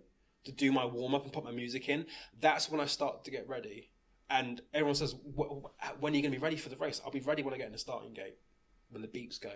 to 0.44 0.52
do 0.52 0.72
my 0.72 0.84
warm 0.84 1.14
up 1.14 1.22
and 1.22 1.32
put 1.32 1.44
my 1.44 1.52
music 1.52 1.88
in, 1.88 2.06
that's 2.40 2.68
when 2.68 2.80
I 2.80 2.86
start 2.86 3.24
to 3.24 3.30
get 3.30 3.48
ready. 3.48 3.90
And 4.28 4.60
everyone 4.72 4.96
says, 4.96 5.14
"Wh- 5.38 5.62
wh- 5.62 6.02
when 6.02 6.12
are 6.12 6.16
you 6.16 6.22
going 6.22 6.32
to 6.32 6.38
be 6.38 6.42
ready 6.42 6.56
for 6.56 6.68
the 6.68 6.76
race? 6.76 7.00
I'll 7.04 7.12
be 7.12 7.20
ready 7.20 7.42
when 7.44 7.54
I 7.54 7.58
get 7.58 7.66
in 7.66 7.72
the 7.72 7.78
starting 7.78 8.12
gate, 8.12 8.38
when 8.90 9.02
the 9.02 9.08
beeps 9.08 9.40
go 9.40 9.52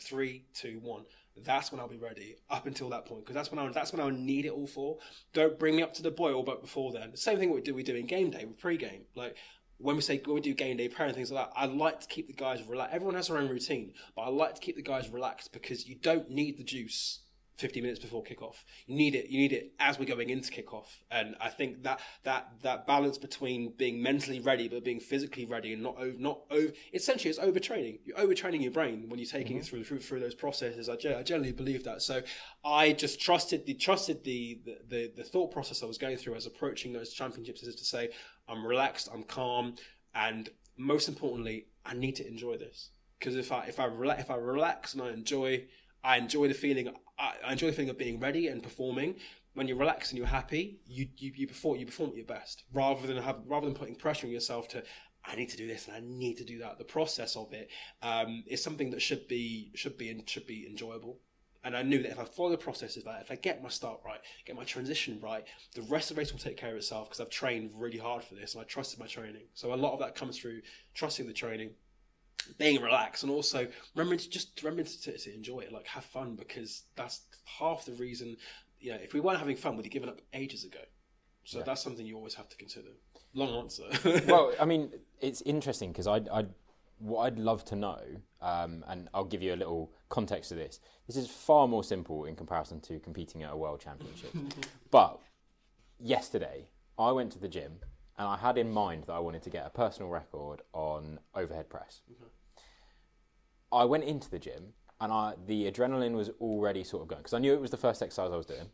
three, 0.00 0.44
two, 0.54 0.78
one. 0.82 1.04
That's 1.36 1.72
when 1.72 1.80
I'll 1.80 1.88
be 1.88 1.96
ready. 1.96 2.36
Up 2.48 2.66
until 2.66 2.88
that 2.90 3.06
point, 3.06 3.24
because 3.24 3.34
that's 3.34 3.50
when 3.50 3.58
I 3.58 3.68
that's 3.72 3.92
when 3.92 4.00
I 4.00 4.10
need 4.10 4.46
it 4.46 4.52
all 4.52 4.66
for. 4.66 4.98
Don't 5.32 5.58
bring 5.58 5.76
me 5.76 5.82
up 5.82 5.94
to 5.94 6.02
the 6.02 6.10
boil, 6.10 6.42
but 6.42 6.60
before 6.60 6.92
then, 6.92 7.10
the 7.10 7.16
same 7.16 7.38
thing 7.38 7.52
we 7.52 7.60
do 7.60 7.74
we 7.74 7.82
do 7.82 7.96
in 7.96 8.06
game 8.06 8.30
day 8.30 8.44
with 8.44 8.58
pre-game. 8.58 9.02
Like 9.16 9.36
when 9.78 9.96
we 9.96 10.02
say 10.02 10.20
when 10.24 10.36
we 10.36 10.40
do 10.40 10.54
game 10.54 10.76
day 10.76 10.88
prayer 10.88 11.08
and 11.08 11.16
things 11.16 11.32
like 11.32 11.46
that, 11.46 11.58
I 11.58 11.66
like 11.66 12.00
to 12.00 12.06
keep 12.06 12.28
the 12.28 12.32
guys 12.32 12.62
relaxed. 12.62 12.94
Everyone 12.94 13.16
has 13.16 13.28
their 13.28 13.38
own 13.38 13.48
routine, 13.48 13.92
but 14.14 14.22
I 14.22 14.28
like 14.28 14.54
to 14.54 14.60
keep 14.60 14.76
the 14.76 14.82
guys 14.82 15.08
relaxed 15.08 15.52
because 15.52 15.88
you 15.88 15.96
don't 15.96 16.30
need 16.30 16.56
the 16.56 16.64
juice. 16.64 17.20
50 17.56 17.80
minutes 17.80 18.00
before 18.00 18.24
kickoff. 18.24 18.64
You 18.86 18.96
need 18.96 19.14
it. 19.14 19.30
You 19.30 19.38
need 19.38 19.52
it 19.52 19.74
as 19.78 19.98
we're 19.98 20.06
going 20.06 20.30
into 20.30 20.50
kickoff. 20.50 20.86
And 21.10 21.36
I 21.40 21.50
think 21.50 21.84
that 21.84 22.00
that 22.24 22.48
that 22.62 22.86
balance 22.86 23.16
between 23.16 23.74
being 23.76 24.02
mentally 24.02 24.40
ready 24.40 24.68
but 24.68 24.84
being 24.84 25.00
physically 25.00 25.44
ready 25.44 25.72
and 25.72 25.82
not 25.82 25.96
over, 25.98 26.18
not 26.18 26.40
over. 26.50 26.72
Essentially, 26.92 27.30
it's 27.30 27.38
overtraining. 27.38 28.00
You're 28.04 28.16
overtraining 28.16 28.62
your 28.62 28.72
brain 28.72 29.08
when 29.08 29.20
you're 29.20 29.28
taking 29.28 29.56
it 29.56 29.60
mm-hmm. 29.60 29.68
through, 29.68 29.84
through 29.84 30.00
through 30.00 30.20
those 30.20 30.34
processes. 30.34 30.88
I, 30.88 30.94
I 30.94 31.22
generally 31.22 31.52
believe 31.52 31.84
that. 31.84 32.02
So 32.02 32.22
I 32.64 32.92
just 32.92 33.20
trusted 33.20 33.66
the 33.66 33.74
trusted 33.74 34.24
the, 34.24 34.60
the 34.64 34.78
the 34.88 35.12
the 35.16 35.24
thought 35.24 35.52
process 35.52 35.82
I 35.82 35.86
was 35.86 35.98
going 35.98 36.16
through 36.16 36.34
as 36.34 36.46
approaching 36.46 36.92
those 36.92 37.12
championships 37.12 37.62
is 37.62 37.76
to 37.76 37.84
say 37.84 38.10
I'm 38.48 38.66
relaxed, 38.66 39.08
I'm 39.12 39.22
calm, 39.22 39.76
and 40.14 40.48
most 40.76 41.08
importantly, 41.08 41.66
I 41.86 41.94
need 41.94 42.16
to 42.16 42.26
enjoy 42.26 42.56
this 42.56 42.90
because 43.20 43.36
if 43.36 43.52
I 43.52 43.66
if 43.66 43.78
I 43.78 43.88
rela- 43.88 44.18
if 44.18 44.30
I 44.30 44.36
relax 44.36 44.94
and 44.94 45.02
I 45.02 45.10
enjoy 45.10 45.66
I 46.04 46.18
enjoy 46.18 46.48
the 46.48 46.54
feeling. 46.54 46.88
I 47.18 47.34
I 47.44 47.52
enjoy 47.52 47.68
the 47.68 47.72
feeling 47.72 47.90
of 47.90 47.98
being 47.98 48.20
ready 48.20 48.48
and 48.48 48.62
performing. 48.62 49.16
When 49.54 49.68
you're 49.68 49.76
relaxed 49.76 50.10
and 50.10 50.18
you're 50.18 50.26
happy, 50.26 50.80
you 50.86 51.08
you, 51.16 51.32
you 51.34 51.46
perform 51.46 51.78
you 51.78 51.86
perform 51.86 52.10
at 52.10 52.16
your 52.16 52.26
best 52.26 52.64
rather 52.72 53.06
than 53.06 53.22
have 53.22 53.40
rather 53.46 53.66
than 53.66 53.74
putting 53.74 53.96
pressure 53.96 54.26
on 54.26 54.32
yourself 54.32 54.68
to. 54.68 54.82
I 55.26 55.36
need 55.36 55.48
to 55.48 55.56
do 55.56 55.66
this 55.66 55.86
and 55.88 55.96
I 55.96 56.00
need 56.00 56.36
to 56.36 56.44
do 56.44 56.58
that. 56.58 56.76
The 56.76 56.84
process 56.84 57.34
of 57.34 57.50
it 57.54 57.70
um, 58.02 58.44
is 58.46 58.62
something 58.62 58.90
that 58.90 59.00
should 59.00 59.26
be 59.26 59.70
should 59.74 59.96
be 59.96 60.22
should 60.26 60.46
be 60.46 60.66
enjoyable. 60.66 61.18
And 61.64 61.74
I 61.74 61.82
knew 61.82 62.02
that 62.02 62.10
if 62.10 62.20
I 62.20 62.24
follow 62.24 62.50
the 62.50 62.58
process 62.58 62.98
of 62.98 63.04
that, 63.04 63.22
if 63.22 63.30
I 63.30 63.36
get 63.36 63.62
my 63.62 63.70
start 63.70 64.00
right, 64.04 64.20
get 64.44 64.54
my 64.54 64.64
transition 64.64 65.18
right, 65.22 65.44
the 65.74 65.80
rest 65.82 66.10
of 66.10 66.16
the 66.16 66.20
race 66.20 66.30
will 66.30 66.38
take 66.38 66.58
care 66.58 66.72
of 66.72 66.76
itself 66.76 67.08
because 67.08 67.20
I've 67.22 67.30
trained 67.30 67.70
really 67.74 67.96
hard 67.96 68.22
for 68.22 68.34
this 68.34 68.54
and 68.54 68.60
I 68.60 68.64
trusted 68.64 69.00
my 69.00 69.06
training. 69.06 69.44
So 69.54 69.72
a 69.72 69.74
lot 69.74 69.94
of 69.94 69.98
that 70.00 70.14
comes 70.14 70.38
through 70.38 70.60
trusting 70.92 71.26
the 71.26 71.32
training, 71.32 71.70
being 72.58 72.80
relaxed 72.80 73.22
and 73.22 73.32
also 73.32 73.66
remembering 73.94 74.18
to 74.18 74.30
just 74.30 74.62
remembering 74.62 74.86
to, 74.86 75.18
to 75.18 75.34
enjoy 75.34 75.60
it, 75.60 75.72
like 75.72 75.86
have 75.86 76.04
fun 76.04 76.34
because 76.34 76.82
that's 76.96 77.22
half 77.44 77.84
the 77.84 77.92
reason. 77.92 78.36
You 78.80 78.92
know, 78.92 78.98
if 79.02 79.14
we 79.14 79.20
weren't 79.20 79.38
having 79.38 79.56
fun, 79.56 79.76
we'd 79.76 79.86
have 79.86 79.92
given 79.92 80.08
up 80.08 80.20
ages 80.32 80.64
ago. 80.64 80.80
So 81.44 81.62
that's 81.62 81.82
something 81.82 82.06
you 82.06 82.16
always 82.16 82.34
have 82.34 82.48
to 82.48 82.56
consider. 82.56 82.88
Long 83.34 83.64
answer. 83.64 83.84
well, 84.26 84.52
I 84.60 84.64
mean, 84.64 84.90
it's 85.20 85.42
interesting 85.42 85.92
because 85.92 86.06
I, 86.06 86.20
I, 86.32 86.46
what 86.98 87.24
I'd 87.24 87.38
love 87.38 87.64
to 87.66 87.76
know, 87.76 88.00
um, 88.40 88.84
and 88.88 89.08
I'll 89.12 89.24
give 89.24 89.42
you 89.42 89.54
a 89.54 89.56
little 89.56 89.92
context 90.08 90.48
to 90.50 90.54
this. 90.54 90.80
This 91.06 91.16
is 91.16 91.28
far 91.28 91.68
more 91.68 91.84
simple 91.84 92.24
in 92.24 92.34
comparison 92.34 92.80
to 92.82 92.98
competing 92.98 93.42
at 93.42 93.52
a 93.52 93.56
world 93.56 93.80
championship. 93.80 94.32
but 94.90 95.18
yesterday, 96.00 96.68
I 96.98 97.12
went 97.12 97.32
to 97.32 97.38
the 97.38 97.48
gym 97.48 97.80
and 98.18 98.28
I 98.28 98.36
had 98.36 98.58
in 98.58 98.70
mind 98.70 99.04
that 99.06 99.12
I 99.12 99.18
wanted 99.18 99.42
to 99.42 99.50
get 99.50 99.66
a 99.66 99.70
personal 99.70 100.10
record 100.10 100.62
on 100.72 101.18
overhead 101.34 101.68
press. 101.68 102.00
I 103.72 103.84
went 103.84 104.04
into 104.04 104.30
the 104.30 104.38
gym 104.38 104.74
and 105.00 105.12
I, 105.12 105.34
the 105.46 105.70
adrenaline 105.70 106.14
was 106.14 106.30
already 106.40 106.84
sort 106.84 107.02
of 107.02 107.08
going 107.08 107.20
because 107.20 107.34
I 107.34 107.38
knew 107.38 107.52
it 107.52 107.60
was 107.60 107.70
the 107.70 107.76
first 107.76 108.02
exercise 108.02 108.30
I 108.32 108.36
was 108.36 108.46
doing, 108.46 108.70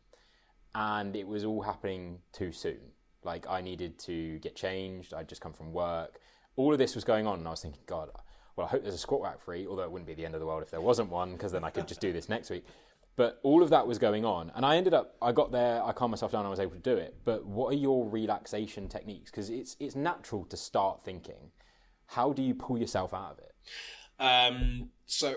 and 0.75 1.17
it 1.17 1.27
was 1.27 1.45
all 1.45 1.63
happening 1.63 2.19
too 2.33 2.53
soon. 2.53 2.81
Like 3.25 3.47
I 3.49 3.61
needed 3.61 3.99
to 4.01 4.39
get 4.39 4.57
changed. 4.57 5.13
I'd 5.13 5.29
just 5.29 5.41
come 5.41 5.53
from 5.53 5.73
work. 5.73 6.21
All 6.57 6.73
of 6.73 6.79
this 6.79 6.95
was 6.95 7.05
going 7.05 7.27
on, 7.27 7.39
and 7.39 7.49
I 7.49 7.51
was 7.51 7.63
thinking, 7.63 7.83
God, 7.87 8.11
well, 8.57 8.67
I 8.67 8.71
hope 8.71 8.83
there's 8.83 8.95
a 8.95 8.99
squat 8.99 9.23
rack 9.23 9.41
free. 9.41 9.67
Although 9.67 9.83
it 9.83 9.91
wouldn't 9.91 10.07
be 10.07 10.15
the 10.15 10.25
end 10.25 10.35
of 10.35 10.41
the 10.41 10.47
world 10.47 10.63
if 10.63 10.71
there 10.71 10.81
wasn't 10.81 11.11
one, 11.11 11.33
because 11.33 11.53
then 11.53 11.65
I 11.65 11.71
could 11.71 11.89
just 11.89 12.01
do 12.01 12.13
this 12.13 12.29
next 12.29 12.51
week. 12.51 12.65
But 13.21 13.39
all 13.43 13.63
of 13.63 13.69
that 13.69 13.87
was 13.87 13.99
going 13.99 14.25
on, 14.25 14.51
and 14.55 14.65
I 14.65 14.79
ended 14.79 14.95
up. 14.95 15.15
I 15.21 15.33
got 15.33 15.53
there. 15.53 15.85
I 15.85 15.93
calmed 15.93 16.13
myself 16.13 16.33
down. 16.33 16.47
I 16.47 16.49
was 16.49 16.59
able 16.59 16.73
to 16.73 16.79
do 16.79 16.97
it. 16.97 17.17
But 17.23 17.45
what 17.45 17.71
are 17.71 17.77
your 17.77 18.09
relaxation 18.09 18.89
techniques? 18.89 19.31
Because 19.31 19.51
it's 19.51 19.77
it's 19.79 19.95
natural 19.95 20.47
to 20.47 20.57
start 20.57 21.05
thinking. 21.05 21.51
How 22.07 22.33
do 22.33 22.41
you 22.41 22.55
pull 22.55 22.79
yourself 22.79 23.13
out 23.13 23.33
of 23.33 23.39
it? 23.41 23.53
Um, 24.19 24.89
so 25.05 25.35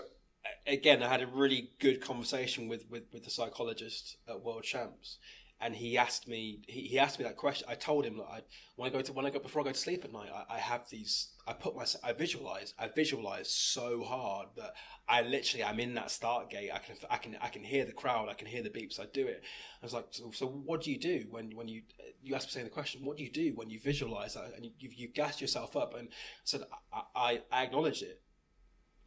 again, 0.66 1.02
I 1.02 1.08
had 1.08 1.20
a 1.20 1.26
really 1.26 1.72
good 1.78 2.00
conversation 2.00 2.68
with, 2.68 2.88
with, 2.90 3.02
with 3.12 3.24
the 3.24 3.30
psychologist 3.30 4.16
at 4.26 4.42
World 4.42 4.62
Champs, 4.62 5.18
and 5.64 5.74
he 5.74 5.96
asked 5.96 6.28
me 6.28 6.60
he, 6.68 6.82
he 6.82 6.98
asked 6.98 7.18
me 7.18 7.24
that 7.24 7.38
question. 7.38 7.66
I 7.70 7.74
told 7.74 8.04
him 8.04 8.18
that 8.18 8.26
I 8.30 8.40
when 8.76 8.90
I 8.90 8.92
go 8.92 9.00
to 9.00 9.12
when 9.14 9.24
I 9.24 9.30
go 9.30 9.38
before 9.38 9.62
I 9.62 9.64
go 9.64 9.72
to 9.72 9.78
sleep 9.78 10.04
at 10.04 10.12
night, 10.12 10.28
I, 10.32 10.56
I 10.56 10.58
have 10.58 10.90
these. 10.90 11.30
I 11.46 11.54
put 11.54 11.74
my 11.74 11.86
I 12.04 12.12
visualize 12.12 12.74
I 12.78 12.88
visualize 12.88 13.50
so 13.50 14.04
hard 14.04 14.48
that 14.58 14.74
I 15.08 15.22
literally 15.22 15.64
I'm 15.64 15.80
in 15.80 15.94
that 15.94 16.10
start 16.10 16.50
gate. 16.50 16.70
I 16.72 16.78
can 16.78 16.96
I 17.10 17.16
can 17.16 17.36
I 17.40 17.48
can 17.48 17.64
hear 17.64 17.86
the 17.86 17.92
crowd. 17.92 18.28
I 18.28 18.34
can 18.34 18.46
hear 18.46 18.62
the 18.62 18.68
beeps. 18.68 19.00
I 19.00 19.06
do 19.06 19.26
it. 19.26 19.42
I 19.82 19.86
was 19.86 19.94
like, 19.94 20.08
so, 20.10 20.30
so 20.32 20.46
what 20.46 20.82
do 20.82 20.90
you 20.92 20.98
do 20.98 21.24
when 21.30 21.50
when 21.56 21.66
you 21.66 21.80
you 22.22 22.34
asked 22.34 22.54
me 22.54 22.62
the 22.62 22.68
question? 22.68 23.02
What 23.02 23.16
do 23.16 23.24
you 23.24 23.32
do 23.32 23.52
when 23.54 23.70
you 23.70 23.80
visualize 23.80 24.34
that 24.34 24.52
and 24.54 24.66
you 24.66 24.72
you, 24.78 24.90
you 24.94 25.08
gassed 25.08 25.40
yourself 25.40 25.78
up? 25.78 25.94
And 25.98 26.08
said 26.44 26.60
I, 26.92 27.02
I, 27.16 27.40
I 27.50 27.62
acknowledge 27.64 28.02
it. 28.02 28.20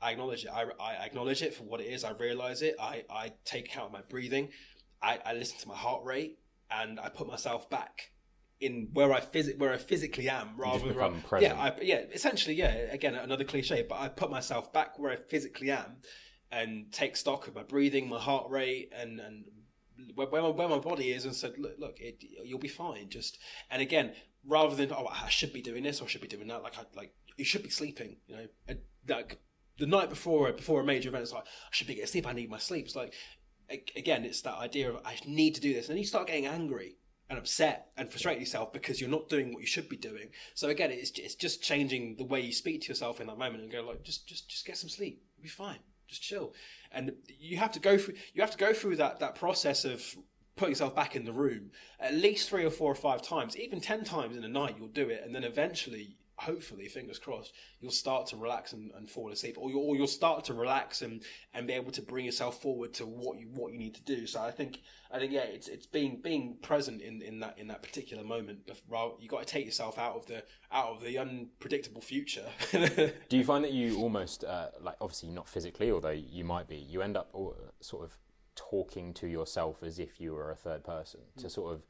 I 0.01 0.11
acknowledge 0.11 0.43
it. 0.43 0.51
I, 0.51 0.65
I 0.79 0.93
acknowledge 1.05 1.43
it 1.43 1.53
for 1.53 1.63
what 1.63 1.81
it 1.81 1.85
is. 1.85 2.03
I 2.03 2.11
realize 2.11 2.63
it. 2.63 2.75
I, 2.79 3.03
I 3.09 3.33
take 3.45 3.65
account 3.65 3.91
my 3.91 4.01
breathing. 4.09 4.49
I, 5.01 5.19
I 5.23 5.33
listen 5.33 5.59
to 5.59 5.67
my 5.67 5.75
heart 5.75 6.03
rate 6.03 6.37
and 6.71 6.99
I 6.99 7.09
put 7.09 7.27
myself 7.27 7.69
back 7.69 8.11
in 8.59 8.89
where 8.93 9.13
I 9.13 9.19
phys- 9.21 9.57
where 9.57 9.71
I 9.71 9.77
physically 9.77 10.29
am 10.29 10.55
rather 10.57 10.91
than 10.91 11.21
present. 11.21 11.55
yeah 11.55 11.61
I, 11.61 11.73
yeah 11.81 12.01
essentially 12.13 12.55
yeah 12.55 12.73
again 12.91 13.13
another 13.15 13.43
cliche 13.43 13.85
but 13.87 13.99
I 13.99 14.09
put 14.09 14.31
myself 14.31 14.73
back 14.73 14.97
where 14.97 15.11
I 15.11 15.15
physically 15.15 15.69
am 15.69 15.97
and 16.51 16.91
take 16.91 17.15
stock 17.15 17.47
of 17.47 17.55
my 17.55 17.63
breathing 17.63 18.09
my 18.09 18.19
heart 18.19 18.49
rate 18.49 18.91
and 18.95 19.19
and 19.19 19.45
where, 20.15 20.27
where, 20.27 20.41
my, 20.41 20.49
where 20.49 20.69
my 20.69 20.79
body 20.79 21.11
is 21.11 21.25
and 21.25 21.35
said 21.35 21.53
look 21.57 21.75
look 21.77 21.99
it, 21.99 22.23
you'll 22.43 22.59
be 22.59 22.67
fine 22.67 23.09
just 23.09 23.37
and 23.69 23.81
again 23.81 24.13
rather 24.45 24.75
than 24.75 24.91
oh 24.91 25.07
I 25.07 25.29
should 25.29 25.53
be 25.53 25.61
doing 25.61 25.83
this 25.83 26.01
or 26.01 26.05
I 26.05 26.07
should 26.07 26.21
be 26.21 26.27
doing 26.27 26.47
that 26.47 26.63
like 26.63 26.77
I 26.77 26.83
like 26.95 27.13
you 27.37 27.45
should 27.45 27.63
be 27.63 27.69
sleeping 27.69 28.17
you 28.27 28.35
know 28.35 28.47
and, 28.67 28.79
like 29.07 29.39
the 29.77 29.85
night 29.85 30.09
before 30.09 30.51
before 30.51 30.81
a 30.81 30.83
major 30.83 31.09
event 31.09 31.23
it's 31.23 31.33
like 31.33 31.43
I 31.43 31.69
should 31.71 31.87
be 31.87 31.93
getting 31.95 32.07
sleep 32.07 32.27
I 32.27 32.33
need 32.33 32.49
my 32.49 32.57
sleep 32.57 32.85
it's 32.85 32.95
like 32.95 33.13
again 33.95 34.25
it's 34.25 34.41
that 34.41 34.57
idea 34.57 34.89
of 34.89 35.01
I 35.05 35.17
need 35.25 35.55
to 35.55 35.61
do 35.61 35.73
this. 35.73 35.87
And 35.87 35.95
then 35.95 36.01
you 36.01 36.07
start 36.07 36.27
getting 36.27 36.45
angry 36.45 36.97
and 37.29 37.37
upset 37.37 37.87
and 37.97 38.09
frustrate 38.09 38.39
yourself 38.39 38.71
because 38.71 39.01
you're 39.01 39.09
not 39.09 39.27
doing 39.27 39.53
what 39.53 39.61
you 39.61 39.67
should 39.67 39.89
be 39.89 39.97
doing. 39.97 40.29
So 40.53 40.69
again 40.69 40.91
it's, 40.91 41.11
it's 41.17 41.35
just 41.35 41.61
changing 41.61 42.15
the 42.17 42.23
way 42.23 42.41
you 42.41 42.53
speak 42.53 42.81
to 42.81 42.87
yourself 42.87 43.19
in 43.19 43.27
that 43.27 43.37
moment 43.37 43.63
and 43.63 43.71
go 43.71 43.81
like 43.81 44.03
just 44.03 44.27
just 44.27 44.49
just 44.49 44.65
get 44.65 44.77
some 44.77 44.89
sleep. 44.89 45.21
You'll 45.35 45.43
be 45.43 45.49
fine. 45.49 45.79
Just 46.07 46.21
chill. 46.21 46.53
And 46.91 47.13
you 47.27 47.57
have 47.57 47.71
to 47.73 47.79
go 47.79 47.97
through 47.97 48.15
you 48.33 48.41
have 48.41 48.51
to 48.51 48.57
go 48.57 48.73
through 48.73 48.97
that 48.97 49.19
that 49.19 49.35
process 49.35 49.85
of 49.85 50.15
putting 50.55 50.71
yourself 50.71 50.95
back 50.95 51.15
in 51.15 51.25
the 51.25 51.33
room 51.33 51.69
at 51.99 52.15
least 52.15 52.49
three 52.49 52.65
or 52.65 52.71
four 52.71 52.91
or 52.91 52.95
five 52.95 53.21
times. 53.21 53.57
Even 53.57 53.81
ten 53.81 54.03
times 54.03 54.37
in 54.37 54.43
a 54.43 54.49
night 54.49 54.75
you'll 54.77 54.87
do 54.87 55.09
it. 55.09 55.23
And 55.25 55.35
then 55.35 55.43
eventually 55.43 56.17
hopefully 56.37 56.87
fingers 56.87 57.17
crossed 57.19 57.53
you'll 57.79 57.91
start 57.91 58.27
to 58.27 58.35
relax 58.35 58.73
and, 58.73 58.91
and 58.95 59.09
fall 59.09 59.31
asleep 59.31 59.57
or 59.57 59.69
you'll, 59.69 59.81
or 59.81 59.95
you'll 59.95 60.07
start 60.07 60.43
to 60.43 60.53
relax 60.53 61.01
and 61.01 61.23
and 61.53 61.67
be 61.67 61.73
able 61.73 61.91
to 61.91 62.01
bring 62.01 62.25
yourself 62.25 62.61
forward 62.61 62.93
to 62.93 63.05
what 63.05 63.39
you 63.39 63.47
what 63.53 63.71
you 63.71 63.79
need 63.79 63.95
to 63.95 64.01
do. 64.03 64.27
So 64.27 64.41
i 64.41 64.51
think 64.51 64.81
i 65.11 65.19
think 65.19 65.31
yeah 65.31 65.41
it's 65.41 65.67
it's 65.67 65.85
being 65.85 66.19
being 66.21 66.57
present 66.61 67.01
in 67.01 67.21
in 67.21 67.39
that 67.39 67.57
in 67.57 67.67
that 67.67 67.81
particular 67.81 68.23
moment 68.23 68.59
you 69.19 69.27
got 69.27 69.39
to 69.39 69.45
take 69.45 69.65
yourself 69.65 69.97
out 69.97 70.15
of 70.15 70.25
the 70.27 70.43
out 70.71 70.89
of 70.89 71.01
the 71.01 71.17
unpredictable 71.17 72.01
future. 72.01 72.45
Do 72.71 73.37
you 73.37 73.43
find 73.43 73.63
that 73.63 73.71
you 73.71 73.97
almost, 73.99 74.43
uh, 74.43 74.69
like, 74.81 74.95
obviously 74.99 75.29
not 75.29 75.47
physically, 75.47 75.91
although 75.91 76.09
you 76.09 76.43
might 76.43 76.67
be, 76.67 76.75
you 76.75 77.01
end 77.01 77.17
up 77.17 77.31
sort 77.79 78.03
of 78.03 78.17
talking 78.55 79.13
to 79.13 79.27
yourself 79.27 79.83
as 79.83 79.99
if 79.99 80.19
you 80.19 80.33
were 80.33 80.51
a 80.51 80.55
third 80.55 80.83
person 80.83 81.21
to 81.37 81.49
sort 81.49 81.73
of 81.73 81.83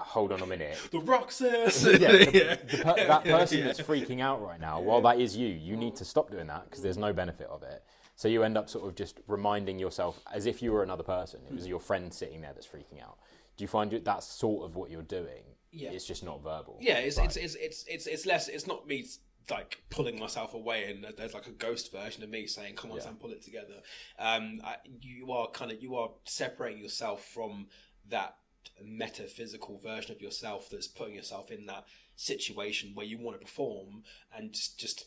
hold 0.00 0.32
on 0.32 0.40
a 0.42 0.46
minute. 0.46 0.76
the 0.90 0.98
rock 1.00 1.30
says 1.32 1.84
Yeah, 1.84 1.96
the, 1.98 2.58
the 2.70 2.76
per- 2.84 3.06
that 3.06 3.24
person 3.24 3.64
that's 3.64 3.80
freaking 3.80 4.20
out 4.20 4.42
right 4.42 4.60
now, 4.60 4.80
while 4.80 5.00
that 5.02 5.20
is 5.20 5.36
you, 5.36 5.48
you 5.48 5.76
need 5.76 5.96
to 5.96 6.04
stop 6.04 6.30
doing 6.30 6.46
that 6.48 6.64
because 6.64 6.82
there's 6.82 6.98
no 6.98 7.12
benefit 7.12 7.46
of 7.48 7.62
it. 7.62 7.82
So 8.16 8.28
you 8.28 8.42
end 8.42 8.58
up 8.58 8.68
sort 8.68 8.86
of 8.86 8.94
just 8.94 9.18
reminding 9.28 9.78
yourself 9.78 10.20
as 10.32 10.44
if 10.46 10.60
you 10.62 10.72
were 10.72 10.82
another 10.82 11.02
person. 11.02 11.40
It 11.48 11.54
was 11.54 11.66
your 11.66 11.80
friend 11.80 12.12
sitting 12.12 12.42
there 12.42 12.52
that's 12.52 12.66
freaking 12.66 13.02
out. 13.02 13.16
Do 13.56 13.64
you 13.64 13.68
find 13.68 13.92
you- 13.92 14.00
that's 14.00 14.26
sort 14.26 14.64
of 14.64 14.76
what 14.76 14.90
you're 14.90 15.02
doing? 15.02 15.42
Yeah. 15.72 15.90
It's 15.90 16.04
just 16.04 16.24
not 16.24 16.42
verbal. 16.42 16.76
Yeah, 16.80 16.98
it's, 16.98 17.16
Right. 17.16 17.26
it's, 17.26 17.36
it's 17.36 17.54
it's 17.54 17.84
it's 17.86 18.06
it's 18.08 18.26
less. 18.26 18.48
It's 18.48 18.66
not 18.66 18.86
me 18.88 19.06
like 19.50 19.82
pulling 19.88 20.18
myself 20.18 20.52
away, 20.54 20.90
and 20.90 21.06
there's 21.16 21.32
like 21.32 21.46
a 21.46 21.52
ghost 21.52 21.92
version 21.92 22.22
of 22.24 22.28
me 22.30 22.46
saying, 22.48 22.74
"Come 22.74 22.90
on, 22.90 22.96
Yeah. 22.96 23.04
Sam, 23.04 23.14
pull 23.16 23.30
it 23.30 23.42
together." 23.42 23.74
Um, 24.18 24.60
I, 24.64 24.76
you 25.00 25.30
are 25.32 25.48
kind 25.50 25.70
of 25.70 25.80
you 25.82 25.94
are 25.96 26.10
separating 26.24 26.82
yourself 26.82 27.24
from 27.24 27.68
that 28.08 28.34
metaphysical 28.82 29.78
version 29.78 30.12
of 30.12 30.20
yourself 30.20 30.68
that's 30.70 30.88
putting 30.88 31.14
yourself 31.14 31.50
in 31.50 31.66
that 31.66 31.84
situation 32.16 32.92
where 32.94 33.06
you 33.06 33.18
want 33.18 33.40
to 33.40 33.44
perform, 33.44 34.02
and 34.34 34.52
just 34.52 34.78
just 34.78 35.06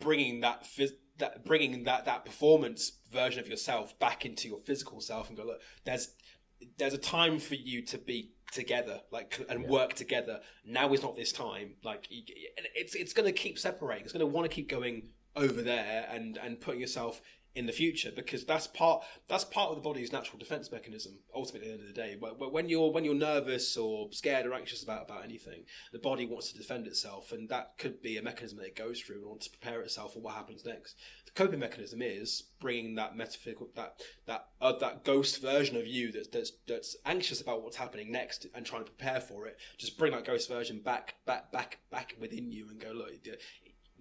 bringing 0.00 0.40
that 0.40 0.64
phys- 0.64 0.96
that 1.18 1.44
bringing 1.44 1.84
that 1.84 2.04
that 2.04 2.24
performance 2.24 2.92
version 3.10 3.40
of 3.40 3.48
yourself 3.48 3.98
back 3.98 4.24
into 4.24 4.48
your 4.48 4.58
physical 4.58 5.00
self 5.00 5.28
and 5.28 5.36
go 5.36 5.44
look 5.44 5.60
there's 5.84 6.14
there's 6.76 6.94
a 6.94 6.98
time 6.98 7.38
for 7.38 7.54
you 7.54 7.82
to 7.82 7.98
be 7.98 8.32
together 8.52 9.00
like 9.10 9.44
and 9.48 9.66
work 9.66 9.94
together. 9.94 10.40
Now 10.64 10.92
is 10.92 11.02
not 11.02 11.16
this 11.16 11.32
time. 11.32 11.74
Like 11.84 12.08
it's 12.10 12.94
it's 12.94 13.12
going 13.12 13.26
to 13.26 13.32
keep 13.32 13.58
separating. 13.58 14.04
It's 14.04 14.12
going 14.12 14.20
to 14.20 14.26
want 14.26 14.48
to 14.50 14.54
keep 14.54 14.68
going 14.68 15.10
over 15.36 15.62
there 15.62 16.08
and 16.10 16.38
and 16.38 16.60
putting 16.60 16.80
yourself 16.80 17.20
in 17.54 17.66
the 17.66 17.72
future 17.72 18.10
because 18.14 18.44
that's 18.44 18.66
part 18.66 19.02
that's 19.26 19.44
part 19.44 19.70
of 19.70 19.76
the 19.76 19.82
body's 19.82 20.12
natural 20.12 20.38
defense 20.38 20.70
mechanism 20.70 21.18
ultimately 21.34 21.70
at 21.70 21.78
the 21.78 21.82
end 21.82 21.88
of 21.88 21.94
the 21.94 22.00
day. 22.00 22.16
Wh- 22.20 22.52
when 22.52 22.68
you're 22.68 22.92
when 22.92 23.04
you're 23.04 23.14
nervous 23.14 23.76
or 23.76 24.08
scared 24.12 24.46
or 24.46 24.54
anxious 24.54 24.82
about 24.82 25.04
about 25.04 25.24
anything 25.24 25.64
the 25.92 25.98
body 25.98 26.26
wants 26.26 26.52
to 26.52 26.58
defend 26.58 26.86
itself 26.86 27.32
and 27.32 27.48
that 27.48 27.72
could 27.78 28.00
be 28.02 28.16
a 28.16 28.22
mechanism 28.22 28.58
that 28.58 28.66
it 28.66 28.76
goes 28.76 29.00
through 29.00 29.18
in 29.18 29.24
order 29.24 29.40
to 29.40 29.50
prepare 29.50 29.80
itself 29.80 30.12
for 30.12 30.20
what 30.20 30.34
happens 30.34 30.64
next. 30.64 30.96
The 31.26 31.32
coping 31.32 31.58
mechanism 31.58 32.00
is 32.02 32.44
bringing 32.60 32.94
that 32.96 33.16
metaphysical 33.16 33.68
that 33.74 34.00
that 34.26 34.46
uh, 34.60 34.72
that 34.78 35.04
ghost 35.04 35.40
version 35.42 35.76
of 35.76 35.86
you 35.86 36.12
that's 36.12 36.28
that's 36.28 36.52
that's 36.66 36.96
anxious 37.06 37.40
about 37.40 37.62
what's 37.62 37.76
happening 37.76 38.12
next 38.12 38.46
and 38.54 38.64
trying 38.64 38.84
to 38.84 38.90
prepare 38.90 39.20
for 39.20 39.46
it. 39.46 39.56
Just 39.78 39.98
bring 39.98 40.12
that 40.12 40.24
ghost 40.24 40.48
version 40.48 40.80
back 40.80 41.14
back 41.26 41.50
back 41.50 41.78
back 41.90 42.14
within 42.20 42.52
you 42.52 42.68
and 42.68 42.80
go 42.80 42.92
look 42.92 43.12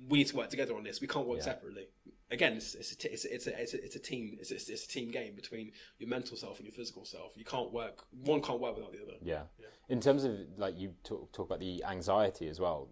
we 0.09 0.19
need 0.19 0.27
to 0.27 0.35
work 0.35 0.49
together 0.49 0.75
on 0.75 0.83
this. 0.83 1.01
We 1.01 1.07
can't 1.07 1.27
work 1.27 1.39
Yeah. 1.39 1.45
separately 1.45 1.87
again 2.31 2.53
it's 2.53 2.75
it's 2.75 2.91
a, 2.91 2.97
t- 2.97 3.09
it's 3.09 3.25
a, 3.25 3.33
it's 3.33 3.47
a, 3.47 3.61
it's 3.61 3.73
a, 3.73 3.83
it's 3.83 3.95
a 3.95 3.99
team 3.99 4.37
it's 4.39 4.51
a, 4.51 4.55
it's 4.55 4.85
a 4.85 4.87
team 4.87 5.11
game 5.11 5.35
between 5.35 5.71
your 5.99 6.09
mental 6.09 6.35
self 6.35 6.57
and 6.57 6.65
your 6.67 6.73
physical 6.73 7.05
self 7.05 7.33
you 7.35 7.45
can't 7.45 7.71
work 7.71 8.03
one 8.23 8.41
can't 8.41 8.59
work 8.59 8.75
without 8.75 8.91
the 8.91 9.01
other 9.01 9.17
Yeah. 9.59 9.67
In 9.89 10.01
terms 10.01 10.23
of 10.23 10.37
like 10.57 10.77
you 10.77 10.93
talk, 11.03 11.31
talk 11.31 11.47
about 11.47 11.59
the 11.59 11.83
anxiety 11.85 12.47
as 12.49 12.59
well. 12.59 12.89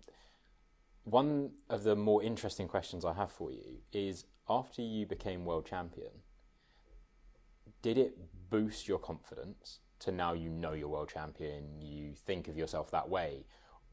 One 1.04 1.52
of 1.70 1.84
the 1.84 1.96
more 1.96 2.24
interesting 2.24 2.68
questions 2.68 3.06
I 3.06 3.14
have 3.14 3.32
for 3.32 3.52
you 3.52 3.80
is 3.92 4.26
after 4.50 4.82
you 4.82 5.06
became 5.06 5.46
world 5.46 5.66
champion, 5.66 6.12
did 7.82 7.98
it 7.98 8.18
boost 8.50 8.88
your 8.88 8.98
confidence 9.00 9.80
to 10.00 10.12
now 10.12 10.34
you 10.34 10.50
know 10.50 10.74
you're 10.74 10.88
world 10.88 11.10
champion, 11.10 11.82
you 11.82 12.14
think 12.16 12.48
of 12.48 12.58
yourself 12.58 12.92
that 12.92 13.10
way, 13.10 13.46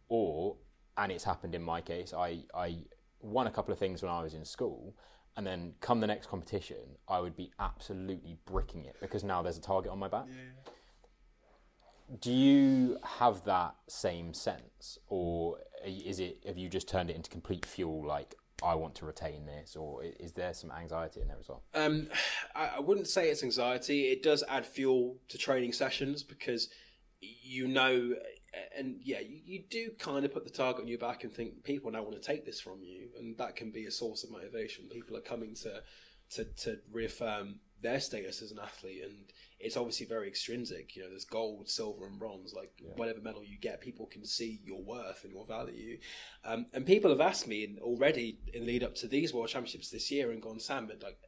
or 0.09 0.57
and 0.97 1.11
it's 1.11 1.25
happened 1.25 1.55
in 1.55 1.63
my 1.63 1.81
case, 1.81 2.13
I 2.13 2.45
I 2.55 2.85
won 3.21 3.47
a 3.47 3.51
couple 3.51 3.73
of 3.73 3.79
things 3.79 4.03
when 4.03 4.11
I 4.11 4.23
was 4.23 4.35
in 4.35 4.45
school. 4.45 4.95
And 5.37 5.47
then, 5.47 5.75
come 5.81 6.01
the 6.01 6.07
next 6.07 6.29
competition, 6.29 6.77
I 7.09 7.21
would 7.21 7.37
be 7.37 7.51
absolutely 7.59 8.37
bricking 8.45 8.85
it 8.85 8.97
because 9.01 9.25
now 9.25 9.43
there's 9.43 9.57
a 9.57 9.63
target 9.63 9.91
on 9.91 9.99
my 9.99 10.09
back. 10.09 10.27
Do 12.21 12.31
you 12.31 12.99
have 13.03 13.45
that 13.45 13.75
same 13.89 14.35
sense 14.35 14.99
or 15.09 15.59
is 15.87 16.21
it 16.21 16.43
have 16.47 16.59
you 16.59 16.69
just 16.69 16.87
turned 16.87 17.09
it 17.09 17.17
into 17.17 17.31
complete 17.31 17.65
fuel 17.65 18.07
like 18.07 18.35
i 18.63 18.75
want 18.75 18.95
to 18.95 19.07
retain 19.07 19.47
this 19.47 19.75
or 19.75 20.05
is 20.05 20.33
there 20.33 20.55
some 20.55 20.71
anxiety 20.71 21.23
in 21.23 21.29
there 21.29 21.39
as 21.41 21.49
well? 21.49 21.63
Um, 21.75 22.09
I 22.55 22.81
wouldn't 22.81 23.09
say 23.09 23.31
it's 23.31 23.43
anxiety. 23.43 24.09
It 24.09 24.23
does 24.23 24.45
add 24.47 24.67
fuel 24.67 25.17
to 25.29 25.39
training 25.39 25.73
sessions 25.73 26.23
because 26.23 26.69
you 27.23 27.69
know, 27.69 28.15
and 28.77 28.97
yeah, 29.03 29.21
you, 29.21 29.41
you 29.45 29.63
do 29.71 29.91
kind 29.99 30.25
of 30.25 30.33
put 30.33 30.45
the 30.45 30.51
target 30.51 30.83
on 30.83 30.89
your 30.89 30.99
back 30.99 31.25
and 31.25 31.33
think 31.33 31.65
people 31.65 31.91
now 31.91 32.03
want 32.03 32.21
to 32.21 32.27
take 32.27 32.45
this 32.45 32.61
from 32.61 32.83
you, 32.83 33.09
and 33.19 33.37
that 33.39 33.57
can 33.57 33.71
be 33.71 33.87
a 33.87 33.91
source 33.91 34.25
of 34.25 34.31
motivation. 34.31 34.87
People 34.91 35.17
are 35.17 35.21
coming 35.23 35.55
to 35.63 35.83
to, 36.31 36.45
to 36.45 36.79
reaffirm 36.91 37.57
their 37.83 38.01
status 38.01 38.41
as 38.43 38.53
an 38.53 38.59
athlete, 38.63 39.03
and 39.05 39.33
it's 39.59 39.77
obviously 39.77 40.07
very 40.07 40.29
extrinsic. 40.29 40.97
You 40.97 41.03
know, 41.03 41.11
there's 41.11 41.25
gold, 41.25 41.69
silver, 41.69 42.07
and 42.07 42.19
bronze. 42.19 42.55
Like 42.55 42.73
Yeah. 42.79 42.93
whatever 42.97 43.21
medal 43.21 43.45
you 43.45 43.59
get, 43.59 43.81
people 43.81 44.07
can 44.07 44.25
see 44.25 44.61
your 44.65 44.83
worth 44.83 45.25
and 45.25 45.33
your 45.33 45.47
value. 45.47 45.99
Um, 46.45 46.67
and 46.73 46.87
people 46.87 47.11
have 47.11 47.21
asked 47.21 47.47
me 47.47 47.77
already 47.81 48.39
in 48.55 48.67
lead 48.67 48.83
up 48.83 48.95
to 48.97 49.09
these 49.09 49.35
World 49.35 49.49
Championships 49.49 49.91
this 49.91 50.11
year 50.11 50.31
and 50.31 50.41
gone, 50.41 50.61
Sam, 50.61 50.87
but 50.87 51.03
like 51.03 51.19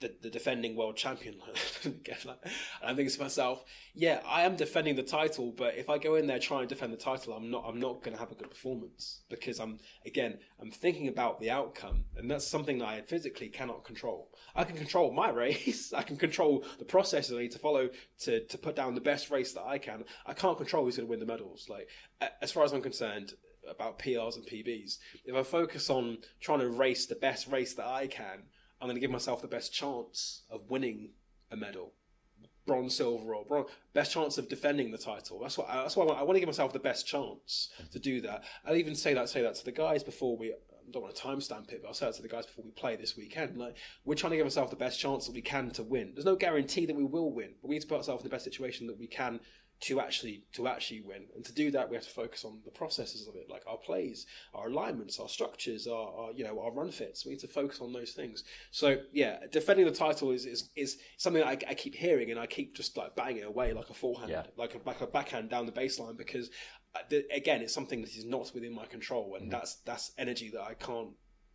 the, 0.00 0.14
the 0.22 0.30
defending 0.30 0.76
world 0.76 0.96
champion. 0.96 1.36
And 1.86 2.90
I'm 2.90 2.96
thinking 2.96 3.14
to 3.14 3.22
myself, 3.22 3.64
yeah, 3.94 4.20
I 4.26 4.42
am 4.42 4.56
defending 4.56 4.96
the 4.96 5.02
title, 5.02 5.52
but 5.56 5.76
if 5.76 5.88
I 5.88 5.98
go 5.98 6.16
in 6.16 6.26
there 6.26 6.38
trying 6.38 6.68
to 6.68 6.74
defend 6.74 6.92
the 6.92 6.98
title, 6.98 7.32
I'm 7.32 7.50
not. 7.50 7.64
I'm 7.66 7.80
not 7.80 8.02
going 8.02 8.14
to 8.14 8.20
have 8.20 8.30
a 8.30 8.34
good 8.34 8.50
performance 8.50 9.20
because 9.28 9.58
I'm 9.58 9.78
again. 10.04 10.38
I'm 10.60 10.70
thinking 10.70 11.08
about 11.08 11.40
the 11.40 11.50
outcome, 11.50 12.04
and 12.16 12.30
that's 12.30 12.46
something 12.46 12.78
that 12.78 12.88
I 12.88 13.00
physically 13.02 13.48
cannot 13.48 13.84
control. 13.84 14.30
I 14.54 14.64
can 14.64 14.76
control 14.76 15.12
my 15.12 15.30
race. 15.44 15.92
I 15.92 16.02
can 16.02 16.16
control 16.16 16.64
the 16.78 16.84
process 16.84 17.32
I 17.32 17.38
need 17.38 17.52
to 17.52 17.58
follow 17.58 17.88
to 18.20 18.44
to 18.44 18.58
put 18.58 18.76
down 18.76 18.94
the 18.94 19.00
best 19.00 19.30
race 19.30 19.52
that 19.54 19.64
I 19.64 19.78
can. 19.78 20.04
I 20.26 20.34
can't 20.34 20.58
control 20.58 20.84
who's 20.84 20.96
going 20.96 21.06
to 21.06 21.10
win 21.10 21.20
the 21.20 21.26
medals. 21.26 21.68
Like 21.68 21.88
as 22.42 22.52
far 22.52 22.64
as 22.64 22.72
I'm 22.72 22.82
concerned. 22.82 23.34
About 23.68 23.98
PRs 23.98 24.36
and 24.36 24.46
PBs. 24.46 24.98
If 25.24 25.34
I 25.34 25.42
focus 25.42 25.90
on 25.90 26.18
trying 26.40 26.60
to 26.60 26.68
race 26.68 27.06
the 27.06 27.16
best 27.16 27.48
race 27.48 27.74
that 27.74 27.86
I 27.88 28.06
can, 28.06 28.44
I'm 28.80 28.88
going 28.88 28.96
to 28.96 29.00
give 29.00 29.10
myself 29.10 29.42
the 29.42 29.48
best 29.48 29.72
chance 29.72 30.42
of 30.50 30.68
winning 30.68 31.10
a 31.50 31.56
medal, 31.56 31.92
bronze, 32.66 32.96
silver, 32.96 33.34
or 33.34 33.44
bronze. 33.44 33.70
Best 33.94 34.12
chance 34.12 34.38
of 34.38 34.48
defending 34.48 34.90
the 34.90 34.98
title. 34.98 35.40
That's 35.40 35.56
what. 35.56 35.68
That's 35.68 35.96
why 35.96 36.04
I 36.04 36.06
want, 36.06 36.18
I 36.18 36.22
want 36.24 36.36
to 36.36 36.40
give 36.40 36.48
myself 36.48 36.72
the 36.72 36.78
best 36.78 37.06
chance 37.06 37.70
to 37.92 37.98
do 37.98 38.20
that. 38.22 38.44
I'll 38.66 38.76
even 38.76 38.94
say 38.94 39.14
that. 39.14 39.28
Say 39.28 39.42
that 39.42 39.54
to 39.56 39.64
the 39.64 39.72
guys 39.72 40.02
before 40.02 40.36
we. 40.36 40.52
I 40.52 40.90
don't 40.92 41.02
want 41.02 41.16
to 41.16 41.22
timestamp 41.22 41.72
it, 41.72 41.80
but 41.82 41.88
I'll 41.88 41.94
say 41.94 42.06
that 42.06 42.14
to 42.16 42.22
the 42.22 42.28
guys 42.28 42.46
before 42.46 42.64
we 42.64 42.70
play 42.70 42.94
this 42.96 43.16
weekend. 43.16 43.56
Like 43.56 43.76
we're 44.04 44.14
trying 44.14 44.32
to 44.32 44.36
give 44.36 44.46
ourselves 44.46 44.70
the 44.70 44.76
best 44.76 45.00
chance 45.00 45.26
that 45.26 45.34
we 45.34 45.42
can 45.42 45.70
to 45.70 45.82
win. 45.82 46.12
There's 46.14 46.26
no 46.26 46.36
guarantee 46.36 46.86
that 46.86 46.94
we 46.94 47.04
will 47.04 47.32
win, 47.32 47.54
but 47.60 47.68
we 47.68 47.76
need 47.76 47.82
to 47.82 47.88
put 47.88 47.96
ourselves 47.96 48.22
in 48.22 48.28
the 48.28 48.34
best 48.34 48.44
situation 48.44 48.86
that 48.86 48.98
we 48.98 49.06
can 49.08 49.40
to 49.78 50.00
actually 50.00 50.44
to 50.52 50.66
actually 50.68 51.02
win. 51.02 51.26
And 51.34 51.44
to 51.44 51.52
do 51.52 51.70
that, 51.72 51.88
we 51.90 51.96
have 51.96 52.04
to 52.04 52.10
focus 52.10 52.44
on 52.44 52.60
the 52.64 52.70
processes 52.70 53.28
of 53.28 53.34
it, 53.36 53.50
like 53.50 53.62
our 53.66 53.76
plays, 53.76 54.26
our 54.54 54.68
alignments, 54.68 55.20
our 55.20 55.28
structures, 55.28 55.86
our, 55.86 56.08
our 56.18 56.32
you 56.32 56.44
know 56.44 56.58
our 56.60 56.72
run 56.72 56.90
fits. 56.90 57.24
We 57.26 57.32
need 57.32 57.40
to 57.40 57.48
focus 57.48 57.80
on 57.80 57.92
those 57.92 58.12
things. 58.12 58.44
So 58.70 58.98
yeah, 59.12 59.38
defending 59.52 59.84
the 59.86 59.92
title 59.92 60.30
is 60.30 60.46
is, 60.46 60.70
is 60.76 60.98
something 61.18 61.42
I, 61.42 61.58
I 61.68 61.74
keep 61.74 61.94
hearing, 61.94 62.30
and 62.30 62.40
I 62.40 62.46
keep 62.46 62.74
just 62.74 62.96
like 62.96 63.14
batting 63.16 63.36
it 63.38 63.46
away 63.46 63.72
like 63.72 63.90
a 63.90 63.94
forehand, 63.94 64.30
Yeah. 64.30 64.44
like 64.56 64.74
a, 64.74 64.78
like 64.86 65.00
a 65.02 65.06
backhand 65.06 65.50
down 65.50 65.66
the 65.66 65.72
baseline 65.72 66.16
because. 66.16 66.50
uh, 66.94 67.16
Again, 67.30 67.60
it's 67.60 67.74
something 67.74 68.00
that 68.00 68.16
is 68.16 68.24
not 68.24 68.50
within 68.54 68.74
my 68.74 68.86
control, 68.86 69.36
and 69.38 69.52
that's 69.52 69.74
that's 69.84 70.12
energy 70.16 70.48
that 70.54 70.62
I 70.62 70.72
can't, 70.72 71.10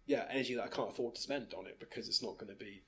yeah, 0.05 0.25
energy 0.29 0.53
that 0.53 0.63
I 0.65 0.67
can't 0.67 0.89
afford 0.89 1.15
to 1.15 1.21
spend 1.21 1.55
on 1.57 1.65
it 1.65 1.79
because 1.79 2.07
it's 2.07 2.21
not 2.21 2.37
going 2.37 2.49
to 2.49 2.55
be 2.55 2.83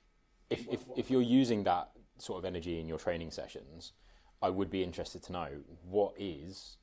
if, 0.50 0.60
if, 0.70 0.80
if 0.96 1.10
you're 1.10 1.20
using 1.42 1.64
that 1.64 1.90
sort 2.18 2.38
of 2.38 2.44
energy 2.44 2.78
in 2.78 2.86
your 2.86 2.98
training 2.98 3.32
sessions, 3.32 3.92
I 4.42 4.50
would 4.50 4.70
be 4.70 4.82
interested 4.82 5.22
to 5.24 5.32
know 5.32 5.48
what 5.88 6.14
is 6.18 6.76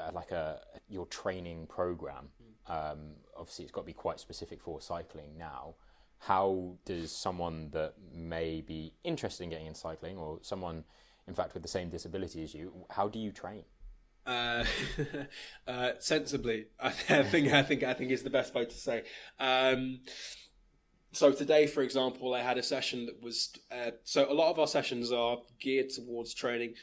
uh, 0.00 0.10
like 0.12 0.30
a 0.30 0.60
your 0.88 1.06
training 1.06 1.66
program. 1.66 2.28
Um, 2.66 3.16
obviously, 3.36 3.64
it's 3.64 3.72
got 3.72 3.82
to 3.82 3.86
be 3.86 3.92
quite 3.92 4.20
specific 4.20 4.60
for 4.62 4.80
cycling 4.80 5.36
now. 5.38 5.74
How 6.18 6.76
does 6.84 7.12
someone 7.12 7.70
that 7.72 7.94
may 8.12 8.60
be 8.60 8.94
interested 9.04 9.44
in 9.44 9.50
getting 9.50 9.66
in 9.66 9.74
cycling, 9.74 10.16
or 10.16 10.38
someone, 10.42 10.84
in 11.28 11.34
fact, 11.34 11.54
with 11.54 11.62
the 11.62 11.68
same 11.68 11.90
disability 11.90 12.42
as 12.42 12.54
you, 12.54 12.72
how 12.90 13.08
do 13.08 13.18
you 13.18 13.30
train? 13.30 13.64
uh, 14.26 14.64
uh, 15.66 15.90
sensibly. 15.98 16.66
I 16.80 16.90
think 16.90 17.52
I 17.52 17.62
think 17.62 17.82
I 17.82 17.94
think 17.94 18.10
is 18.10 18.22
the 18.22 18.30
best 18.30 18.54
way 18.54 18.64
to 18.64 18.76
say. 18.76 19.04
Um, 19.38 20.00
so 21.14 21.32
today, 21.32 21.66
for 21.66 21.82
example, 21.82 22.34
I 22.34 22.42
had 22.42 22.58
a 22.58 22.62
session 22.62 23.06
that 23.06 23.22
was 23.22 23.52
uh, 23.70 23.92
so 24.04 24.30
a 24.30 24.34
lot 24.34 24.50
of 24.50 24.58
our 24.58 24.66
sessions 24.66 25.12
are 25.12 25.38
geared 25.60 25.90
towards 25.90 26.34
training 26.34 26.74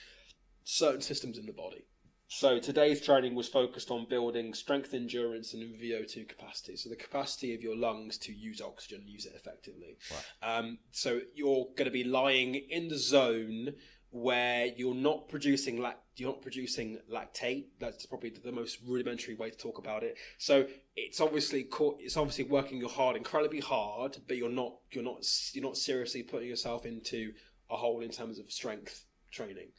certain 0.63 1.01
systems 1.01 1.37
in 1.37 1.45
the 1.45 1.53
body. 1.53 1.85
So 2.33 2.59
today's 2.59 3.01
training 3.01 3.35
was 3.35 3.49
focused 3.49 3.91
on 3.91 4.07
building 4.09 4.53
strength, 4.53 4.93
endurance, 4.93 5.53
and 5.53 5.75
VO2 5.75 6.29
capacity. 6.29 6.77
So 6.77 6.89
the 6.89 6.95
capacity 6.95 7.53
of 7.53 7.61
your 7.61 7.75
lungs 7.75 8.17
to 8.19 8.31
use 8.31 8.61
oxygen, 8.61 9.03
use 9.05 9.25
it 9.25 9.33
effectively. 9.35 9.97
Um, 10.41 10.77
so 10.91 11.19
you're 11.35 11.67
going 11.75 11.85
to 11.85 11.91
be 11.91 12.05
lying 12.05 12.55
in 12.55 12.87
the 12.87 12.97
zone 12.97 13.73
where 14.11 14.67
you're 14.75 14.93
not 14.93 15.29
producing 15.29 15.81
lac- 15.81 15.99
you're 16.17 16.29
not 16.29 16.41
producing 16.41 16.99
lactate. 17.11 17.65
That's 17.79 18.05
probably 18.05 18.29
the 18.29 18.51
most 18.51 18.79
rudimentary 18.85 19.35
way 19.35 19.49
to 19.49 19.57
talk 19.57 19.77
about 19.77 20.03
it. 20.03 20.17
So 20.37 20.67
it's 20.95 21.21
obviously 21.21 21.63
co- 21.63 21.97
it's 21.99 22.17
obviously 22.17 22.43
working 22.43 22.77
your 22.77 22.89
hard 22.89 23.15
incredibly 23.15 23.61
hard, 23.61 24.17
but 24.27 24.37
you're 24.37 24.49
not 24.49 24.75
you're 24.91 25.03
not 25.03 25.25
you're 25.53 25.63
not 25.63 25.77
seriously 25.77 26.23
putting 26.23 26.49
yourself 26.49 26.85
into 26.85 27.31
a 27.69 27.77
hole 27.77 28.01
in 28.01 28.11
terms 28.11 28.37
of 28.37 28.51
strength 28.51 29.05
training. 29.31 29.69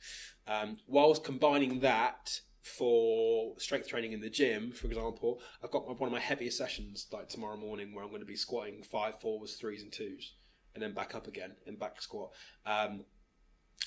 Um, 0.47 0.79
whilst 0.87 1.23
combining 1.23 1.81
that 1.81 2.41
for 2.63 3.55
strength 3.59 3.89
training 3.89 4.13
in 4.13 4.21
the 4.21 4.31
gym, 4.31 4.73
for 4.73 4.87
example, 4.87 5.41
I've 5.63 5.71
got 5.71 5.87
my, 5.87 5.93
one 5.93 6.09
of 6.09 6.13
my 6.13 6.21
heaviest 6.21 6.57
sessions 6.57 7.07
like 7.13 7.29
tomorrow 7.29 7.57
morning 7.57 7.95
where 7.95 8.03
I'm 8.03 8.11
going 8.11 8.23
to 8.23 8.27
be 8.27 8.37
squatting 8.37 8.83
five 8.83 9.21
fours, 9.21 9.55
threes, 9.55 9.83
and 9.83 9.93
twos, 9.93 10.37
and 10.75 10.83
then 10.83 10.95
back 10.95 11.15
up 11.15 11.27
again 11.27 11.53
and 11.67 11.79
back 11.79 12.01
squat. 12.01 12.31
Um, 12.65 13.05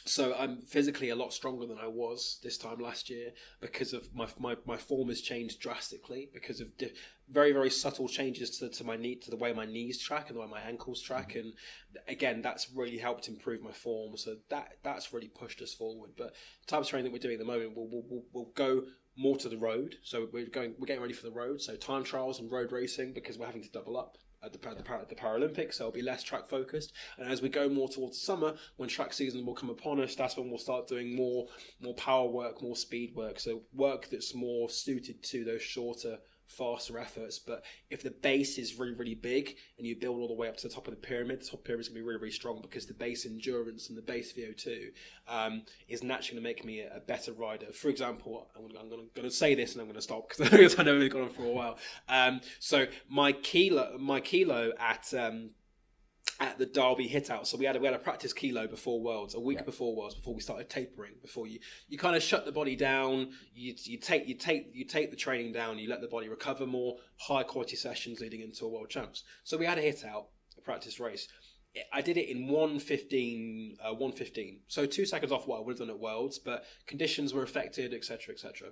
so 0.07 0.35
I'm 0.37 0.61
physically 0.61 1.09
a 1.09 1.15
lot 1.15 1.33
stronger 1.33 1.65
than 1.65 1.79
I 1.79 1.87
was 1.87 2.39
this 2.43 2.59
time 2.59 2.79
last 2.79 3.09
year 3.09 3.31
because 3.59 3.91
of 3.91 4.13
my 4.13 4.27
my, 4.37 4.55
my 4.65 4.77
form 4.77 5.09
has 5.09 5.19
changed 5.19 5.59
drastically 5.59 6.29
because 6.31 6.59
of 6.61 6.77
di- 6.77 6.93
very 7.29 7.51
very 7.51 7.71
subtle 7.71 8.07
changes 8.07 8.59
to, 8.59 8.69
to 8.69 8.83
my 8.83 8.97
knee 8.97 9.15
to 9.15 9.31
the 9.31 9.35
way 9.35 9.51
my 9.51 9.65
knees 9.65 9.99
track 9.99 10.27
and 10.29 10.37
the 10.37 10.41
way 10.41 10.47
my 10.47 10.61
ankles 10.61 11.01
track. 11.01 11.29
Mm-hmm. 11.29 11.39
And 11.39 11.53
again 12.07 12.41
that's 12.43 12.69
really 12.71 12.99
helped 12.99 13.27
improve 13.27 13.63
my 13.63 13.71
form. 13.71 14.15
So 14.17 14.35
that 14.49 14.77
that's 14.83 15.11
really 15.11 15.27
pushed 15.27 15.61
us 15.63 15.73
forward. 15.73 16.11
But 16.15 16.35
the 16.61 16.67
type 16.67 16.81
of 16.81 16.87
training 16.87 17.05
that 17.05 17.13
we're 17.13 17.19
doing 17.19 17.35
at 17.35 17.39
the 17.39 17.45
moment 17.45 17.75
we'll, 17.75 17.87
we'll, 17.87 18.05
we'll, 18.07 18.23
we'll 18.31 18.51
go 18.53 18.83
more 19.17 19.37
to 19.37 19.49
the 19.49 19.57
road. 19.57 19.95
So 20.03 20.27
we're 20.31 20.45
going 20.45 20.75
we're 20.77 20.85
getting 20.85 21.01
ready 21.01 21.15
for 21.15 21.25
the 21.25 21.33
road. 21.33 21.61
So 21.61 21.75
time 21.75 22.03
trials 22.03 22.39
and 22.39 22.51
road 22.51 22.71
racing 22.71 23.13
because 23.13 23.39
we're 23.39 23.47
having 23.47 23.63
to 23.63 23.71
double 23.71 23.97
up 23.97 24.19
at 24.45 24.53
the, 24.53 24.75
the, 24.75 24.83
Par- 24.83 25.05
the 25.09 25.15
Paralympics, 25.15 25.75
so 25.75 25.85
it'll 25.85 25.93
be 25.93 26.01
less 26.01 26.23
track 26.23 26.47
focused. 26.47 26.93
And 27.17 27.29
as 27.29 27.41
we 27.41 27.49
go 27.49 27.67
more 27.67 27.89
towards 27.89 28.21
summer, 28.21 28.53
when 28.77 28.87
track 28.87 29.13
season 29.13 29.45
will 29.45 29.55
come 29.55 29.69
upon 29.69 29.99
us, 29.99 30.15
that's 30.15 30.37
when 30.37 30.49
we'll 30.49 30.59
start 30.59 30.87
doing 30.87 31.15
more 31.15 31.47
more 31.81 31.95
power 31.95 32.27
work, 32.27 32.61
more 32.61 32.75
speed 32.75 33.15
work. 33.15 33.39
So 33.39 33.61
work 33.73 34.09
that's 34.09 34.35
more 34.35 34.69
suited 34.69 35.23
to 35.23 35.43
those 35.43 35.61
shorter, 35.61 36.19
faster 36.47 36.97
efforts. 36.97 37.39
But 37.39 37.63
if 37.89 38.03
the 38.03 38.11
base 38.11 38.57
is 38.57 38.75
really 38.75 38.93
really 38.93 39.15
big 39.15 39.57
and 39.77 39.85
you 39.85 39.95
build 39.95 40.19
all 40.19 40.27
the 40.27 40.33
way 40.33 40.47
up 40.47 40.57
to 40.57 40.67
the 40.67 40.73
top 40.73 40.87
of 40.87 40.93
the 40.93 40.99
pyramid, 40.99 41.41
the 41.41 41.45
top 41.45 41.63
pyramid 41.63 41.81
is 41.81 41.89
going 41.89 41.95
to 41.95 42.01
be 42.01 42.07
really 42.07 42.19
really 42.19 42.31
strong 42.31 42.59
because 42.61 42.85
the 42.85 42.93
base 42.93 43.25
endurance 43.25 43.89
and 43.89 43.97
the 43.97 44.01
base 44.01 44.33
VO2 44.33 44.91
um, 45.27 45.63
is 45.87 46.03
naturally 46.03 46.41
going 46.41 46.55
to 46.55 46.61
make 46.61 46.65
me 46.65 46.81
a, 46.81 46.97
a 46.97 46.99
better 46.99 47.33
rider. 47.33 47.67
For 47.71 47.89
example, 47.89 48.49
I'm 48.55 48.75
I'm 48.77 48.89
going 48.89 49.09
to 49.23 49.31
say 49.31 49.55
this 49.55 49.73
and 49.73 49.81
I'm 49.81 49.87
going 49.87 49.95
to 49.95 50.01
stop 50.01 50.29
because 50.37 50.79
I 50.79 50.83
know 50.83 50.97
we've 50.97 51.11
gone 51.11 51.23
on 51.23 51.29
for 51.29 51.43
a 51.43 51.49
while. 51.49 51.77
Um, 52.09 52.41
so 52.59 52.87
my 53.09 53.31
kilo, 53.31 53.97
my 53.97 54.19
kilo 54.19 54.71
at 54.79 55.13
um, 55.13 55.51
at 56.39 56.57
the 56.57 56.65
Derby 56.65 57.07
hit 57.07 57.29
out. 57.29 57.47
So 57.47 57.57
we 57.57 57.65
had 57.65 57.75
a, 57.75 57.79
we 57.79 57.85
had 57.85 57.95
a 57.95 57.99
practice 57.99 58.33
kilo 58.33 58.67
before 58.67 59.01
Worlds, 59.01 59.35
a 59.35 59.39
week 59.39 59.59
Yeah. 59.59 59.63
before 59.63 59.95
Worlds, 59.95 60.15
before 60.15 60.33
we 60.35 60.41
started 60.41 60.69
tapering. 60.69 61.13
Before 61.21 61.47
you 61.47 61.59
you 61.87 61.97
kind 61.97 62.15
of 62.15 62.21
shut 62.23 62.45
the 62.45 62.51
body 62.51 62.75
down. 62.75 63.31
You 63.53 63.73
you 63.83 63.97
take 63.97 64.27
you 64.27 64.35
take 64.35 64.71
you 64.73 64.85
take 64.85 65.11
the 65.11 65.15
training 65.15 65.53
down. 65.53 65.79
You 65.79 65.89
let 65.89 66.01
the 66.01 66.07
body 66.07 66.27
recover 66.27 66.65
more. 66.65 66.97
High 67.19 67.43
quality 67.43 67.75
sessions 67.75 68.19
leading 68.19 68.41
into 68.41 68.65
a 68.65 68.69
World 68.69 68.89
Champs. 68.89 69.23
So 69.43 69.57
we 69.57 69.65
had 69.65 69.77
a 69.77 69.81
hit 69.81 70.03
out, 70.03 70.27
a 70.57 70.61
practice 70.61 70.99
race. 70.99 71.27
I 71.91 72.01
did 72.01 72.15
it 72.15 72.29
in 72.29 72.47
115, 72.47 73.77
uh, 73.81 73.89
115. 73.91 74.61
So 74.67 74.85
two 74.85 75.05
seconds 75.05 75.31
off 75.33 75.45
what 75.45 75.57
I 75.57 75.59
would 75.61 75.73
have 75.77 75.87
done 75.87 75.89
at 75.95 75.99
Worlds, 75.99 76.39
but 76.39 76.63
conditions 76.87 77.33
were 77.33 77.43
affected, 77.43 77.93
etc., 77.93 78.33
etc. 78.33 78.69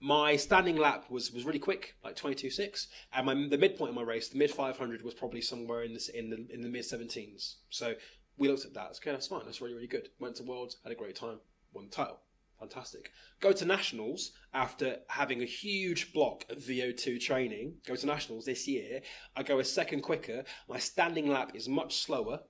My 0.00 0.36
standing 0.36 0.76
lap 0.76 1.06
was, 1.10 1.32
was 1.32 1.44
really 1.44 1.58
quick, 1.58 1.96
like 2.04 2.14
22.6, 2.14 2.86
and 3.12 3.26
my, 3.26 3.34
the 3.34 3.58
midpoint 3.58 3.90
of 3.90 3.96
my 3.96 4.02
race, 4.02 4.28
the 4.28 4.38
mid 4.38 4.50
500, 4.50 5.02
was 5.02 5.14
probably 5.14 5.40
somewhere 5.40 5.82
in 5.82 5.92
this 5.92 6.08
in 6.08 6.30
the 6.30 6.46
in 6.50 6.60
the 6.60 6.68
mid 6.68 6.82
17s. 6.82 7.56
So 7.70 7.94
we 8.36 8.48
looked 8.48 8.64
at 8.64 8.74
that. 8.74 8.90
It's 8.90 9.00
okay, 9.00 9.10
that's 9.10 9.26
fine. 9.26 9.42
That's 9.44 9.60
really 9.60 9.74
really 9.74 9.88
good. 9.88 10.08
Went 10.20 10.36
to 10.36 10.44
Worlds, 10.44 10.76
had 10.84 10.92
a 10.92 10.94
great 10.94 11.16
time, 11.16 11.40
won 11.72 11.86
the 11.86 11.90
title. 11.90 12.20
Fantastic. 12.58 13.12
Go 13.40 13.52
to 13.52 13.64
nationals 13.64 14.32
after 14.52 14.98
having 15.08 15.42
a 15.42 15.46
huge 15.46 16.12
block 16.12 16.44
of 16.50 16.58
VO2 16.58 17.20
training. 17.20 17.74
Go 17.86 17.94
to 17.94 18.06
nationals 18.06 18.46
this 18.46 18.66
year. 18.66 19.00
I 19.36 19.44
go 19.44 19.60
a 19.60 19.64
second 19.64 20.02
quicker. 20.02 20.42
My 20.68 20.78
standing 20.78 21.28
lap 21.28 21.52
is 21.54 21.68
much 21.68 21.98
slower. 21.98 22.40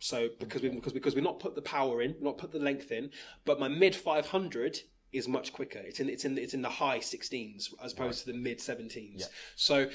So 0.00 0.30
because 0.40 0.62
we 0.62 0.68
because 0.68 0.92
because 0.92 1.14
we've 1.14 1.22
not 1.22 1.38
put 1.38 1.54
the 1.54 1.62
power 1.62 2.02
in, 2.02 2.16
not 2.20 2.38
put 2.38 2.50
the 2.50 2.58
length 2.58 2.90
in, 2.90 3.10
but 3.44 3.60
my 3.60 3.68
mid 3.68 3.94
500 3.94 4.80
is 5.12 5.28
much 5.28 5.52
quicker. 5.52 5.78
It's 5.78 6.00
in 6.00 6.08
it's 6.08 6.24
in 6.24 6.38
it's 6.38 6.54
in 6.54 6.62
the 6.62 6.68
high 6.68 6.98
16s 6.98 7.74
as 7.82 7.92
opposed 7.92 8.20
to 8.24 8.32
the 8.32 8.38
mid 8.38 8.58
17s. 8.58 9.20
Yeah. 9.20 9.26
So 9.56 9.88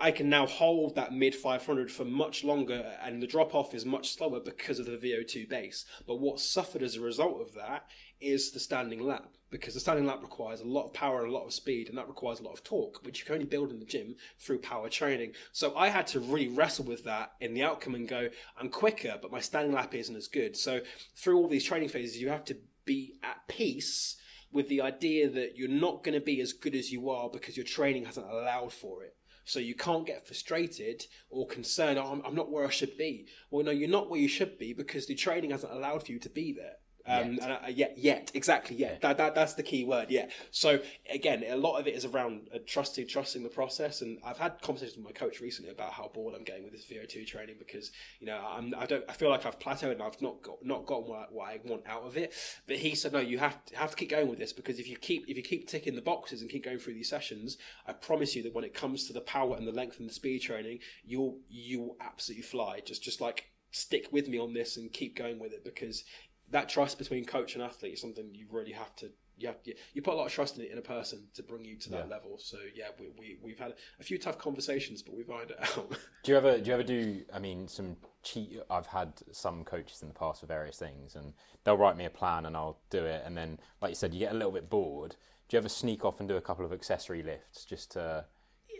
I 0.00 0.10
can 0.10 0.28
now 0.28 0.46
hold 0.46 0.94
that 0.94 1.12
mid 1.12 1.34
500 1.34 1.90
for 1.90 2.04
much 2.04 2.44
longer, 2.44 2.96
and 3.02 3.22
the 3.22 3.26
drop 3.26 3.54
off 3.54 3.74
is 3.74 3.84
much 3.84 4.14
slower 4.14 4.40
because 4.40 4.78
of 4.78 4.86
the 4.86 4.96
VO2 4.96 5.48
base. 5.48 5.84
But 6.06 6.16
what 6.16 6.40
suffered 6.40 6.82
as 6.82 6.96
a 6.96 7.00
result 7.00 7.40
of 7.40 7.54
that 7.54 7.86
is 8.20 8.52
the 8.52 8.60
standing 8.60 9.04
lap, 9.04 9.34
because 9.50 9.74
the 9.74 9.80
standing 9.80 10.06
lap 10.06 10.20
requires 10.22 10.60
a 10.60 10.66
lot 10.66 10.84
of 10.84 10.94
power 10.94 11.22
and 11.22 11.30
a 11.30 11.36
lot 11.36 11.44
of 11.44 11.52
speed, 11.52 11.88
and 11.88 11.98
that 11.98 12.08
requires 12.08 12.40
a 12.40 12.42
lot 12.42 12.52
of 12.52 12.64
torque, 12.64 13.04
which 13.04 13.20
you 13.20 13.26
can 13.26 13.34
only 13.34 13.46
build 13.46 13.70
in 13.70 13.80
the 13.80 13.84
gym 13.84 14.14
through 14.38 14.58
power 14.58 14.88
training. 14.88 15.32
So 15.52 15.76
I 15.76 15.88
had 15.88 16.06
to 16.08 16.20
really 16.20 16.48
wrestle 16.48 16.84
with 16.84 17.04
that 17.04 17.32
in 17.40 17.52
the 17.54 17.64
outcome 17.64 17.94
and 17.94 18.08
go, 18.08 18.28
I'm 18.58 18.70
quicker, 18.70 19.18
but 19.20 19.32
my 19.32 19.40
standing 19.40 19.72
lap 19.72 19.94
isn't 19.94 20.16
as 20.16 20.28
good. 20.28 20.56
So 20.56 20.80
through 21.16 21.36
all 21.36 21.48
these 21.48 21.64
training 21.64 21.88
phases, 21.88 22.20
you 22.20 22.28
have 22.28 22.44
to 22.46 22.56
be 22.84 23.18
at 23.22 23.46
peace 23.48 24.16
with 24.52 24.68
the 24.68 24.80
idea 24.80 25.28
that 25.30 25.56
you're 25.56 25.68
not 25.68 26.04
going 26.04 26.18
to 26.18 26.24
be 26.24 26.40
as 26.40 26.52
good 26.52 26.74
as 26.74 26.92
you 26.92 27.10
are 27.10 27.28
because 27.30 27.56
your 27.56 27.66
training 27.66 28.04
hasn't 28.04 28.30
allowed 28.30 28.72
for 28.72 29.02
it. 29.02 29.16
So 29.44 29.58
you 29.58 29.74
can't 29.74 30.06
get 30.06 30.26
frustrated 30.26 31.06
or 31.28 31.46
concerned, 31.46 31.98
oh, 31.98 32.12
I'm, 32.12 32.22
I'm 32.24 32.34
not 32.34 32.50
where 32.50 32.66
I 32.66 32.70
should 32.70 32.96
be. 32.96 33.26
Well, 33.50 33.64
no, 33.64 33.72
you're 33.72 33.88
not 33.88 34.08
where 34.08 34.20
you 34.20 34.28
should 34.28 34.58
be 34.58 34.72
because 34.72 35.06
the 35.06 35.14
training 35.14 35.50
hasn't 35.50 35.72
allowed 35.72 36.06
for 36.06 36.12
you 36.12 36.20
to 36.20 36.30
be 36.30 36.52
there. 36.52 36.76
Um, 37.06 37.32
Yet. 37.32 37.42
And, 37.42 37.52
uh, 37.52 37.58
yet, 37.68 37.94
yet, 37.98 38.30
exactly, 38.34 38.76
yet. 38.76 39.00
That, 39.00 39.16
that, 39.16 39.34
that's 39.34 39.54
the 39.54 39.62
key 39.62 39.84
word, 39.84 40.06
yeah. 40.10 40.26
So 40.50 40.80
again, 41.10 41.44
a 41.48 41.56
lot 41.56 41.78
of 41.78 41.86
it 41.86 41.94
is 41.94 42.04
around 42.04 42.48
uh, 42.54 42.58
trusting, 42.66 43.08
trusting 43.08 43.42
the 43.42 43.48
process. 43.48 44.02
And 44.02 44.18
I've 44.24 44.38
had 44.38 44.60
conversations 44.62 44.96
with 44.96 45.06
my 45.06 45.12
coach 45.12 45.40
recently 45.40 45.72
about 45.72 45.92
how 45.92 46.10
bored 46.14 46.34
I'm 46.36 46.44
getting 46.44 46.62
with 46.64 46.72
this 46.72 46.84
VO2 46.84 47.26
training 47.26 47.56
because 47.58 47.90
you 48.20 48.26
know 48.26 48.38
I'm, 48.38 48.74
I 48.76 48.86
don't, 48.86 49.04
I 49.08 49.14
feel 49.14 49.30
like 49.30 49.44
I've 49.46 49.58
plateaued 49.58 49.92
and 49.92 50.02
I've 50.02 50.20
not 50.22 50.42
got, 50.42 50.64
not 50.64 50.86
gotten 50.86 51.08
what, 51.08 51.32
what 51.32 51.48
I 51.48 51.60
want 51.64 51.82
out 51.86 52.04
of 52.04 52.16
it. 52.16 52.32
But 52.66 52.76
he 52.76 52.94
said, 52.94 53.12
no, 53.12 53.20
you 53.20 53.38
have 53.38 53.64
to, 53.66 53.76
have 53.76 53.90
to 53.90 53.96
keep 53.96 54.10
going 54.10 54.28
with 54.28 54.38
this 54.38 54.52
because 54.52 54.78
if 54.78 54.88
you 54.88 54.96
keep, 54.96 55.24
if 55.28 55.36
you 55.36 55.42
keep 55.42 55.68
ticking 55.68 55.96
the 55.96 56.02
boxes 56.02 56.40
and 56.40 56.50
keep 56.50 56.64
going 56.64 56.78
through 56.78 56.94
these 56.94 57.10
sessions, 57.10 57.58
I 57.86 57.94
promise 57.94 58.36
you 58.36 58.42
that 58.44 58.54
when 58.54 58.64
it 58.64 58.74
comes 58.74 59.06
to 59.06 59.12
the 59.12 59.20
power 59.20 59.56
and 59.56 59.66
the 59.66 59.72
length 59.72 59.98
and 59.98 60.08
the 60.08 60.14
speed 60.14 60.42
training, 60.42 60.78
you'll, 61.04 61.38
you 61.48 61.80
will 61.80 61.96
absolutely 62.00 62.42
fly. 62.42 62.80
Just, 62.84 63.02
just 63.02 63.20
like 63.20 63.46
stick 63.72 64.08
with 64.12 64.28
me 64.28 64.38
on 64.38 64.52
this 64.52 64.76
and 64.76 64.92
keep 64.92 65.16
going 65.16 65.38
with 65.38 65.52
it 65.52 65.64
because 65.64 66.04
that 66.52 66.68
trust 66.68 66.96
between 66.98 67.24
coach 67.24 67.54
and 67.54 67.62
athlete 67.62 67.94
is 67.94 68.00
something 68.00 68.30
you 68.34 68.46
really 68.50 68.72
have 68.72 68.94
to 68.96 69.10
you 69.36 69.48
have 69.48 69.56
you, 69.64 70.02
put 70.02 70.14
a 70.14 70.16
lot 70.16 70.26
of 70.26 70.32
trust 70.32 70.56
in 70.58 70.62
it 70.64 70.70
in 70.70 70.78
a 70.78 70.82
person 70.82 71.24
to 71.34 71.42
bring 71.42 71.64
you 71.64 71.76
to 71.76 71.90
that 71.90 72.06
Yeah. 72.08 72.14
level 72.16 72.38
so 72.38 72.58
yeah 72.74 72.88
we, 73.00 73.06
we 73.18 73.38
we've 73.42 73.58
had 73.58 73.74
a 73.98 74.04
few 74.04 74.18
tough 74.18 74.38
conversations 74.38 75.02
but 75.02 75.16
we've 75.16 75.28
ironed 75.30 75.50
it 75.50 75.58
out 75.78 75.90
Do 76.22 76.30
you 76.32 76.36
ever 76.38 76.58
do 76.58 76.68
you 76.68 76.74
ever 76.74 76.82
do? 76.84 77.22
I 77.34 77.38
mean, 77.40 77.66
some 77.66 77.96
cheat. 78.22 78.60
I've 78.70 78.86
had 78.86 79.14
some 79.32 79.64
coaches 79.64 80.02
in 80.02 80.08
the 80.08 80.14
past 80.14 80.40
for 80.40 80.46
various 80.46 80.78
things, 80.78 81.16
and 81.16 81.32
they'll 81.64 81.76
write 81.76 81.96
me 81.96 82.04
a 82.04 82.10
plan, 82.10 82.46
and 82.46 82.56
I'll 82.56 82.78
do 82.90 83.04
it. 83.04 83.22
And 83.26 83.36
then, 83.36 83.58
like 83.80 83.88
you 83.90 83.94
said, 83.96 84.14
you 84.14 84.20
get 84.20 84.30
a 84.30 84.36
little 84.36 84.52
bit 84.52 84.70
bored. 84.70 85.16
Do 85.48 85.56
you 85.56 85.58
ever 85.58 85.68
sneak 85.68 86.04
off 86.04 86.20
and 86.20 86.28
do 86.28 86.36
a 86.36 86.40
couple 86.40 86.64
of 86.64 86.72
accessory 86.72 87.24
lifts 87.24 87.64
just 87.64 87.90
to 87.92 88.26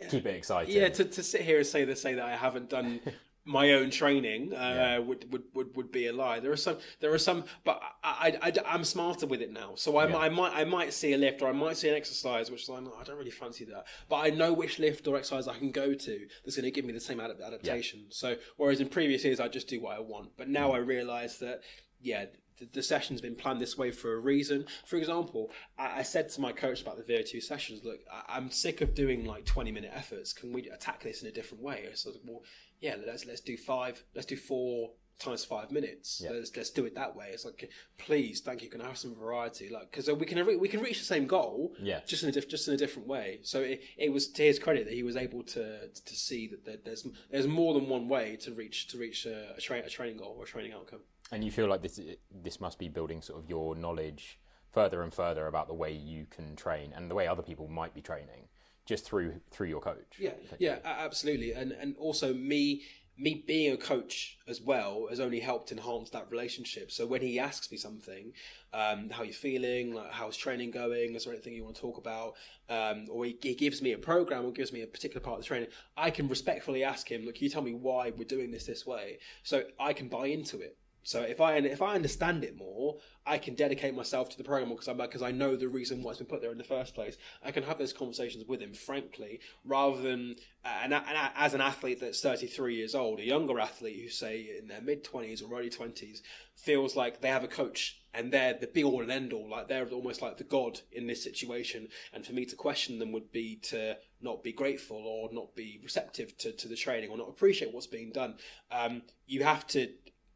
keep 0.09 0.27
it 0.27 0.37
exciting? 0.37 0.75
yeah 0.75 0.89
to, 0.91 1.05
to 1.05 1.23
sit 1.23 1.41
here 1.41 1.57
and 1.59 1.67
say 1.67 1.85
that 1.85 1.99
say 1.99 2.15
that 2.15 2.25
i 2.25 2.37
haven't 2.37 2.69
done 2.69 3.01
my 3.45 3.73
own 3.73 3.91
training 3.91 4.53
uh, 4.55 4.57
Yeah. 4.57 4.99
would, 4.99 5.33
would, 5.33 5.43
would, 5.55 5.77
would 5.77 5.93
be 5.93 6.07
a 6.07 6.13
lie. 6.13 6.39
There 6.41 6.53
are 6.53 6.57
some, 6.57 6.79
there 7.01 7.13
are 7.13 7.19
some, 7.19 7.45
but 7.65 7.81
I, 8.05 8.39
I, 8.41 8.75
am 8.75 8.85
smarter 8.85 9.27
with 9.27 9.43
it 9.43 9.53
now. 9.53 9.73
So 9.75 9.97
I, 9.97 10.09
Yeah. 10.09 10.17
I 10.17 10.29
might, 10.29 10.53
I 10.55 10.65
might 10.65 10.93
see 10.93 11.13
a 11.13 11.19
lift 11.19 11.43
or 11.43 11.49
I 11.49 11.53
might 11.53 11.77
see 11.77 11.89
an 11.89 11.95
exercise, 11.95 12.51
which 12.51 12.69
like, 12.69 12.83
"No, 12.83 12.95
I 13.01 13.05
don't 13.05 13.19
really 13.19 13.31
fancy 13.31 13.65
that. 13.67 13.87
But 14.09 14.17
I 14.17 14.31
know 14.31 14.53
which 14.53 14.79
lift 14.79 15.07
or 15.09 15.17
exercise 15.17 15.49
I 15.49 15.59
can 15.59 15.71
go 15.73 15.95
to 15.95 16.27
that's 16.45 16.57
going 16.57 16.65
to 16.65 16.71
give 16.71 16.85
me 16.85 16.93
the 16.93 17.01
same 17.01 17.21
ad- 17.21 17.33
adaptation. 17.45 18.07
So 18.11 18.37
whereas 18.57 18.81
in 18.81 18.89
previous 18.89 19.25
years 19.25 19.41
I 19.41 19.49
just 19.49 19.69
do 19.69 19.81
what 19.81 19.97
I 19.97 20.01
want, 20.01 20.37
but 20.37 20.49
now 20.49 20.73
I 20.73 20.79
realise 20.79 21.39
that, 21.39 21.63
yeah. 22.01 22.27
The, 22.59 22.69
the 22.73 22.83
session's 22.83 23.21
been 23.21 23.35
planned 23.35 23.61
this 23.61 23.77
way 23.79 23.91
for 23.91 24.15
a 24.15 24.19
reason. 24.19 24.67
For 24.87 24.97
example, 24.97 25.51
I, 25.79 25.99
I 25.99 26.03
said 26.03 26.29
to 26.31 26.41
my 26.41 26.53
coach 26.53 26.83
about 26.83 26.97
the 27.05 27.13
VO2 27.13 27.43
sessions, 27.43 27.83
look, 27.85 28.01
I, 28.13 28.37
I'm 28.37 28.51
sick 28.51 28.81
of 28.81 28.95
doing 28.95 29.25
like 29.25 29.45
20 29.45 29.73
minute 29.73 29.93
efforts. 29.95 30.33
Can 30.33 30.53
we 30.53 30.69
attack 30.71 31.03
this 31.03 31.23
in 31.23 31.29
a 31.29 31.33
different 31.33 31.63
way? 31.63 31.89
So, 31.95 32.11
like, 32.11 32.21
well, 32.25 32.43
yeah, 32.81 32.97
let's 33.07 33.25
let's 33.27 33.41
do 33.41 33.57
five, 33.57 34.03
let's 34.15 34.27
do 34.27 34.37
four 34.37 34.91
times 35.19 35.45
five 35.45 35.71
minutes. 35.71 36.21
Yeah. 36.25 36.31
Let's 36.33 36.51
let's 36.57 36.71
do 36.71 36.85
it 36.85 36.97
that 36.97 37.15
way. 37.15 37.27
It's 37.33 37.45
like, 37.45 37.71
please, 37.97 38.41
thank 38.41 38.61
you. 38.63 38.69
Can 38.69 38.81
I 38.81 38.89
have 38.89 38.99
some 38.99 39.15
variety? 39.15 39.69
Like, 39.69 39.91
because 39.93 40.11
we 40.11 40.27
can 40.27 40.45
re- 40.45 40.57
we 40.57 40.69
can 40.69 40.81
reach 40.81 40.99
the 40.99 41.05
same 41.05 41.27
goal, 41.27 41.75
Yeah. 41.81 42.01
just 42.07 42.25
in 42.25 42.29
a 42.29 42.33
diff- 42.33 42.49
just 42.49 42.67
in 42.67 42.75
a 42.75 42.77
different 42.77 43.07
way. 43.07 43.39
So 43.43 43.61
it, 43.61 43.83
it 43.97 44.13
was 44.13 44.27
to 44.33 44.43
his 44.43 44.59
credit 44.59 44.85
that 44.87 44.95
he 44.95 45.05
was 45.05 45.17
able 45.17 45.45
to 45.45 45.89
to 45.89 46.15
see 46.17 46.51
that 46.65 46.85
there's 46.85 47.07
there's 47.31 47.47
more 47.47 47.73
than 47.75 47.89
one 47.89 48.09
way 48.09 48.37
to 48.41 48.53
reach 48.53 48.89
to 48.89 48.99
reach 48.99 49.25
a, 49.27 49.55
a, 49.57 49.61
tra- 49.61 49.85
a 49.87 49.89
training 49.89 50.17
goal 50.17 50.35
or 50.39 50.45
a 50.45 50.47
training 50.49 50.73
outcome. 50.73 51.01
And 51.33 51.43
you 51.43 51.51
feel 51.51 51.67
like 51.67 51.83
this 51.83 51.99
this 52.31 52.61
must 52.61 52.79
be 52.79 52.89
building 52.89 53.23
sort 53.23 53.43
of 53.43 53.49
your 53.49 53.75
knowledge 53.75 54.39
further 54.71 55.03
and 55.03 55.13
further 55.13 55.47
about 55.47 55.67
the 55.67 55.75
way 55.75 55.93
you 55.93 56.27
can 56.31 56.55
train 56.57 56.93
and 56.95 57.11
the 57.11 57.15
way 57.15 57.27
other 57.27 57.43
people 57.43 57.69
might 57.69 57.95
be 57.95 58.01
training 58.01 58.49
just 58.87 59.05
through 59.05 59.41
through 59.51 59.69
your 59.69 59.81
coach. 59.81 60.17
Yeah, 60.19 60.33
yeah, 60.59 60.79
absolutely, 60.85 61.53
and 61.53 61.73
and 61.73 61.97
also 61.97 62.33
me 62.33 62.83
me 63.19 63.45
being 63.47 63.73
a 63.73 63.77
coach 63.77 64.39
as 64.49 64.61
well 64.61 65.07
has 65.11 65.21
only 65.21 65.41
helped 65.41 65.71
enhance 65.71 66.11
that 66.11 66.31
relationship. 66.31 66.91
So 66.91 67.07
when 67.07 67.21
he 67.21 67.39
asks 67.39 67.71
me 67.71 67.77
something, 67.77 68.33
um, 68.73 69.11
how 69.11 69.23
you 69.23 69.35
feeling, 69.35 69.95
like 69.95 70.11
how's 70.11 70.37
training 70.37 70.71
going, 70.71 71.15
is 71.15 71.25
there 71.25 71.33
anything 71.35 71.53
you 71.53 71.63
want 71.63 71.77
to 71.77 71.83
talk 71.83 71.99
about, 71.99 72.35
um, 72.71 73.07
or 73.11 73.27
he, 73.27 73.37
he 73.43 73.55
gives 73.55 73.83
me 73.83 73.93
a 73.93 73.99
program 73.99 74.47
or 74.47 74.51
gives 74.51 74.73
me 74.73 74.81
a 74.81 74.87
particular 74.87 75.21
part 75.21 75.37
of 75.37 75.43
the 75.43 75.47
training, 75.47 75.69
I 75.97 76.11
can 76.11 76.27
respectfully 76.27 76.85
ask 76.85 77.11
him, 77.11 77.27
look, 77.27 77.35
can 77.35 77.45
you 77.45 77.51
tell 77.51 77.63
me 77.63 77.75
why 77.75 78.13
we're 78.17 78.25
doing 78.25 78.51
this 78.51 78.65
this 78.65 78.87
way, 78.87 79.19
so 79.43 79.65
I 79.79 79.93
can 79.93 80.09
buy 80.09 80.27
into 80.27 80.59
it. 80.61 80.79
So 81.03 81.23
if 81.23 81.41
I 81.41 81.57
if 81.57 81.83
I 81.83 81.95
understand 81.95 82.45
it 82.45 82.57
more, 82.57 82.99
I 83.27 83.39
can 83.39 83.55
dedicate 83.55 83.95
myself 83.95 84.29
to 84.31 84.39
the 84.39 84.45
program 84.45 84.71
because 84.71 84.89
I 84.89 84.95
because 84.95 85.23
I 85.23 85.31
know 85.31 85.57
the 85.57 85.69
reason 85.69 86.03
why 86.03 86.11
it's 86.11 86.19
been 86.19 86.27
put 86.27 86.41
there 86.41 86.53
in 86.53 86.59
the 86.59 86.65
first 86.65 86.95
place. 86.95 87.17
I 87.45 87.51
can 87.51 87.65
have 87.65 87.79
those 87.79 87.93
conversations 87.93 88.45
with 88.47 88.61
him 88.61 88.73
frankly, 88.73 89.41
rather 89.65 90.01
than 90.01 90.37
and, 90.65 90.95
as 90.95 91.55
an 91.55 91.61
athlete 91.61 92.01
that's 92.01 92.21
33 92.21 92.77
years 92.77 92.95
old, 92.95 93.19
a 93.19 93.25
younger 93.25 93.59
athlete 93.59 94.01
who 94.03 94.09
say 94.09 94.49
in 94.59 94.69
their 94.69 94.81
mid 94.81 95.05
20s 95.05 95.43
or 95.43 95.59
early 95.59 95.71
20s 95.71 96.21
feels 96.55 96.95
like 96.95 97.21
they 97.21 97.29
have 97.29 97.45
a 97.45 97.49
coach 97.49 97.99
and 98.15 98.33
they're 98.33 98.55
the 98.55 98.67
be 98.67 98.85
all 98.85 99.01
and 99.01 99.11
end 99.11 99.33
all, 99.33 99.49
like 99.49 99.69
they're 99.69 99.89
almost 99.89 100.23
like 100.23 100.37
the 100.37 100.45
god 100.45 100.81
in 100.93 101.07
this 101.07 101.25
situation. 101.25 101.89
And 102.13 102.25
for 102.25 102.33
me 102.33 102.45
to 102.45 102.57
question 102.57 102.99
them 102.99 103.11
would 103.13 103.33
be 103.33 103.57
to 103.65 103.97
not 104.21 104.43
be 104.43 104.53
grateful 104.53 104.99
or 104.99 105.31
not 105.33 105.57
be 105.57 105.81
receptive 105.83 106.37
to, 106.39 106.53
to 106.53 106.69
the 106.69 106.77
training 106.77 107.11
or 107.11 107.17
not 107.17 107.29
appreciate 107.29 107.73
what's 107.73 107.87
being 107.87 108.13
done. 108.13 108.35
Um, 108.71 109.03
you 109.27 109.43
have 109.45 109.67
to 109.69 109.89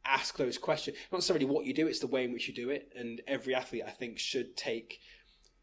ask 0.07 0.37
those 0.37 0.59
questions. 0.59 0.97
Not 1.11 1.19
necessarily 1.19 1.47
what 1.47 1.67
you 1.67 1.75
do; 1.75 1.87
it's 1.87 2.01
the 2.01 2.07
way 2.07 2.25
in 2.25 2.33
which 2.33 2.49
you 2.49 2.55
do 2.55 2.71
it. 2.71 2.93
And 2.97 3.21
every 3.27 3.55
athlete, 3.55 3.83
I 3.87 3.91
think, 3.91 4.19
should 4.19 4.57
take 4.57 5.01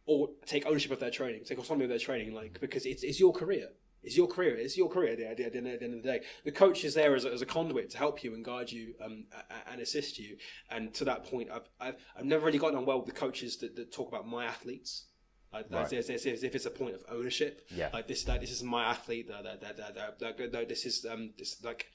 or 0.06 0.30
take 0.46 0.66
ownership 0.66 0.92
of 0.92 1.00
their 1.00 1.12
training, 1.12 1.44
take 1.46 1.60
autonomy 1.60 1.86
of 1.86 1.90
their 1.90 2.00
training, 2.00 2.34
like 2.34 2.60
because 2.60 2.86
it's 2.86 3.04
it's 3.04 3.20
your 3.20 3.34
career. 3.34 3.70
It's 4.04 4.18
your 4.18 4.28
career. 4.28 4.56
It's 4.58 4.76
your 4.76 4.90
career 4.90 5.14
at 5.14 5.38
the, 5.38 5.44
the, 5.44 5.46
at 5.46 5.54
the 5.54 5.86
end 5.86 5.96
of 5.96 6.04
the 6.04 6.10
day. 6.10 6.22
The 6.44 6.52
coach 6.52 6.84
is 6.84 6.94
there 6.94 7.16
as 7.16 7.24
a, 7.24 7.32
as 7.32 7.42
a 7.42 7.46
conduit 7.46 7.90
to 7.92 7.98
help 7.98 8.22
you 8.22 8.34
and 8.34 8.44
guide 8.44 8.70
you 8.70 8.96
um, 9.02 9.28
and 9.72 9.80
assist 9.80 10.20
you. 10.20 10.36
And 10.70 10.94
to 10.96 11.06
that 11.06 11.24
point, 11.24 11.50
I've, 11.50 11.70
I've, 11.80 11.96
I've 12.18 12.26
never 12.26 12.46
really 12.46 12.58
gotten 12.58 12.78
on 12.78 12.86
well 12.86 12.98
with 12.98 13.06
the 13.06 13.14
coaches 13.14 13.56
that, 13.58 13.78
that 13.78 13.94
talk 13.94 14.10
about 14.10 14.28
my 14.28 14.44
athletes. 14.44 15.06
Like, 15.54 15.68
Right. 15.72 15.94
as, 15.94 16.10
as, 16.10 16.26
as 16.26 16.44
if 16.44 16.54
it's 16.54 16.66
a 16.66 16.72
point 16.72 16.96
of 16.96 17.06
ownership. 17.10 17.66
Yeah. 17.74 17.92
Like 17.94 18.08
this, 18.10 18.24
that 18.26 18.42
this 18.42 18.52
is 18.52 18.62
my 18.62 18.84
athlete. 18.84 19.30
That, 19.30 19.46
that, 19.46 19.62
that, 19.62 19.78
that, 19.78 20.20
that, 20.20 20.38
that, 20.38 20.52
that, 20.52 20.68
this 20.68 20.86
is 20.86 21.06
um, 21.10 21.32
this 21.38 21.64
like 21.64 21.86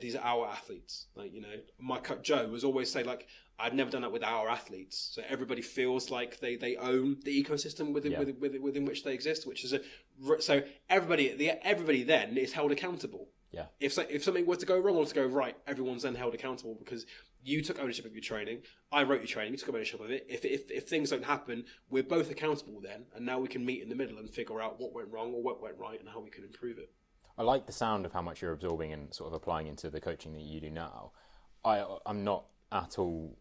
these 0.00 0.16
are 0.16 0.24
our 0.24 0.46
athletes. 0.48 1.06
Like 1.14 1.32
you 1.32 1.40
know, 1.40 1.54
my 1.78 1.98
coach 1.98 2.22
Joe 2.22 2.48
was 2.48 2.64
always 2.64 2.90
say 2.90 3.02
like, 3.02 3.26
I've 3.58 3.74
never 3.74 3.90
done 3.90 4.02
that 4.02 4.12
with 4.12 4.24
our 4.24 4.48
athletes. 4.48 5.10
So 5.12 5.22
everybody 5.28 5.62
feels 5.62 6.10
like 6.10 6.40
they, 6.40 6.56
they 6.56 6.76
own 6.76 7.18
the 7.24 7.42
ecosystem 7.42 7.92
within 7.92 8.12
Yeah. 8.12 8.18
within, 8.20 8.40
within, 8.40 8.62
within 8.62 8.84
which 8.84 9.04
they 9.04 9.14
exist, 9.14 9.46
which 9.46 9.64
is 9.64 9.72
a 9.72 9.80
so 10.40 10.62
everybody 10.88 11.34
the 11.34 11.50
everybody 11.66 12.02
then 12.02 12.36
is 12.36 12.52
held 12.52 12.72
accountable. 12.72 13.28
Yeah. 13.52 13.66
If 13.78 13.92
so, 13.92 14.04
if 14.10 14.24
something 14.24 14.46
were 14.46 14.56
to 14.56 14.66
go 14.66 14.78
wrong 14.78 14.96
or 14.96 15.06
to 15.06 15.14
go 15.14 15.24
right, 15.26 15.56
everyone's 15.66 16.02
then 16.02 16.16
held 16.16 16.34
accountable 16.34 16.74
because 16.76 17.06
you 17.44 17.62
took 17.62 17.78
ownership 17.78 18.04
of 18.04 18.12
your 18.12 18.22
training. 18.22 18.62
I 18.90 19.04
wrote 19.04 19.20
your 19.20 19.28
training. 19.28 19.52
You 19.52 19.58
took 19.58 19.68
ownership 19.74 20.00
of 20.00 20.10
it. 20.10 20.26
If, 20.28 20.44
if 20.44 20.68
if 20.72 20.88
things 20.88 21.10
don't 21.10 21.24
happen, 21.24 21.64
we're 21.88 22.02
both 22.02 22.32
accountable 22.32 22.80
then, 22.80 23.04
and 23.14 23.24
now 23.24 23.38
we 23.38 23.46
can 23.46 23.64
meet 23.64 23.80
in 23.82 23.88
the 23.90 23.94
middle 23.94 24.18
and 24.18 24.28
figure 24.28 24.60
out 24.60 24.80
what 24.80 24.92
went 24.92 25.08
wrong 25.12 25.32
or 25.34 25.40
what 25.42 25.62
went 25.62 25.78
right 25.78 26.00
and 26.00 26.08
how 26.08 26.18
we 26.20 26.30
can 26.30 26.42
improve 26.42 26.78
it. 26.78 26.90
I 27.36 27.42
like 27.42 27.66
the 27.66 27.72
sound 27.72 28.06
of 28.06 28.12
how 28.12 28.22
much 28.22 28.40
you're 28.42 28.52
absorbing 28.52 28.92
and 28.92 29.12
sort 29.12 29.28
of 29.28 29.34
applying 29.34 29.66
into 29.66 29.90
the 29.90 30.00
coaching 30.00 30.32
that 30.34 30.42
you 30.42 30.60
do 30.60 30.70
now. 30.70 31.12
I 31.64 31.84
I'm 32.06 32.24
not 32.24 32.44
at 32.72 32.98
all 32.98 33.36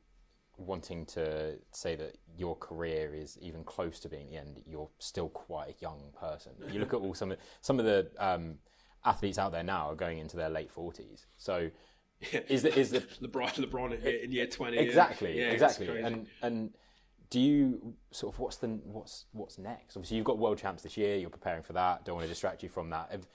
wanting 0.58 1.06
to 1.08 1.56
say 1.72 1.96
that 1.96 2.18
your 2.38 2.56
career 2.56 3.14
is 3.14 3.38
even 3.42 3.64
close 3.64 4.00
to 4.02 4.10
being 4.10 4.30
the 4.30 4.38
end. 4.38 4.62
You're 4.66 4.90
still 5.00 5.30
quite 5.30 5.70
a 5.70 5.76
young 5.82 6.12
person. 6.20 6.54
You 6.72 6.80
look 6.80 6.94
at 6.94 7.00
all 7.00 7.14
some 7.14 7.32
of 7.32 7.38
some 7.62 7.80
of 7.80 7.86
the 7.86 8.10
um, 8.20 8.56
athletes 9.06 9.38
out 9.38 9.52
there 9.52 9.64
now 9.64 9.90
are 9.92 9.96
going 9.96 10.20
into 10.20 10.38
their 10.38 10.50
late 10.50 10.72
forties. 10.72 11.26
So 11.38 11.70
is 12.48 12.64
the 12.64 12.78
is 12.78 12.92
the 12.92 13.00
LeBron 13.22 13.56
LeBron 13.66 14.00
in- 14.04 14.24
in 14.26 14.32
year 14.32 14.48
twenty? 14.48 14.78
exactly 14.78 15.40
Yeah, 15.40 15.48
exactly 15.52 16.00
and 16.00 16.28
and 16.42 16.72
do 17.30 17.40
you 17.40 17.96
sort 18.12 18.34
of 18.34 18.40
what's 18.40 18.58
the 18.58 18.68
what's 18.68 19.26
what's 19.32 19.58
next 19.58 19.98
obviously 19.98 20.16
you've 20.18 20.26
got 20.26 20.38
world 20.38 20.58
champs 20.58 20.84
this 20.84 20.96
year 20.96 21.16
you're 21.18 21.32
preparing 21.32 21.64
for 21.64 21.74
that 21.74 22.06
don't 22.06 22.14
want 22.16 22.24
to 22.24 22.30
distract 22.30 22.62
you 22.62 22.70
from 22.70 22.92
that 22.92 23.10
If- 23.12 23.28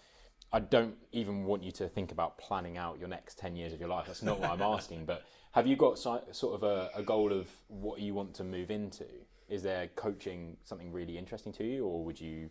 i 0.53 0.61
don't 0.61 0.95
even 1.13 1.45
want 1.45 1.63
you 1.63 1.73
to 1.73 1.89
think 1.89 2.13
about 2.13 2.39
planning 2.39 2.77
out 2.77 2.99
your 2.99 3.09
next 3.09 3.39
10 3.39 3.57
years 3.57 3.73
of 3.73 3.81
your 3.81 3.89
life 3.89 4.07
that's 4.07 4.23
not 4.23 4.41
what 4.41 4.51
i'm 4.51 4.63
asking 4.63 5.05
but 5.05 5.25
have 5.53 5.67
you 5.67 5.77
got 5.77 5.99
sort 5.99 6.23
of 6.55 6.63
a, 6.63 6.91
a 6.95 7.03
goal 7.03 7.33
of 7.33 7.49
what 7.69 8.01
you 8.01 8.15
want 8.15 8.35
to 8.35 8.45
move 8.45 8.71
into 8.71 9.05
is 9.49 9.63
there 9.63 9.89
coaching 9.97 10.57
something 10.65 10.93
really 10.93 11.17
interesting 11.17 11.53
to 11.53 11.65
you 11.65 11.87
or 11.87 12.05
would 12.05 12.21
you 12.21 12.51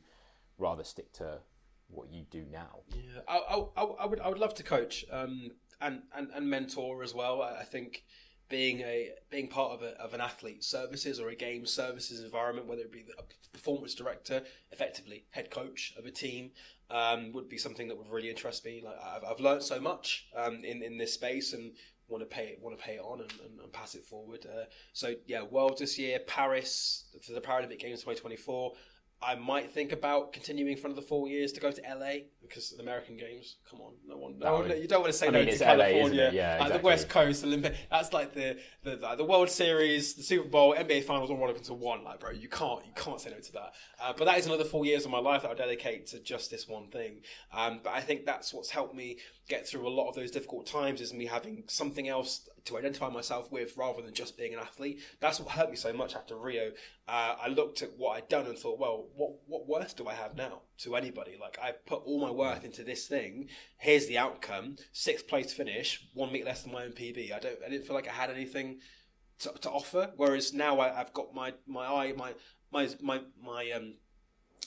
rather 0.57 0.83
stick 0.83 1.13
to 1.13 1.39
what 1.89 2.11
you 2.11 2.23
do 2.29 2.45
now? 2.51 2.79
Yeah, 2.89 3.21
I, 3.27 3.65
I, 3.77 3.83
I 3.83 4.05
would 4.05 4.19
I 4.19 4.29
would 4.29 4.39
love 4.39 4.53
to 4.55 4.63
coach 4.63 5.05
um, 5.11 5.51
and, 5.81 6.01
and 6.15 6.29
and 6.33 6.49
mentor 6.49 7.03
as 7.03 7.13
well. 7.13 7.41
I, 7.41 7.61
I 7.61 7.63
think 7.63 8.03
being 8.49 8.81
a 8.81 9.11
being 9.29 9.47
part 9.47 9.73
of 9.73 9.81
a, 9.81 9.99
of 10.01 10.13
an 10.13 10.21
athlete 10.21 10.63
services 10.63 11.19
or 11.19 11.29
a 11.29 11.35
game 11.35 11.65
services 11.65 12.23
environment, 12.23 12.67
whether 12.67 12.81
it 12.81 12.91
be 12.91 13.05
a 13.17 13.23
performance 13.51 13.95
director, 13.95 14.43
effectively 14.71 15.25
head 15.31 15.49
coach 15.51 15.93
of 15.97 16.05
a 16.05 16.11
team, 16.11 16.51
um, 16.89 17.31
would 17.33 17.49
be 17.49 17.57
something 17.57 17.87
that 17.87 17.97
would 17.97 18.09
really 18.09 18.29
interest 18.29 18.65
me. 18.65 18.81
Like 18.83 18.97
I've, 19.03 19.23
I've 19.23 19.39
learned 19.39 19.63
so 19.63 19.79
much 19.79 20.27
um, 20.35 20.63
in 20.63 20.81
in 20.83 20.97
this 20.97 21.13
space 21.13 21.53
and 21.53 21.73
want 22.07 22.21
to 22.21 22.27
pay 22.27 22.55
want 22.61 22.77
to 22.77 22.83
pay 22.83 22.93
it 22.93 23.01
on 23.01 23.21
and, 23.21 23.31
and, 23.45 23.59
and 23.59 23.73
pass 23.73 23.95
it 23.95 24.05
forward. 24.05 24.45
Uh, 24.45 24.65
so 24.93 25.15
yeah, 25.25 25.43
Worlds 25.43 25.79
this 25.79 25.99
year, 25.99 26.19
Paris 26.19 27.05
for 27.25 27.33
the 27.33 27.41
Paralympic 27.41 27.79
Games 27.79 27.99
2024. 28.01 28.73
I 29.21 29.33
might 29.35 29.71
think 29.71 29.91
about 29.91 30.31
continuing 30.31 30.77
for 30.77 30.87
another 30.87 31.01
four 31.01 31.27
years 31.27 31.51
to 31.53 31.59
go 31.59 31.71
to 31.71 31.81
LA 31.81 32.25
because 32.41 32.69
the 32.69 32.83
American 32.83 33.17
Games. 33.17 33.55
Come 33.69 33.81
on, 33.81 33.93
no 34.07 34.15
one. 34.15 34.37
No 34.37 34.53
one 34.59 34.69
you 34.79 34.87
don't 34.87 35.01
want 35.01 35.11
to 35.11 35.17
say 35.17 35.27
I 35.27 35.31
no 35.31 35.43
mean, 35.43 35.57
to 35.57 35.63
LA, 35.63 35.85
California. 35.85 36.23
it? 36.27 36.33
Yeah, 36.33 36.57
Like, 36.59 36.73
the. 36.73 36.79
West 36.79 37.09
Coast 37.09 37.43
Olympic. 37.43 37.75
That's 37.89 38.13
like 38.13 38.33
the 38.33 38.57
the, 38.83 38.95
the 38.95 39.15
the 39.15 39.25
World 39.25 39.49
Series, 39.49 40.13
the 40.13 40.23
Super 40.23 40.47
Bowl, 40.47 40.75
NBA 40.75 41.03
Finals 41.03 41.31
all 41.31 41.37
rolled 41.37 41.49
up 41.49 41.57
into 41.57 41.73
one. 41.73 42.03
Like, 42.03 42.19
bro, 42.19 42.29
you 42.31 42.47
can't 42.47 42.85
you 42.85 42.91
can't 42.95 43.19
say 43.19 43.31
no 43.31 43.39
to 43.39 43.51
that. 43.53 43.73
Uh, 44.01 44.13
but 44.15 44.25
that 44.25 44.37
is 44.37 44.45
another 44.45 44.65
four 44.65 44.85
years 44.85 45.03
of 45.05 45.11
my 45.11 45.19
life 45.19 45.41
that 45.41 45.51
I 45.51 45.55
dedicate 45.55 46.05
to 46.07 46.19
just 46.19 46.51
this 46.51 46.67
one 46.67 46.87
thing. 46.89 47.21
Um, 47.51 47.79
but 47.83 47.93
I 47.93 48.01
think 48.01 48.25
that's 48.25 48.53
what's 48.53 48.69
helped 48.69 48.93
me 48.93 49.17
get 49.47 49.67
through 49.67 49.87
a 49.87 49.89
lot 49.89 50.09
of 50.09 50.15
those 50.15 50.31
difficult 50.31 50.65
times 50.65 50.99
is 50.99 51.13
me 51.13 51.25
having 51.25 51.63
something 51.67 52.07
else 52.07 52.49
to 52.65 52.77
identify 52.77 53.09
myself 53.09 53.51
with 53.51 53.77
rather 53.77 54.01
than 54.01 54.13
just 54.13 54.37
being 54.37 54.53
an 54.53 54.59
athlete. 54.59 54.99
That's 55.19 55.39
what 55.39 55.49
hurt 55.49 55.69
me 55.69 55.75
so 55.75 55.93
much 55.93 56.15
after 56.15 56.35
Rio. 56.35 56.71
Uh, 57.07 57.35
I 57.41 57.47
looked 57.47 57.81
at 57.81 57.97
what 57.97 58.17
I'd 58.17 58.29
done 58.29 58.45
and 58.45 58.57
thought, 58.57 58.79
well, 58.79 59.07
what 59.15 59.31
what 59.47 59.67
worth 59.67 59.95
do 59.95 60.07
I 60.07 60.13
have 60.13 60.35
now 60.35 60.61
to 60.79 60.95
anybody? 60.95 61.37
Like 61.39 61.57
I've 61.61 61.85
put 61.85 62.03
all 62.05 62.19
my 62.19 62.31
worth 62.31 62.65
into 62.65 62.83
this 62.83 63.07
thing. 63.07 63.49
Here's 63.77 64.07
the 64.07 64.17
outcome: 64.17 64.75
sixth 64.91 65.27
place 65.27 65.53
finish, 65.53 66.05
one 66.13 66.31
meet 66.31 66.45
less 66.45 66.63
than 66.63 66.73
my 66.73 66.83
own 66.83 66.91
PB. 66.91 67.33
I 67.33 67.39
don't. 67.39 67.59
I 67.65 67.69
didn't 67.69 67.85
feel 67.85 67.95
like 67.95 68.09
I 68.09 68.13
had 68.13 68.29
anything 68.29 68.79
to, 69.39 69.53
to 69.61 69.69
offer. 69.69 70.11
Whereas 70.17 70.53
now 70.53 70.79
I, 70.79 70.99
I've 70.99 71.13
got 71.13 71.33
my 71.33 71.53
my 71.65 71.85
eye 71.85 72.13
my 72.17 72.33
my 72.71 72.89
my 73.01 73.21
my 73.41 73.71
um 73.71 73.93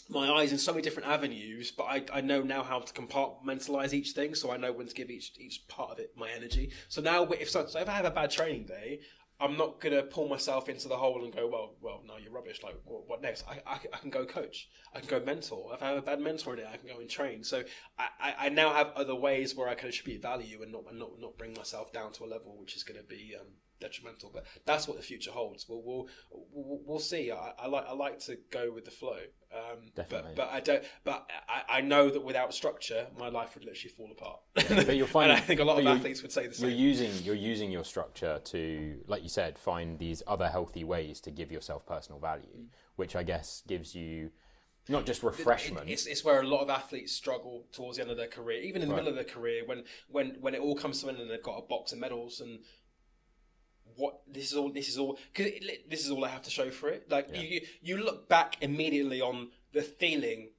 my 0.08 0.30
eyes 0.30 0.52
in 0.52 0.58
so 0.58 0.72
many 0.72 0.82
different 0.82 1.08
avenues, 1.08 1.70
but 1.70 1.84
I, 1.84 2.04
I 2.12 2.20
know 2.20 2.42
now 2.42 2.62
how 2.62 2.80
to 2.80 2.92
compartmentalize 2.92 3.92
each 3.92 4.10
thing, 4.10 4.34
so 4.34 4.50
I 4.50 4.56
know 4.56 4.72
when 4.72 4.88
to 4.88 4.94
give 4.94 5.10
each 5.10 5.32
each 5.38 5.66
part 5.68 5.92
of 5.92 5.98
it 5.98 6.12
my 6.16 6.28
energy. 6.30 6.72
So 6.88 7.00
now, 7.00 7.24
if 7.24 7.50
so, 7.50 7.66
so 7.66 7.78
if 7.78 7.88
I 7.88 7.92
have 7.92 8.04
a 8.04 8.10
bad 8.10 8.30
training 8.30 8.66
day, 8.66 9.00
I'm 9.40 9.56
not 9.56 9.80
gonna 9.80 10.02
pull 10.02 10.28
myself 10.28 10.68
into 10.68 10.88
the 10.88 10.96
hole 10.96 11.24
and 11.24 11.32
go, 11.32 11.46
well, 11.46 11.74
well, 11.80 12.02
no, 12.06 12.16
you're 12.18 12.32
rubbish. 12.32 12.60
Like, 12.62 12.76
what, 12.84 13.08
what 13.08 13.22
next? 13.22 13.44
I, 13.48 13.62
I, 13.66 13.78
I 13.92 13.96
can 13.98 14.10
go 14.10 14.26
coach. 14.26 14.68
I 14.94 15.00
can 15.00 15.08
go 15.08 15.24
mentor. 15.24 15.70
If 15.72 15.82
I 15.82 15.88
have 15.88 15.98
a 15.98 16.02
bad 16.02 16.20
mentor 16.20 16.56
day, 16.56 16.66
I 16.70 16.76
can 16.76 16.88
go 16.88 17.00
and 17.00 17.08
train. 17.08 17.42
So 17.42 17.62
I, 17.98 18.34
I, 18.38 18.48
now 18.50 18.74
have 18.74 18.88
other 18.96 19.14
ways 19.14 19.54
where 19.54 19.68
I 19.68 19.74
can 19.74 19.88
attribute 19.88 20.20
value 20.20 20.62
and 20.62 20.72
not 20.72 20.82
and 20.90 20.98
not 20.98 21.18
not 21.18 21.38
bring 21.38 21.54
myself 21.54 21.92
down 21.92 22.12
to 22.12 22.24
a 22.24 22.26
level 22.26 22.58
which 22.58 22.76
is 22.76 22.82
to 22.82 22.94
be 23.02 23.34
um, 23.40 23.46
detrimental. 23.80 24.30
But 24.32 24.44
that's 24.66 24.86
what 24.86 24.96
the 24.96 25.02
future 25.02 25.30
holds. 25.30 25.66
We'll 25.68 25.82
we'll 25.82 26.08
we'll, 26.52 26.80
we'll 26.84 26.98
see. 26.98 27.30
I, 27.32 27.52
I 27.58 27.66
like 27.66 27.86
I 27.88 27.92
like 27.92 28.18
to 28.20 28.36
go 28.50 28.70
with 28.72 28.84
the 28.84 28.90
flow. 28.90 29.18
Um, 29.52 29.90
Definitely. 29.96 30.32
But, 30.36 30.46
but 30.48 30.54
I 30.54 30.60
don't. 30.60 30.84
But 31.02 31.28
I, 31.48 31.78
I 31.78 31.80
know 31.80 32.08
that 32.08 32.22
without 32.24 32.54
structure, 32.54 33.08
my 33.18 33.28
life 33.28 33.54
would 33.56 33.64
literally 33.64 33.90
fall 33.96 34.10
apart. 34.12 34.40
But 34.86 34.96
you'll 34.96 35.08
find, 35.08 35.30
and 35.32 35.38
I 35.40 35.42
think 35.42 35.58
a 35.60 35.64
lot 35.64 35.80
of 35.80 35.86
athletes 35.86 36.22
would 36.22 36.30
say 36.30 36.42
the 36.46 36.56
You're 36.60 36.70
same. 36.70 36.78
using 36.78 37.12
you're 37.24 37.34
using 37.34 37.70
your 37.72 37.84
structure 37.84 38.40
to, 38.44 39.00
like 39.08 39.22
you 39.24 39.28
said, 39.28 39.58
find 39.58 39.98
these 39.98 40.22
other 40.26 40.48
healthy 40.48 40.84
ways 40.84 41.20
to 41.22 41.30
give 41.32 41.50
yourself 41.50 41.84
personal 41.84 42.20
value, 42.20 42.66
which 42.96 43.16
I 43.16 43.24
guess 43.24 43.62
gives 43.66 43.94
you 43.94 44.30
not 44.88 45.04
just 45.04 45.22
refreshment. 45.22 45.88
It's, 45.90 46.06
it's 46.06 46.24
where 46.24 46.40
a 46.40 46.46
lot 46.46 46.62
of 46.62 46.70
athletes 46.70 47.12
struggle 47.12 47.66
towards 47.72 47.96
the 47.96 48.02
end 48.02 48.10
of 48.10 48.16
their 48.16 48.26
career, 48.28 48.60
even 48.62 48.82
in 48.82 48.88
the 48.88 48.94
Right. 48.94 49.04
middle 49.04 49.18
of 49.18 49.26
their 49.26 49.34
career, 49.34 49.62
when 49.66 49.82
when 50.08 50.36
when 50.40 50.54
it 50.54 50.60
all 50.60 50.76
comes 50.76 51.00
to 51.00 51.08
an 51.08 51.14
end 51.16 51.22
and 51.22 51.30
they've 51.30 51.42
got 51.42 51.58
a 51.58 51.62
box 51.66 51.92
of 51.92 51.98
medals 51.98 52.40
and 52.40 52.60
what 54.00 54.20
this 54.26 54.50
is 54.50 54.56
all 54.56 54.70
this 54.72 54.88
is 54.88 54.98
all 54.98 55.18
because 55.32 55.52
this 55.88 56.04
is 56.04 56.10
all 56.10 56.24
I 56.24 56.28
have 56.28 56.42
to 56.42 56.50
show 56.50 56.70
for 56.70 56.88
it. 56.88 57.10
Like 57.10 57.28
you, 57.34 57.46
you 57.46 57.60
you 57.82 57.96
look 57.98 58.28
back 58.28 58.56
immediately 58.60 59.20
on 59.20 59.48
the 59.72 59.82
feeling 59.82 60.50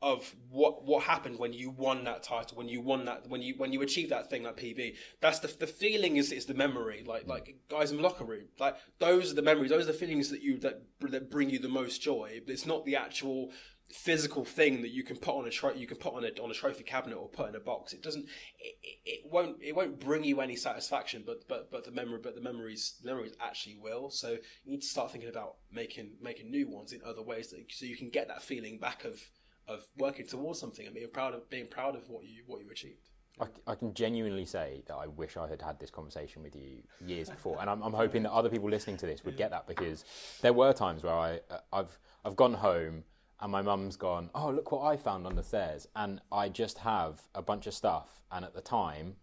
of 0.00 0.34
what 0.50 0.84
what 0.84 1.04
happened 1.04 1.38
when 1.38 1.52
you 1.52 1.70
won 1.70 2.04
that 2.04 2.22
title, 2.22 2.56
when 2.56 2.68
you 2.68 2.80
won 2.80 3.04
that, 3.06 3.28
when 3.28 3.42
you 3.42 3.54
when 3.56 3.72
you 3.72 3.82
achieved 3.82 4.10
that 4.10 4.30
thing, 4.30 4.44
that 4.44 4.56
PB. 4.56 4.94
That's 5.20 5.40
the 5.40 5.48
the 5.58 5.66
feeling 5.66 6.16
is 6.16 6.30
is 6.30 6.46
the 6.46 6.54
memory. 6.54 7.04
Like 7.06 7.24
mm. 7.24 7.28
like 7.28 7.56
guys 7.68 7.90
in 7.90 7.96
the 7.96 8.02
locker 8.02 8.24
room, 8.24 8.44
like 8.58 8.76
those 8.98 9.32
are 9.32 9.34
the 9.34 9.42
memories. 9.42 9.70
Those 9.70 9.84
are 9.84 9.92
the 9.92 9.98
feelings 9.98 10.30
that 10.30 10.42
you 10.42 10.58
that 10.58 10.82
that 11.00 11.30
bring 11.30 11.50
you 11.50 11.58
the 11.58 11.68
most 11.68 12.00
joy. 12.00 12.40
It's 12.46 12.66
not 12.66 12.84
the 12.84 12.96
actual 12.96 13.50
physical 13.90 14.44
thing 14.44 14.82
that 14.82 14.90
you 14.90 15.02
can 15.02 15.16
put 15.16 15.34
on 15.34 15.46
a 15.46 15.50
tro- 15.50 15.74
you 15.74 15.86
can 15.86 15.96
put 15.96 16.14
on 16.14 16.24
a 16.24 16.28
on 16.42 16.50
a 16.50 16.54
trophy 16.54 16.84
cabinet 16.84 17.16
or 17.16 17.28
put 17.28 17.48
in 17.48 17.54
a 17.54 17.60
box. 17.60 17.92
It 17.92 18.02
doesn't. 18.02 18.26
It, 18.58 18.98
it, 19.04 19.20
won't. 19.30 19.56
It 19.62 19.74
won't 19.74 20.00
bring 20.00 20.24
you 20.24 20.40
any 20.40 20.56
satisfaction. 20.56 21.22
But 21.26 21.48
but 21.48 21.70
but 21.70 21.84
the 21.84 21.92
memory. 21.92 22.18
But 22.22 22.34
the 22.34 22.40
memories. 22.40 22.94
Memories 23.02 23.32
actually 23.40 23.76
will. 23.80 24.10
So 24.10 24.36
you 24.64 24.72
need 24.72 24.82
to 24.82 24.86
start 24.86 25.12
thinking 25.12 25.30
about 25.30 25.56
making 25.72 26.12
making 26.20 26.50
new 26.50 26.68
ones 26.68 26.92
in 26.92 27.00
other 27.04 27.22
ways, 27.22 27.50
that, 27.50 27.64
so 27.70 27.86
you 27.86 27.96
can 27.96 28.10
get 28.10 28.28
that 28.28 28.42
feeling 28.42 28.78
back 28.78 29.04
of 29.04 29.30
of 29.66 29.86
working 29.98 30.26
towards 30.26 30.58
something 30.58 30.86
and 30.86 30.94
being 30.94 31.10
proud 31.12 31.34
of 31.34 31.48
being 31.50 31.66
proud 31.66 31.94
of 31.94 32.08
what 32.08 32.24
you 32.24 32.42
what 32.46 32.62
you 32.62 32.70
achieved. 32.70 33.08
I, 33.40 33.46
I 33.68 33.74
can 33.76 33.94
genuinely 33.94 34.44
say 34.44 34.82
that 34.86 34.96
I 34.96 35.06
wish 35.06 35.36
I 35.36 35.48
had 35.48 35.62
had 35.62 35.78
this 35.78 35.90
conversation 35.90 36.42
with 36.42 36.56
you 36.56 36.82
years 37.06 37.30
before, 37.30 37.58
and 37.60 37.70
I'm, 37.70 37.82
I'm 37.82 37.92
hoping 37.92 38.24
that 38.24 38.32
other 38.32 38.48
people 38.48 38.68
listening 38.68 38.96
to 38.96 39.06
this 39.06 39.24
would 39.24 39.36
get 39.36 39.50
that 39.52 39.68
because 39.68 40.04
there 40.40 40.52
were 40.52 40.72
times 40.72 41.04
where 41.04 41.14
I 41.14 41.40
uh, 41.50 41.58
I've 41.72 41.98
I've 42.24 42.36
gone 42.36 42.54
home 42.54 43.04
and 43.40 43.52
my 43.52 43.62
mum's 43.62 43.96
gone, 43.96 44.30
oh 44.34 44.50
look 44.50 44.72
what 44.72 44.82
I 44.82 44.96
found 44.96 45.26
on 45.26 45.36
the 45.36 45.42
stairs, 45.42 45.86
and 45.94 46.20
I 46.32 46.48
just 46.48 46.78
have 46.78 47.22
a 47.34 47.42
bunch 47.42 47.66
of 47.66 47.74
stuff, 47.74 48.20
and 48.30 48.44
at 48.44 48.54
the 48.54 48.60
time 48.60 49.16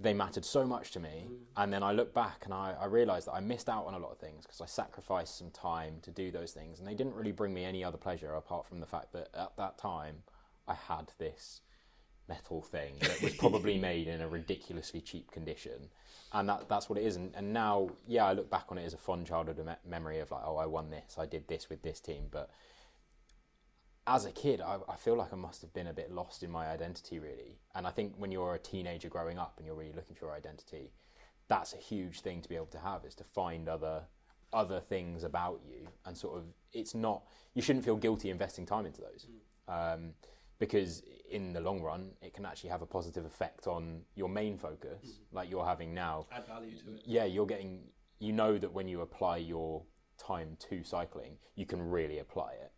they 0.00 0.14
mattered 0.14 0.44
so 0.44 0.64
much 0.64 0.92
to 0.92 1.00
me, 1.00 1.26
mm. 1.28 1.36
and 1.56 1.72
then 1.72 1.82
I 1.82 1.92
look 1.92 2.14
back 2.14 2.42
and 2.44 2.54
I, 2.54 2.74
I 2.80 2.86
realised 2.86 3.26
that 3.26 3.32
I 3.32 3.40
missed 3.40 3.68
out 3.68 3.86
on 3.86 3.94
a 3.94 3.98
lot 3.98 4.12
of 4.12 4.18
things 4.18 4.44
because 4.44 4.60
I 4.60 4.66
sacrificed 4.66 5.38
some 5.38 5.50
time 5.50 5.98
to 6.02 6.10
do 6.10 6.30
those 6.30 6.52
things, 6.52 6.78
and 6.78 6.86
they 6.86 6.94
didn't 6.94 7.14
really 7.14 7.32
bring 7.32 7.52
me 7.52 7.64
any 7.64 7.82
other 7.82 7.98
pleasure 7.98 8.32
apart 8.34 8.66
from 8.66 8.80
the 8.80 8.86
fact 8.86 9.12
that 9.12 9.28
at 9.34 9.56
that 9.56 9.76
time 9.78 10.22
I 10.68 10.74
had 10.74 11.12
this 11.18 11.62
metal 12.28 12.62
thing 12.62 12.94
that 13.00 13.22
was 13.22 13.34
probably 13.34 13.78
made 13.90 14.06
in 14.06 14.20
a 14.20 14.28
ridiculously 14.28 15.00
cheap 15.00 15.30
condition. 15.30 15.88
And 16.32 16.48
that 16.48 16.68
that's 16.68 16.88
what 16.88 16.98
it 16.98 17.04
is. 17.04 17.16
And, 17.16 17.34
and 17.34 17.52
now 17.52 17.90
yeah 18.06 18.26
i 18.26 18.34
look 18.34 18.50
back 18.50 18.66
on 18.68 18.78
it 18.78 18.84
as 18.84 18.92
a 18.92 18.98
fond 18.98 19.26
childhood 19.26 19.64
me- 19.64 19.72
memory 19.88 20.20
of 20.20 20.30
like 20.30 20.42
oh 20.44 20.56
i 20.56 20.66
won 20.66 20.90
this. 20.90 21.16
I 21.18 21.26
did 21.26 21.48
this 21.48 21.70
with 21.70 21.82
this 21.82 22.00
team. 22.00 22.24
But 22.30 22.50
as 24.08 24.24
a 24.24 24.32
kid 24.32 24.60
I, 24.60 24.78
I 24.88 24.96
feel 24.96 25.16
like 25.16 25.32
i 25.32 25.36
must 25.36 25.60
have 25.62 25.72
been 25.72 25.86
a 25.88 25.92
bit 25.92 26.10
lost 26.10 26.42
in 26.42 26.50
my 26.50 26.68
identity 26.68 27.18
really. 27.18 27.58
And 27.74 27.86
i 27.86 27.90
think 27.90 28.14
when 28.16 28.32
you're 28.32 28.54
a 28.54 28.58
teenager 28.58 29.08
growing 29.08 29.38
up 29.38 29.54
and 29.58 29.66
you're 29.66 29.76
really 29.76 29.92
looking 29.92 30.16
for 30.16 30.26
your 30.26 30.34
identity 30.34 30.90
that's 31.48 31.72
a 31.74 31.76
huge 31.76 32.20
thing 32.20 32.42
to 32.42 32.48
be 32.48 32.56
able 32.56 32.66
to 32.66 32.78
have 32.78 33.04
is 33.04 33.14
to 33.16 33.24
find 33.24 33.68
other 33.68 34.02
other 34.52 34.80
things 34.80 35.24
about 35.24 35.60
you 35.68 35.86
and 36.06 36.16
sort 36.16 36.36
of 36.38 36.44
it's 36.72 36.94
not 36.94 37.22
you 37.54 37.62
shouldn't 37.62 37.84
feel 37.84 37.96
guilty 37.96 38.30
investing 38.30 38.64
time 38.66 38.86
into 38.86 39.00
those. 39.00 39.26
Um, 39.68 40.12
because 40.58 41.02
in 41.30 41.52
the 41.52 41.60
long 41.60 41.80
run 41.82 42.10
it 42.22 42.32
can 42.34 42.44
actually 42.46 42.70
have 42.70 42.82
a 42.82 42.86
positive 42.86 43.24
effect 43.26 43.66
on 43.66 44.00
your 44.14 44.28
main 44.28 44.56
focus 44.56 45.20
like 45.32 45.50
you're 45.50 45.64
having 45.66 45.92
now. 45.94 46.26
Add 46.32 46.46
value 46.46 46.72
to 46.78 46.94
it. 46.94 47.02
yeah 47.04 47.24
you're 47.24 47.46
getting 47.46 47.80
you 48.18 48.32
know 48.32 48.58
that 48.58 48.72
when 48.72 48.88
you 48.88 49.02
apply 49.02 49.36
your 49.36 49.82
time 50.16 50.56
to 50.68 50.82
cycling 50.82 51.36
you 51.54 51.66
can 51.66 51.80
really 51.80 52.18
apply 52.18 52.52
it 52.52 52.72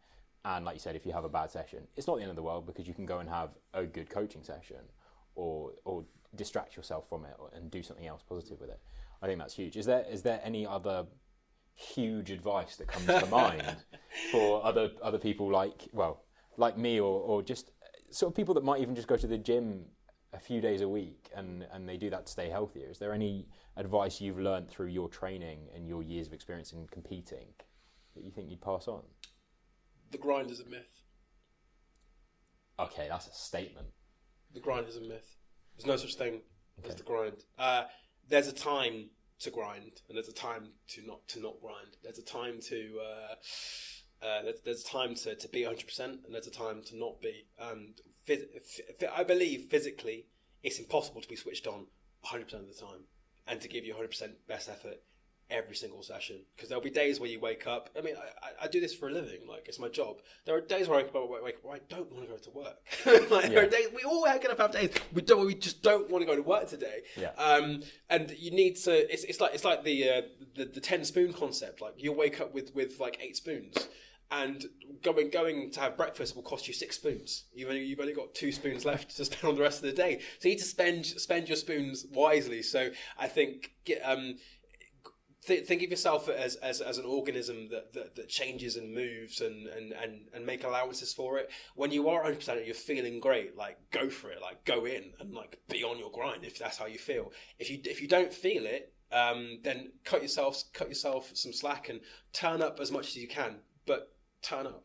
and 0.44 0.64
like 0.64 0.74
you 0.74 0.80
said 0.80 0.96
if 0.96 1.04
you 1.04 1.12
have 1.12 1.24
a 1.24 1.28
bad 1.28 1.50
session 1.50 1.80
it's 1.96 2.06
not 2.06 2.16
the 2.16 2.22
end 2.22 2.30
of 2.30 2.36
the 2.36 2.42
world 2.42 2.66
because 2.66 2.88
you 2.88 2.94
can 2.94 3.04
go 3.04 3.18
and 3.18 3.28
have 3.28 3.50
a 3.74 3.84
good 3.84 4.08
coaching 4.08 4.42
session 4.42 4.78
or 5.34 5.72
or 5.84 6.04
distract 6.36 6.76
yourself 6.76 7.08
from 7.08 7.24
it 7.24 7.34
or, 7.38 7.50
and 7.54 7.70
do 7.70 7.82
something 7.82 8.06
else 8.06 8.22
positive 8.28 8.60
with 8.60 8.70
it. 8.70 8.80
I 9.22 9.26
think 9.26 9.38
that's 9.38 9.54
huge. 9.54 9.76
Is 9.76 9.86
there 9.86 10.04
is 10.10 10.22
there 10.22 10.40
any 10.44 10.66
other 10.66 11.06
huge 11.74 12.30
advice 12.30 12.76
that 12.76 12.88
comes 12.88 13.06
to 13.06 13.26
mind 13.26 13.76
for 14.32 14.64
other 14.64 14.90
other 15.02 15.18
people 15.18 15.50
like 15.50 15.88
well 15.92 16.24
like 16.56 16.76
me 16.76 17.00
or 17.00 17.20
or 17.20 17.42
just 17.42 17.70
sort 18.10 18.30
of 18.32 18.36
people 18.36 18.54
that 18.54 18.64
might 18.64 18.80
even 18.80 18.94
just 18.94 19.08
go 19.08 19.16
to 19.16 19.26
the 19.26 19.38
gym 19.38 19.84
a 20.32 20.38
few 20.38 20.60
days 20.60 20.80
a 20.80 20.88
week 20.88 21.28
and 21.34 21.66
and 21.72 21.88
they 21.88 21.96
do 21.96 22.10
that 22.10 22.26
to 22.26 22.32
stay 22.32 22.48
healthier? 22.48 22.88
Is 22.88 22.98
there 22.98 23.12
any 23.12 23.46
advice 23.76 24.20
you've 24.20 24.38
learned 24.38 24.68
through 24.68 24.88
your 24.88 25.08
training 25.08 25.68
and 25.74 25.88
your 25.88 26.02
years 26.02 26.26
of 26.26 26.32
experience 26.32 26.72
in 26.72 26.86
competing 26.88 27.46
that 28.14 28.24
you 28.24 28.30
think 28.30 28.50
you'd 28.50 28.60
pass 28.60 28.88
on 28.88 29.02
The 30.10 30.18
grind 30.18 30.50
is 30.50 30.60
a 30.60 30.64
myth. 30.64 31.02
okay 32.78 33.06
that's 33.08 33.26
a 33.28 33.32
statement 33.34 33.88
The 34.54 34.60
grind 34.60 34.88
is 34.88 34.96
a 34.96 35.00
myth. 35.00 35.36
There's 35.76 35.86
no 35.86 35.96
such 35.96 36.16
thing 36.16 36.42
as 36.84 36.94
the 36.96 37.02
grind. 37.02 37.44
Uh, 37.58 37.84
there's 38.28 38.48
a 38.48 38.52
time 38.52 39.10
to 39.40 39.50
grind, 39.50 40.02
and 40.08 40.16
there's 40.16 40.28
a 40.28 40.32
time 40.34 40.72
to 40.88 41.06
not 41.06 41.26
to 41.28 41.40
not 41.40 41.60
grind. 41.60 41.96
There's 42.02 42.18
a 42.18 42.24
time 42.24 42.60
to 42.68 42.98
uh, 43.00 43.34
uh, 44.26 44.42
there's, 44.42 44.60
there's 44.64 44.84
a 44.84 44.88
time 44.88 45.14
to, 45.14 45.34
to 45.34 45.48
be 45.48 45.62
100, 45.64 45.86
percent 45.86 46.20
and 46.24 46.34
there's 46.34 46.46
a 46.46 46.50
time 46.50 46.82
to 46.86 46.96
not 46.96 47.20
be. 47.22 47.46
And 47.58 47.98
phys- 48.28 48.44
f- 49.00 49.10
I 49.16 49.24
believe 49.24 49.68
physically, 49.70 50.26
it's 50.62 50.78
impossible 50.78 51.22
to 51.22 51.28
be 51.28 51.36
switched 51.36 51.66
on 51.66 51.86
100 52.22 52.44
percent 52.44 52.62
of 52.64 52.68
the 52.68 52.80
time 52.80 53.04
and 53.46 53.60
to 53.60 53.68
give 53.68 53.84
you 53.84 53.92
100 53.92 54.08
percent 54.08 54.32
best 54.46 54.68
effort 54.68 54.98
every 55.50 55.74
single 55.74 56.02
session 56.02 56.40
because 56.54 56.68
there'll 56.68 56.84
be 56.84 56.90
days 56.90 57.20
where 57.20 57.28
you 57.28 57.40
wake 57.40 57.66
up. 57.66 57.90
I 57.96 58.02
mean, 58.02 58.14
I, 58.16 58.46
I, 58.46 58.64
I 58.64 58.68
do 58.68 58.80
this 58.80 58.94
for 58.94 59.08
a 59.08 59.12
living, 59.12 59.40
like 59.48 59.66
it's 59.66 59.78
my 59.78 59.88
job. 59.88 60.18
There 60.44 60.54
are 60.54 60.60
days 60.60 60.88
where 60.88 60.98
I 60.98 61.02
wake 61.02 61.14
up, 61.14 61.30
wake 61.42 61.56
up 61.56 61.64
where 61.64 61.76
I 61.76 61.80
don't 61.88 62.10
want 62.12 62.24
to 62.24 62.30
go 62.30 62.36
to 62.36 62.50
work. 62.50 63.30
like, 63.30 63.50
There 63.50 63.64
are 63.64 63.68
days 63.68 63.88
we 63.94 64.02
all 64.02 64.26
are 64.26 64.38
going 64.38 64.54
to 64.54 64.62
have 64.62 64.72
days 64.72 64.90
we 65.12 65.22
don't, 65.22 65.46
we 65.46 65.54
just 65.54 65.82
don't 65.82 66.10
want 66.10 66.22
to 66.22 66.26
go 66.26 66.36
to 66.36 66.42
work 66.42 66.68
today. 66.68 67.00
Yeah. 67.16 67.30
Um, 67.36 67.82
and 68.08 68.30
you 68.38 68.50
need 68.50 68.76
to. 68.76 69.12
It's, 69.12 69.24
it's 69.24 69.40
like 69.40 69.54
it's 69.54 69.64
like 69.64 69.84
the, 69.84 70.08
uh, 70.08 70.22
the 70.56 70.64
the 70.66 70.80
ten 70.80 71.04
spoon 71.04 71.32
concept. 71.32 71.80
Like 71.80 71.94
you'll 71.96 72.16
wake 72.16 72.40
up 72.40 72.54
with 72.54 72.74
with 72.74 73.00
like 73.00 73.18
eight 73.20 73.36
spoons. 73.36 73.88
And 74.32 74.64
going 75.02 75.28
going 75.30 75.72
to 75.72 75.80
have 75.80 75.96
breakfast 75.96 76.36
will 76.36 76.44
cost 76.44 76.68
you 76.68 76.74
six 76.74 76.96
spoons. 76.96 77.44
You've 77.52 77.68
only 77.68 77.84
you've 77.84 77.98
only 77.98 78.12
got 78.12 78.32
two 78.32 78.52
spoons 78.52 78.84
left 78.84 79.16
to 79.16 79.24
spend 79.24 79.44
on 79.48 79.56
the 79.56 79.62
rest 79.62 79.82
of 79.82 79.90
the 79.90 79.92
day. 79.92 80.20
So 80.38 80.48
you 80.48 80.54
need 80.54 80.60
to 80.60 80.64
spend 80.64 81.04
spend 81.06 81.48
your 81.48 81.56
spoons 81.56 82.06
wisely. 82.12 82.62
So 82.62 82.90
I 83.18 83.26
think 83.26 83.72
get, 83.84 84.00
um, 84.04 84.36
th- 85.46 85.66
think 85.66 85.82
of 85.82 85.90
yourself 85.90 86.28
as, 86.28 86.56
as, 86.56 86.80
as 86.80 86.98
an 86.98 87.04
organism 87.04 87.68
that, 87.70 87.92
that, 87.92 88.16
that 88.16 88.28
changes 88.28 88.76
and 88.76 88.94
moves 88.94 89.40
and, 89.40 89.66
and, 89.68 89.92
and, 89.92 90.28
and 90.34 90.46
make 90.46 90.64
allowances 90.64 91.12
for 91.12 91.38
it. 91.38 91.50
When 91.74 91.90
you 91.90 92.08
are 92.08 92.24
100% 92.24 92.66
you're 92.66 92.74
feeling 92.74 93.20
great, 93.20 93.56
like 93.56 93.78
go 93.90 94.10
for 94.10 94.30
it, 94.30 94.40
like 94.40 94.64
go 94.64 94.84
in 94.84 95.12
and 95.18 95.34
like 95.34 95.58
be 95.68 95.82
on 95.84 95.98
your 95.98 96.10
grind 96.10 96.44
if 96.44 96.58
that's 96.58 96.78
how 96.78 96.86
you 96.86 96.98
feel. 96.98 97.32
If 97.58 97.70
you, 97.70 97.80
if 97.84 98.00
you 98.00 98.08
don't 98.08 98.32
feel 98.32 98.66
it, 98.66 98.92
um, 99.12 99.58
then 99.62 99.92
cut 100.04 100.22
yourself, 100.22 100.62
cut 100.72 100.88
yourself 100.88 101.30
some 101.34 101.52
slack 101.52 101.88
and 101.88 102.00
turn 102.32 102.62
up 102.62 102.78
as 102.80 102.92
much 102.92 103.08
as 103.08 103.16
you 103.16 103.28
can, 103.28 103.56
but 103.86 104.12
turn 104.42 104.66
up. 104.66 104.84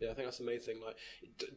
Yeah, 0.00 0.10
I 0.10 0.14
think 0.14 0.26
that's 0.26 0.38
the 0.38 0.44
main 0.44 0.60
thing. 0.60 0.80
Like, 0.84 0.96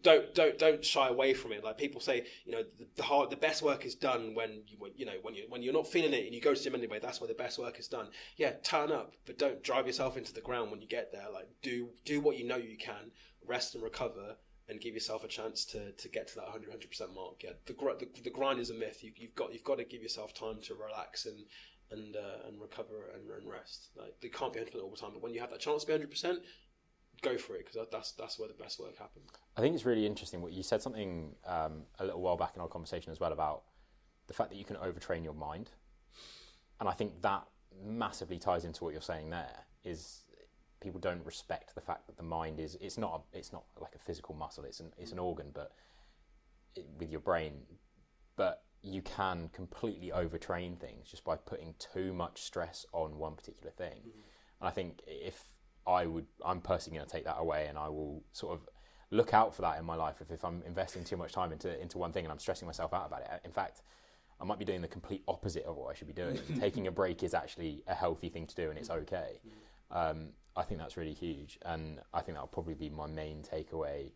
don't 0.03 0.35
don't 0.35 0.59
don't 0.59 0.83
shy 0.83 1.07
away 1.07 1.33
from 1.33 1.53
it. 1.53 1.63
Like 1.63 1.77
people 1.77 2.01
say, 2.01 2.25
you 2.45 2.51
know, 2.51 2.63
the, 2.77 2.85
the 2.97 3.03
hard, 3.03 3.29
the 3.29 3.37
best 3.37 3.61
work 3.61 3.85
is 3.85 3.95
done 3.95 4.35
when 4.35 4.63
you 4.67 4.77
you 4.95 5.05
know 5.05 5.13
when 5.21 5.33
you 5.33 5.45
when 5.47 5.63
you're 5.63 5.73
not 5.73 5.87
feeling 5.87 6.13
it 6.13 6.25
and 6.25 6.35
you 6.35 6.41
go 6.41 6.53
to 6.53 6.61
gym 6.61 6.75
anyway. 6.75 6.99
That's 7.01 7.21
where 7.21 7.27
the 7.29 7.33
best 7.33 7.57
work 7.57 7.79
is 7.79 7.87
done. 7.87 8.07
Yeah, 8.35 8.51
turn 8.61 8.91
up, 8.91 9.13
but 9.25 9.39
don't 9.39 9.63
drive 9.63 9.87
yourself 9.87 10.17
into 10.17 10.33
the 10.33 10.41
ground 10.41 10.71
when 10.71 10.81
you 10.81 10.87
get 10.87 11.13
there. 11.13 11.27
Like, 11.33 11.47
do 11.61 11.89
do 12.03 12.19
what 12.19 12.37
you 12.37 12.45
know 12.45 12.57
you 12.57 12.77
can, 12.77 13.11
rest 13.47 13.75
and 13.75 13.83
recover, 13.83 14.35
and 14.67 14.81
give 14.81 14.93
yourself 14.93 15.23
a 15.23 15.27
chance 15.29 15.63
to, 15.65 15.93
to 15.93 16.09
get 16.09 16.27
to 16.29 16.35
that 16.35 16.45
100 16.45 16.89
percent 16.89 17.13
mark. 17.15 17.43
Yeah, 17.43 17.51
the, 17.65 17.73
gr- 17.73 17.91
the 17.97 18.07
the 18.23 18.29
grind 18.29 18.59
is 18.59 18.69
a 18.69 18.73
myth. 18.73 19.03
You, 19.03 19.13
you've 19.15 19.35
got 19.35 19.53
you've 19.53 19.63
got 19.63 19.77
to 19.77 19.85
give 19.85 20.01
yourself 20.01 20.33
time 20.33 20.59
to 20.63 20.75
relax 20.75 21.25
and 21.25 21.45
and 21.91 22.15
uh, 22.17 22.47
and 22.47 22.59
recover 22.61 23.09
and, 23.13 23.29
and 23.29 23.49
rest. 23.49 23.89
Like, 23.97 24.15
they 24.21 24.29
can't 24.29 24.51
be 24.51 24.59
100 24.59 24.81
all 24.81 24.89
the 24.91 24.97
time, 24.97 25.11
but 25.13 25.21
when 25.21 25.33
you 25.33 25.39
have 25.39 25.51
that 25.51 25.59
chance 25.59 25.83
to 25.83 25.87
be 25.87 25.93
100 25.93 26.11
percent 26.11 26.39
go 27.23 27.37
for 27.37 27.55
it 27.55 27.65
because 27.65 27.87
that's 27.91 28.11
that's 28.11 28.37
where 28.37 28.47
the 28.47 28.53
best 28.53 28.79
work 28.79 28.97
happens. 28.97 29.29
I 29.57 29.61
think 29.61 29.73
it's 29.75 29.85
really 29.85 30.05
interesting. 30.05 30.41
What 30.41 30.53
you 30.53 30.63
said 30.63 30.81
something 30.81 31.35
um, 31.45 31.83
a 31.99 32.05
little 32.05 32.21
while 32.21 32.37
back 32.37 32.53
in 32.55 32.61
our 32.61 32.67
conversation 32.67 33.11
as 33.11 33.19
well 33.19 33.31
about 33.31 33.63
the 34.27 34.33
fact 34.33 34.49
that 34.51 34.57
you 34.57 34.65
can 34.65 34.75
overtrain 34.77 35.23
your 35.23 35.33
mind, 35.33 35.71
and 36.79 36.87
I 36.87 36.91
think 36.91 37.21
that 37.21 37.43
massively 37.83 38.37
ties 38.37 38.65
into 38.65 38.83
what 38.83 38.93
you're 38.93 39.01
saying. 39.01 39.29
There 39.29 39.65
is 39.83 40.21
people 40.79 40.99
don't 40.99 41.25
respect 41.25 41.73
the 41.73 41.81
fact 41.81 42.05
that 42.07 42.17
the 42.17 42.23
mind 42.23 42.59
is 42.59 42.77
it's 42.81 42.97
not 42.97 43.23
a, 43.33 43.37
it's 43.37 43.53
not 43.53 43.63
like 43.79 43.95
a 43.95 43.99
physical 43.99 44.35
muscle. 44.35 44.65
It's 44.65 44.79
an 44.79 44.91
it's 44.97 45.11
an 45.11 45.19
organ, 45.19 45.47
but 45.53 45.71
it, 46.75 46.85
with 46.99 47.09
your 47.09 47.21
brain, 47.21 47.61
but 48.35 48.63
you 48.81 49.01
can 49.01 49.49
completely 49.53 50.11
overtrain 50.13 50.77
things 50.77 51.09
just 51.09 51.23
by 51.23 51.37
putting 51.37 51.73
too 51.79 52.13
much 52.13 52.41
stress 52.41 52.85
on 52.91 53.17
one 53.17 53.33
particular 53.33 53.71
thing. 53.71 54.01
And 54.59 54.67
I 54.67 54.71
think 54.71 54.99
if 55.07 55.45
I 55.85 56.05
would, 56.05 56.25
I'm 56.45 56.61
personally 56.61 56.97
going 56.97 57.07
to 57.07 57.15
take 57.15 57.25
that 57.25 57.37
away, 57.39 57.67
and 57.67 57.77
I 57.77 57.89
will 57.89 58.23
sort 58.31 58.53
of 58.53 58.67
look 59.11 59.33
out 59.33 59.53
for 59.53 59.61
that 59.61 59.77
in 59.79 59.85
my 59.85 59.95
life. 59.95 60.15
If, 60.21 60.31
if 60.31 60.43
I'm 60.43 60.63
investing 60.65 61.03
too 61.03 61.17
much 61.17 61.33
time 61.33 61.51
into 61.51 61.79
into 61.81 61.97
one 61.97 62.11
thing 62.11 62.25
and 62.25 62.31
I'm 62.31 62.39
stressing 62.39 62.65
myself 62.65 62.93
out 62.93 63.07
about 63.07 63.21
it, 63.21 63.29
in 63.43 63.51
fact, 63.51 63.81
I 64.39 64.45
might 64.45 64.59
be 64.59 64.65
doing 64.65 64.81
the 64.81 64.87
complete 64.87 65.23
opposite 65.27 65.63
of 65.63 65.77
what 65.77 65.91
I 65.91 65.93
should 65.93 66.07
be 66.07 66.13
doing. 66.13 66.39
Taking 66.59 66.87
a 66.87 66.91
break 66.91 67.23
is 67.23 67.33
actually 67.33 67.83
a 67.87 67.93
healthy 67.93 68.29
thing 68.29 68.47
to 68.47 68.55
do, 68.55 68.69
and 68.69 68.77
it's 68.77 68.89
okay. 68.89 69.39
Um, 69.91 70.29
I 70.55 70.63
think 70.63 70.79
that's 70.79 70.97
really 70.97 71.13
huge, 71.13 71.59
and 71.65 71.99
I 72.13 72.21
think 72.21 72.35
that'll 72.35 72.47
probably 72.47 72.73
be 72.73 72.89
my 72.89 73.07
main 73.07 73.41
takeaway 73.43 74.11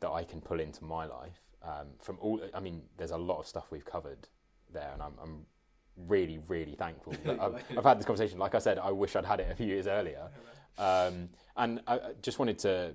that 0.00 0.10
I 0.10 0.24
can 0.24 0.40
pull 0.40 0.60
into 0.60 0.84
my 0.84 1.06
life. 1.06 1.40
Um, 1.62 1.88
from 2.00 2.18
all, 2.20 2.40
I 2.54 2.60
mean, 2.60 2.82
there's 2.96 3.12
a 3.12 3.16
lot 3.16 3.38
of 3.38 3.46
stuff 3.46 3.70
we've 3.70 3.84
covered 3.84 4.28
there, 4.72 4.90
and 4.92 5.02
I'm, 5.02 5.12
I'm 5.22 5.46
really, 5.96 6.40
really 6.48 6.74
thankful. 6.74 7.14
that 7.24 7.40
I've, 7.40 7.54
I've 7.78 7.84
had 7.84 7.98
this 7.98 8.06
conversation. 8.06 8.38
Like 8.38 8.54
I 8.54 8.58
said, 8.58 8.78
I 8.78 8.90
wish 8.90 9.16
I'd 9.16 9.24
had 9.24 9.40
it 9.40 9.50
a 9.50 9.54
few 9.54 9.66
years 9.66 9.86
earlier. 9.86 10.28
Um, 10.78 11.30
and 11.56 11.80
I 11.86 12.00
just 12.22 12.38
wanted 12.38 12.58
to 12.60 12.94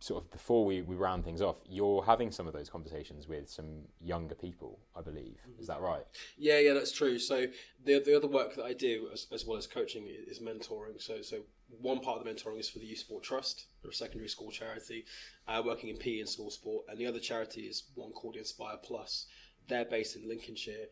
sort 0.00 0.24
of 0.24 0.30
before 0.30 0.64
we, 0.64 0.80
we 0.80 0.96
round 0.96 1.24
things 1.24 1.42
off, 1.42 1.56
you're 1.68 2.02
having 2.02 2.30
some 2.30 2.46
of 2.46 2.54
those 2.54 2.70
conversations 2.70 3.28
with 3.28 3.48
some 3.48 3.82
younger 4.00 4.34
people, 4.34 4.78
I 4.96 5.02
believe. 5.02 5.36
Is 5.58 5.66
that 5.66 5.80
right? 5.80 6.04
Yeah, 6.38 6.58
yeah, 6.58 6.72
that's 6.72 6.92
true. 6.92 7.18
So 7.18 7.46
the 7.84 8.00
the 8.00 8.16
other 8.16 8.26
work 8.26 8.56
that 8.56 8.64
I 8.64 8.72
do 8.72 9.08
as, 9.12 9.26
as 9.32 9.44
well 9.44 9.58
as 9.58 9.66
coaching 9.66 10.06
is 10.08 10.40
mentoring. 10.40 11.00
So 11.00 11.20
so 11.20 11.40
one 11.80 12.00
part 12.00 12.18
of 12.18 12.24
the 12.24 12.30
mentoring 12.30 12.58
is 12.58 12.68
for 12.68 12.78
the 12.78 12.86
Youth 12.86 13.00
Sport 13.00 13.22
Trust, 13.22 13.66
they're 13.82 13.90
a 13.90 13.94
secondary 13.94 14.28
school 14.28 14.50
charity, 14.50 15.04
uh, 15.46 15.62
working 15.64 15.90
in 15.90 15.96
PE 15.96 16.20
and 16.20 16.28
school 16.28 16.50
sport, 16.50 16.86
and 16.88 16.98
the 16.98 17.06
other 17.06 17.20
charity 17.20 17.62
is 17.62 17.84
one 17.94 18.10
called 18.12 18.36
Inspire 18.36 18.78
Plus. 18.82 19.26
They're 19.68 19.84
based 19.84 20.16
in 20.16 20.26
Lincolnshire. 20.26 20.86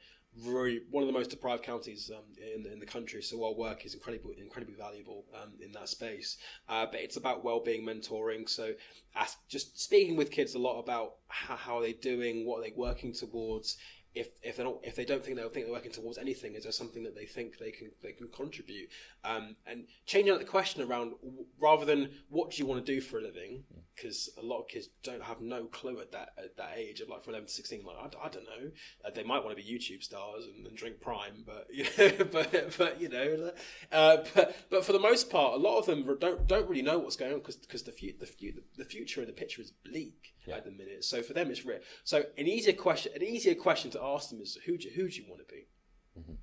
Really, 0.44 0.82
one 0.90 1.02
of 1.02 1.08
the 1.08 1.12
most 1.12 1.30
deprived 1.30 1.64
counties 1.64 2.10
um, 2.14 2.22
in, 2.54 2.70
in 2.70 2.78
the 2.78 2.86
country. 2.86 3.22
So 3.22 3.44
our 3.44 3.54
work 3.54 3.84
is 3.84 3.94
incredibly 3.94 4.36
incredibly 4.40 4.76
valuable 4.76 5.24
um, 5.34 5.52
in 5.60 5.72
that 5.72 5.88
space. 5.88 6.36
Uh, 6.68 6.86
but 6.86 7.00
it's 7.00 7.16
about 7.16 7.42
well-being 7.44 7.84
mentoring. 7.84 8.48
So 8.48 8.72
ask, 9.16 9.38
just 9.48 9.80
speaking 9.80 10.16
with 10.16 10.30
kids 10.30 10.54
a 10.54 10.58
lot 10.58 10.78
about 10.78 11.14
how, 11.26 11.56
how 11.56 11.78
are 11.78 11.82
they 11.82 11.92
doing, 11.92 12.46
what 12.46 12.58
are 12.58 12.62
they 12.62 12.72
working 12.76 13.12
towards, 13.12 13.78
if 14.18 14.28
if 14.42 14.56
they 14.56 14.64
don't 14.64 14.78
if 14.82 14.96
they 14.96 15.04
don't 15.04 15.24
think 15.24 15.36
they 15.36 15.42
think 15.42 15.66
they're 15.66 15.72
working 15.72 15.92
towards 15.92 16.18
anything, 16.18 16.54
is 16.54 16.64
there 16.64 16.72
something 16.72 17.04
that 17.04 17.14
they 17.14 17.24
think 17.24 17.58
they 17.58 17.70
can 17.70 17.90
they 18.02 18.12
can 18.12 18.28
contribute? 18.28 18.88
Um, 19.24 19.56
and 19.66 19.84
changing 20.06 20.32
out 20.32 20.40
the 20.40 20.44
question 20.44 20.82
around 20.82 21.12
w- 21.22 21.46
rather 21.60 21.84
than 21.84 22.10
what 22.28 22.50
do 22.50 22.56
you 22.58 22.66
want 22.66 22.84
to 22.84 22.92
do 22.94 23.00
for 23.00 23.18
a 23.18 23.22
living, 23.22 23.64
because 23.94 24.28
a 24.36 24.44
lot 24.44 24.60
of 24.60 24.68
kids 24.68 24.88
don't 25.04 25.22
have 25.22 25.40
no 25.40 25.64
clue 25.66 26.00
at 26.00 26.10
that 26.12 26.30
at 26.36 26.56
that 26.56 26.72
age 26.76 27.00
of 27.00 27.08
like 27.08 27.22
from 27.22 27.34
eleven 27.34 27.46
to 27.46 27.52
sixteen. 27.52 27.84
Like 27.84 27.96
I, 27.96 28.26
I 28.26 28.28
don't 28.28 28.44
know, 28.44 28.70
uh, 29.04 29.10
they 29.14 29.22
might 29.22 29.44
want 29.44 29.56
to 29.56 29.62
be 29.62 29.68
YouTube 29.68 30.02
stars 30.02 30.44
and, 30.46 30.66
and 30.66 30.76
drink 30.76 31.00
Prime, 31.00 31.44
but 31.46 31.68
you 31.72 31.84
know, 31.96 32.24
but 32.32 32.74
but 32.76 33.00
you 33.00 33.08
know, 33.08 33.52
uh, 33.92 34.18
but 34.34 34.56
but 34.68 34.84
for 34.84 34.92
the 34.92 34.98
most 34.98 35.30
part, 35.30 35.54
a 35.54 35.58
lot 35.58 35.78
of 35.78 35.86
them 35.86 36.04
don't 36.18 36.46
don't 36.48 36.68
really 36.68 36.82
know 36.82 36.98
what's 36.98 37.16
going 37.16 37.32
on 37.32 37.38
because 37.38 37.56
because 37.56 37.84
the, 37.84 37.92
fu- 37.92 38.18
the 38.18 38.26
fu- 38.26 38.62
the 38.76 38.84
future 38.84 39.20
of 39.20 39.28
the 39.28 39.32
picture 39.32 39.62
is 39.62 39.70
bleak 39.70 40.34
at 40.52 40.64
the 40.64 40.70
minute. 40.70 41.04
So 41.04 41.22
for 41.22 41.32
them, 41.32 41.50
it's 41.50 41.64
real. 41.64 41.78
So 42.04 42.24
an 42.36 42.46
easier 42.46 42.72
question, 42.72 43.12
an 43.14 43.22
easier 43.22 43.54
question 43.54 43.90
to 43.92 44.02
ask 44.02 44.07
them 44.30 44.40
is 44.40 44.58
who 44.66 44.76
do, 44.76 44.88
who 44.94 45.08
do 45.08 45.16
you 45.16 45.24
want 45.28 45.40
to 45.46 45.54
be, 45.54 45.66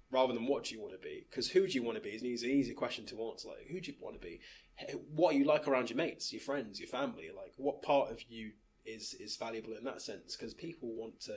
rather 0.09 0.33
than 0.33 0.47
what 0.47 0.63
do 0.63 0.75
you 0.75 0.81
want 0.81 0.93
to 0.93 0.99
be? 0.99 1.25
Because 1.29 1.49
who 1.49 1.67
do 1.67 1.73
you 1.73 1.83
want 1.83 1.97
to 1.97 2.01
be 2.01 2.09
is 2.09 2.21
an 2.21 2.27
easy, 2.27 2.47
easy 2.47 2.73
question 2.73 3.05
to 3.07 3.29
answer. 3.29 3.49
Like 3.49 3.67
who 3.69 3.81
do 3.81 3.91
you 3.91 3.97
want 3.99 4.19
to 4.19 4.25
be? 4.25 4.39
What 5.13 5.33
are 5.33 5.37
you 5.37 5.45
like 5.45 5.67
around 5.67 5.89
your 5.89 5.97
mates, 5.97 6.31
your 6.31 6.41
friends, 6.41 6.79
your 6.79 6.89
family? 6.89 7.29
Like 7.35 7.53
what 7.57 7.81
part 7.81 8.11
of 8.11 8.23
you 8.29 8.51
is 8.85 9.15
is 9.19 9.35
valuable 9.35 9.73
in 9.77 9.83
that 9.83 10.01
sense? 10.01 10.35
Because 10.35 10.53
people 10.53 10.89
want 10.95 11.19
to, 11.21 11.35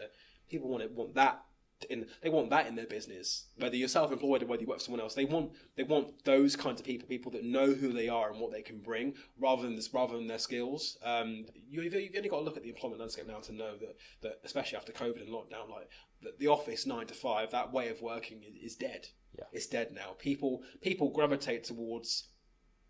people 0.50 0.68
want 0.68 0.82
to 0.82 0.88
want 0.88 1.14
that. 1.14 1.42
In, 1.88 2.06
they 2.24 2.28
want 2.28 2.50
that 2.50 2.66
in 2.66 2.74
their 2.74 2.88
business, 2.88 3.46
whether 3.56 3.76
you're 3.76 3.86
self-employed 3.86 4.42
or 4.42 4.46
whether 4.46 4.62
you 4.62 4.66
work 4.66 4.78
for 4.78 4.84
someone 4.86 5.00
else. 5.00 5.14
They 5.14 5.24
want 5.24 5.52
they 5.76 5.84
want 5.84 6.24
those 6.24 6.56
kinds 6.56 6.80
of 6.80 6.86
people, 6.86 7.06
people 7.06 7.30
that 7.30 7.44
know 7.44 7.72
who 7.72 7.92
they 7.92 8.08
are 8.08 8.32
and 8.32 8.40
what 8.40 8.50
they 8.50 8.62
can 8.62 8.80
bring, 8.80 9.14
rather 9.38 9.62
than 9.62 9.76
this, 9.76 9.94
rather 9.94 10.16
than 10.16 10.26
their 10.26 10.38
skills. 10.38 10.98
Um, 11.04 11.46
you, 11.68 11.82
you've, 11.82 11.94
you've 11.94 12.16
only 12.16 12.28
got 12.28 12.38
to 12.38 12.42
look 12.42 12.56
at 12.56 12.64
the 12.64 12.68
employment 12.68 12.98
landscape 12.98 13.28
now 13.28 13.38
to 13.38 13.52
know 13.52 13.76
that 13.76 13.94
that 14.22 14.40
especially 14.42 14.76
after 14.76 14.90
COVID 14.90 15.20
and 15.20 15.28
lockdown, 15.28 15.70
like 15.70 15.88
the, 16.22 16.34
the 16.38 16.48
office 16.48 16.86
nine 16.86 17.06
to 17.06 17.14
five, 17.14 17.50
that 17.50 17.72
way 17.72 17.88
of 17.88 18.02
working 18.02 18.42
is, 18.42 18.72
is 18.72 18.76
dead. 18.76 19.08
Yeah. 19.36 19.44
It's 19.52 19.66
dead 19.66 19.92
now. 19.92 20.16
People 20.18 20.62
people 20.80 21.10
gravitate 21.10 21.64
towards 21.64 22.28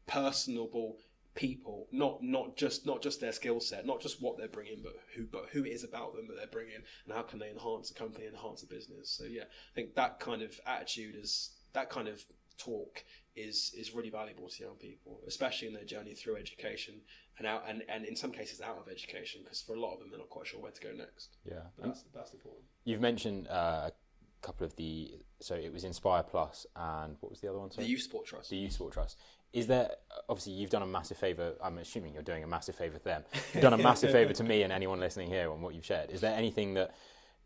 personable 0.07 0.99
people, 1.35 1.87
not 1.93 2.23
not 2.23 2.57
just 2.57 2.87
not 2.87 3.03
just 3.03 3.21
their 3.21 3.33
skill 3.33 3.61
set, 3.61 3.87
not 3.87 4.01
just 4.01 4.23
what 4.23 4.37
they're 4.37 4.49
bringing, 4.49 4.81
but 4.83 4.95
who 5.15 5.27
but 5.27 5.47
who 5.53 5.65
it 5.65 5.71
is 5.71 5.85
about 5.85 6.15
them 6.15 6.27
that 6.29 6.37
they're 6.37 6.47
bringing, 6.47 6.83
and 7.05 7.15
how 7.15 7.23
can 7.23 7.39
they 7.39 7.51
enhance 7.51 7.89
the 7.89 7.99
company, 7.99 8.27
enhance 8.27 8.61
the 8.61 8.67
business. 8.67 9.11
So 9.11 9.25
yeah, 9.25 9.43
I 9.43 9.75
think 9.75 9.95
that 9.95 10.21
kind 10.21 10.43
of 10.43 10.59
attitude 10.67 11.15
is 11.17 11.53
that 11.75 11.91
kind 11.91 12.09
of 12.09 12.25
talk 12.59 13.05
is 13.37 13.73
is 13.79 13.95
really 13.95 14.11
valuable 14.11 14.49
to 14.49 14.63
young 14.63 14.75
people, 14.75 15.21
especially 15.27 15.69
in 15.69 15.75
their 15.75 15.85
journey 15.85 16.15
through 16.15 16.37
education 16.37 16.95
and 17.39 17.47
out 17.47 17.63
and, 17.69 17.85
and 17.89 18.05
in 18.05 18.17
some 18.17 18.33
cases 18.33 18.61
out 18.61 18.79
of 18.79 18.89
education, 18.91 19.43
because 19.45 19.63
for 19.63 19.77
a 19.77 19.81
lot 19.81 19.93
of 19.93 20.01
them 20.01 20.11
they're 20.11 20.19
not 20.19 20.29
quite 20.29 20.47
sure 20.47 20.61
where 20.61 20.73
to 20.73 20.81
go 20.81 20.93
next. 20.93 21.37
Yeah. 21.45 21.71
But 21.77 21.87
that's 21.87 22.05
that's 22.13 22.33
important. 22.33 22.65
You've 22.89 23.03
mentioned 23.03 23.49
uh, 23.49 23.91
a 23.91 23.93
couple 24.41 24.65
of 24.65 24.75
the, 24.77 25.11
so 25.41 25.55
it 25.55 25.71
was 25.71 25.85
Inspire 25.85 26.23
Plus 26.23 26.67
and 26.75 27.17
what 27.21 27.29
was 27.29 27.41
the 27.41 27.49
other 27.51 27.59
one? 27.59 27.69
The 27.69 27.75
Sorry? 27.75 27.87
Youth 27.87 28.01
Sport 28.01 28.25
Trust. 28.25 28.49
The 28.49 28.57
Youth 28.57 28.73
Sport 28.73 28.95
Trust. 28.95 29.19
Is 29.53 29.67
there, 29.67 29.91
obviously, 30.27 30.55
you've 30.55 30.71
done 30.71 30.81
a 30.81 30.87
massive 30.87 31.19
favour. 31.19 31.53
I'm 31.63 31.77
assuming 31.77 32.15
you're 32.15 32.23
doing 32.23 32.45
a 32.45 32.47
massive 32.47 32.77
favour 32.77 32.97
to 32.97 33.05
them. 33.05 33.25
You've 33.53 33.63
done 33.63 33.75
a 33.75 33.77
massive 33.79 34.11
favour 34.19 34.33
to 34.33 34.43
me 34.43 34.63
and 34.63 34.73
anyone 34.73 35.01
listening 35.01 35.29
here 35.29 35.51
on 35.51 35.61
what 35.61 35.75
you've 35.75 35.85
shared. 35.85 36.09
Is 36.11 36.23
there 36.23 36.35
anything 36.35 36.73
that 36.75 36.95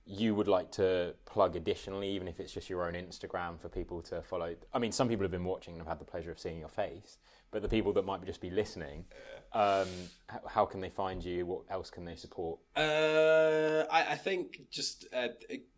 you 0.04 0.34
would 0.34 0.48
like 0.48 0.70
to 0.72 1.14
plug 1.26 1.54
additionally, 1.54 2.08
even 2.10 2.26
if 2.26 2.40
it's 2.40 2.52
just 2.52 2.68
your 2.68 2.86
own 2.86 2.94
Instagram 2.94 3.60
for 3.60 3.68
people 3.68 4.02
to 4.02 4.20
follow. 4.22 4.54
I 4.74 4.78
mean, 4.78 4.92
some 4.92 5.08
people 5.08 5.24
have 5.24 5.30
been 5.30 5.44
watching 5.44 5.74
and 5.74 5.80
have 5.82 5.88
had 5.88 6.00
the 6.00 6.04
pleasure 6.04 6.30
of 6.30 6.38
seeing 6.40 6.58
your 6.58 6.68
face, 6.68 7.18
but 7.52 7.62
the 7.62 7.68
people 7.68 7.92
that 7.92 8.04
might 8.04 8.24
just 8.26 8.40
be 8.40 8.50
listening, 8.50 9.04
um, 9.52 9.86
h- 10.32 10.40
how 10.48 10.64
can 10.64 10.80
they 10.80 10.90
find 10.90 11.24
you? 11.24 11.46
What 11.46 11.62
else 11.70 11.88
can 11.88 12.04
they 12.04 12.16
support? 12.16 12.58
Uh, 12.74 13.84
I, 13.90 14.12
I 14.12 14.16
think 14.16 14.62
just 14.70 15.06
uh, 15.14 15.28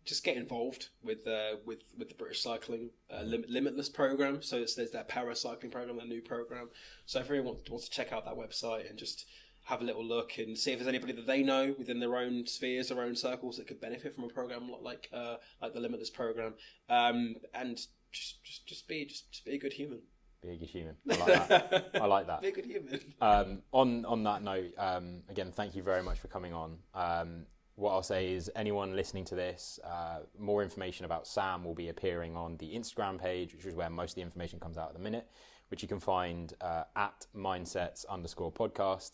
just 0.05 0.23
get 0.23 0.37
involved 0.37 0.89
with 1.03 1.27
uh, 1.27 1.57
with 1.65 1.79
with 1.97 2.09
the 2.09 2.15
British 2.15 2.41
Cycling 2.41 2.89
uh, 3.13 3.21
Lim- 3.21 3.45
Limitless 3.47 3.89
program. 3.89 4.41
So 4.41 4.57
it's, 4.57 4.73
there's 4.73 4.91
that 4.91 5.07
para 5.07 5.35
cycling 5.35 5.71
program, 5.71 5.97
that 5.97 6.07
new 6.07 6.21
program. 6.21 6.69
So 7.05 7.19
if 7.19 7.29
anyone 7.29 7.57
wants 7.69 7.89
to 7.89 7.95
check 7.95 8.11
out 8.11 8.25
that 8.25 8.35
website 8.35 8.89
and 8.89 8.97
just 8.97 9.27
have 9.65 9.81
a 9.81 9.83
little 9.83 10.05
look 10.05 10.37
and 10.37 10.57
see 10.57 10.71
if 10.71 10.79
there's 10.79 10.87
anybody 10.87 11.13
that 11.13 11.27
they 11.27 11.41
know 11.43 11.75
within 11.77 11.99
their 11.99 12.15
own 12.17 12.45
spheres, 12.45 12.89
their 12.89 13.01
own 13.01 13.15
circles 13.15 13.57
that 13.57 13.67
could 13.67 13.81
benefit 13.81 14.15
from 14.15 14.23
a 14.23 14.27
program 14.27 14.69
like 14.81 15.09
uh, 15.13 15.35
like 15.61 15.73
the 15.73 15.79
Limitless 15.79 16.09
program, 16.09 16.53
um, 16.89 17.35
and 17.53 17.77
just 18.11 18.43
just 18.43 18.65
just 18.65 18.87
be 18.87 19.05
just, 19.05 19.31
just 19.31 19.45
be 19.45 19.53
a 19.53 19.57
good 19.57 19.73
human. 19.73 19.99
Be 20.41 20.49
a 20.49 20.57
good 20.57 20.69
human. 20.69 20.95
I 21.09 21.15
like 21.15 21.47
that. 21.47 21.89
I 22.01 22.05
like 22.05 22.27
that. 22.27 22.41
Be 22.41 22.47
a 22.49 22.51
good 22.51 22.65
human. 22.65 22.99
Um, 23.19 23.61
on 23.71 24.05
on 24.05 24.23
that 24.23 24.43
note, 24.43 24.71
um, 24.77 25.23
again, 25.29 25.51
thank 25.51 25.75
you 25.75 25.81
very 25.83 26.03
much 26.03 26.19
for 26.19 26.27
coming 26.27 26.53
on. 26.53 26.77
Um, 26.93 27.45
what 27.75 27.91
I'll 27.91 28.03
say 28.03 28.31
is, 28.31 28.49
anyone 28.55 28.95
listening 28.95 29.25
to 29.25 29.35
this, 29.35 29.79
uh, 29.83 30.19
more 30.39 30.63
information 30.63 31.05
about 31.05 31.27
Sam 31.27 31.63
will 31.65 31.73
be 31.73 31.89
appearing 31.89 32.37
on 32.37 32.55
the 32.57 32.73
Instagram 32.73 33.19
page, 33.19 33.53
which 33.53 33.65
is 33.65 33.75
where 33.75 33.89
most 33.89 34.11
of 34.11 34.15
the 34.15 34.21
information 34.21 34.59
comes 34.59 34.77
out 34.77 34.89
at 34.89 34.93
the 34.93 35.01
minute, 35.01 35.27
which 35.69 35.81
you 35.81 35.87
can 35.87 35.99
find 35.99 36.53
uh, 36.61 36.83
at 36.95 37.25
mindsets 37.35 38.05
underscore 38.07 38.51
podcast. 38.51 39.11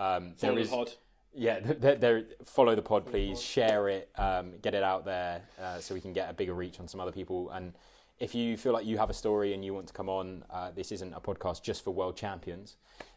Um, 0.00 0.32
Follow 0.38 0.54
there 0.54 0.64
the 0.64 0.70
pod. 0.70 0.92
yeah, 1.34 1.60
there, 1.60 1.94
there, 1.96 2.24
follow 2.44 2.74
the 2.74 2.82
pod, 2.82 3.06
please. 3.06 3.40
Share 3.40 3.88
it, 3.88 4.08
um, 4.16 4.52
get 4.62 4.74
it 4.74 4.82
out 4.82 5.04
there, 5.04 5.42
uh, 5.62 5.78
so 5.78 5.94
we 5.94 6.00
can 6.00 6.12
get 6.14 6.30
a 6.30 6.32
bigger 6.32 6.54
reach 6.54 6.80
on 6.80 6.88
some 6.88 7.00
other 7.00 7.12
people. 7.12 7.50
And 7.50 7.74
if 8.18 8.34
you 8.34 8.56
feel 8.56 8.72
like 8.72 8.86
you 8.86 8.96
have 8.98 9.10
a 9.10 9.14
story 9.14 9.52
and 9.52 9.62
you 9.64 9.74
want 9.74 9.86
to 9.88 9.92
come 9.92 10.08
on, 10.08 10.42
uh, 10.50 10.70
this 10.70 10.90
isn't 10.90 11.12
a 11.12 11.20
podcast 11.20 11.62
just 11.62 11.84
for 11.84 11.90
world 11.90 12.16
champions. 12.16 12.76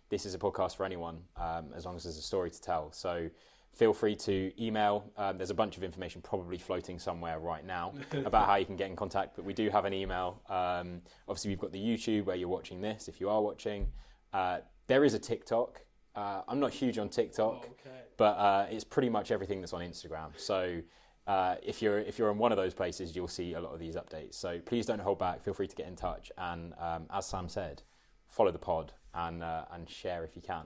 This 0.10 0.26
is 0.26 0.36
a 0.36 0.38
podcast 0.38 0.76
for 0.76 0.86
anyone, 0.86 1.22
um, 1.38 1.68
as 1.74 1.86
long 1.86 1.96
as 1.96 2.04
there's 2.04 2.18
a 2.18 2.22
story 2.22 2.52
to 2.52 2.62
tell. 2.62 2.92
So 2.92 3.30
feel 3.74 3.94
free 3.94 4.16
to 4.18 4.52
email. 4.64 5.10
Um, 5.18 5.38
there's 5.38 5.50
a 5.50 5.56
bunch 5.56 5.78
of 5.78 5.84
information 5.84 6.22
probably 6.22 6.58
floating 6.58 7.00
somewhere 7.00 7.40
right 7.40 7.66
now 7.66 7.94
about 8.26 8.46
how 8.46 8.56
you 8.56 8.66
can 8.66 8.76
get 8.76 8.90
in 8.90 8.96
contact. 8.98 9.36
But 9.38 9.46
we 9.46 9.54
do 9.54 9.70
have 9.70 9.86
an 9.86 9.94
email. 9.94 10.42
Um, 10.50 11.02
obviously, 11.28 11.50
we've 11.50 11.60
got 11.60 11.72
the 11.72 11.80
YouTube 11.82 12.26
where 12.26 12.36
you're 12.36 12.50
watching 12.50 12.82
this. 12.82 13.08
If 13.08 13.20
you 13.22 13.30
are 13.30 13.42
watching, 13.42 13.88
uh, 14.34 14.60
there 14.88 15.04
is 15.06 15.14
a 15.14 15.20
TikTok. 15.20 15.82
Uh, 16.16 16.42
I'm 16.48 16.60
not 16.60 16.72
huge 16.72 16.98
on 17.00 17.10
TikTok 17.10 17.64
Okay. 17.66 18.02
but 18.18 18.38
uh, 18.38 18.68
it's 18.70 18.84
pretty 18.84 19.10
much 19.10 19.32
everything 19.32 19.62
that's 19.62 19.74
on 19.74 19.82
Instagram. 19.82 20.30
So 20.38 20.82
uh, 21.26 21.56
if 21.64 21.82
you're 21.82 22.00
if 22.00 22.20
you're 22.20 22.30
in 22.32 22.38
one 22.38 22.52
of 22.52 22.58
those 22.58 22.74
places, 22.74 23.16
you'll 23.16 23.28
see 23.28 23.54
a 23.54 23.60
lot 23.62 23.74
of 23.74 23.80
these 23.80 23.96
updates. 23.96 24.36
So 24.36 24.60
please 24.60 24.86
don't 24.86 25.00
hold 25.02 25.18
back. 25.20 25.42
Feel 25.44 25.54
free 25.54 25.68
to 25.68 25.76
get 25.76 25.88
in 25.88 25.96
touch, 25.96 26.32
and 26.38 26.74
um, 26.80 27.06
as 27.12 27.26
Sam 27.26 27.48
said, 27.50 27.82
follow 28.28 28.52
the 28.52 28.60
pod 28.60 28.94
and 29.14 29.42
uh, 29.42 29.66
and 29.72 29.90
share 29.90 30.24
if 30.24 30.36
you 30.36 30.42
can. 30.42 30.66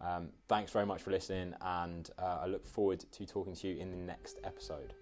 Um, 0.00 0.30
thanks 0.48 0.72
very 0.72 0.86
much 0.86 1.02
for 1.02 1.10
listening, 1.10 1.54
and 1.60 2.08
uh, 2.18 2.38
I 2.42 2.46
look 2.46 2.66
forward 2.66 3.04
to 3.12 3.26
talking 3.26 3.54
to 3.56 3.68
you 3.68 3.76
in 3.76 3.90
the 3.90 3.96
next 3.98 4.38
episode. 4.42 4.94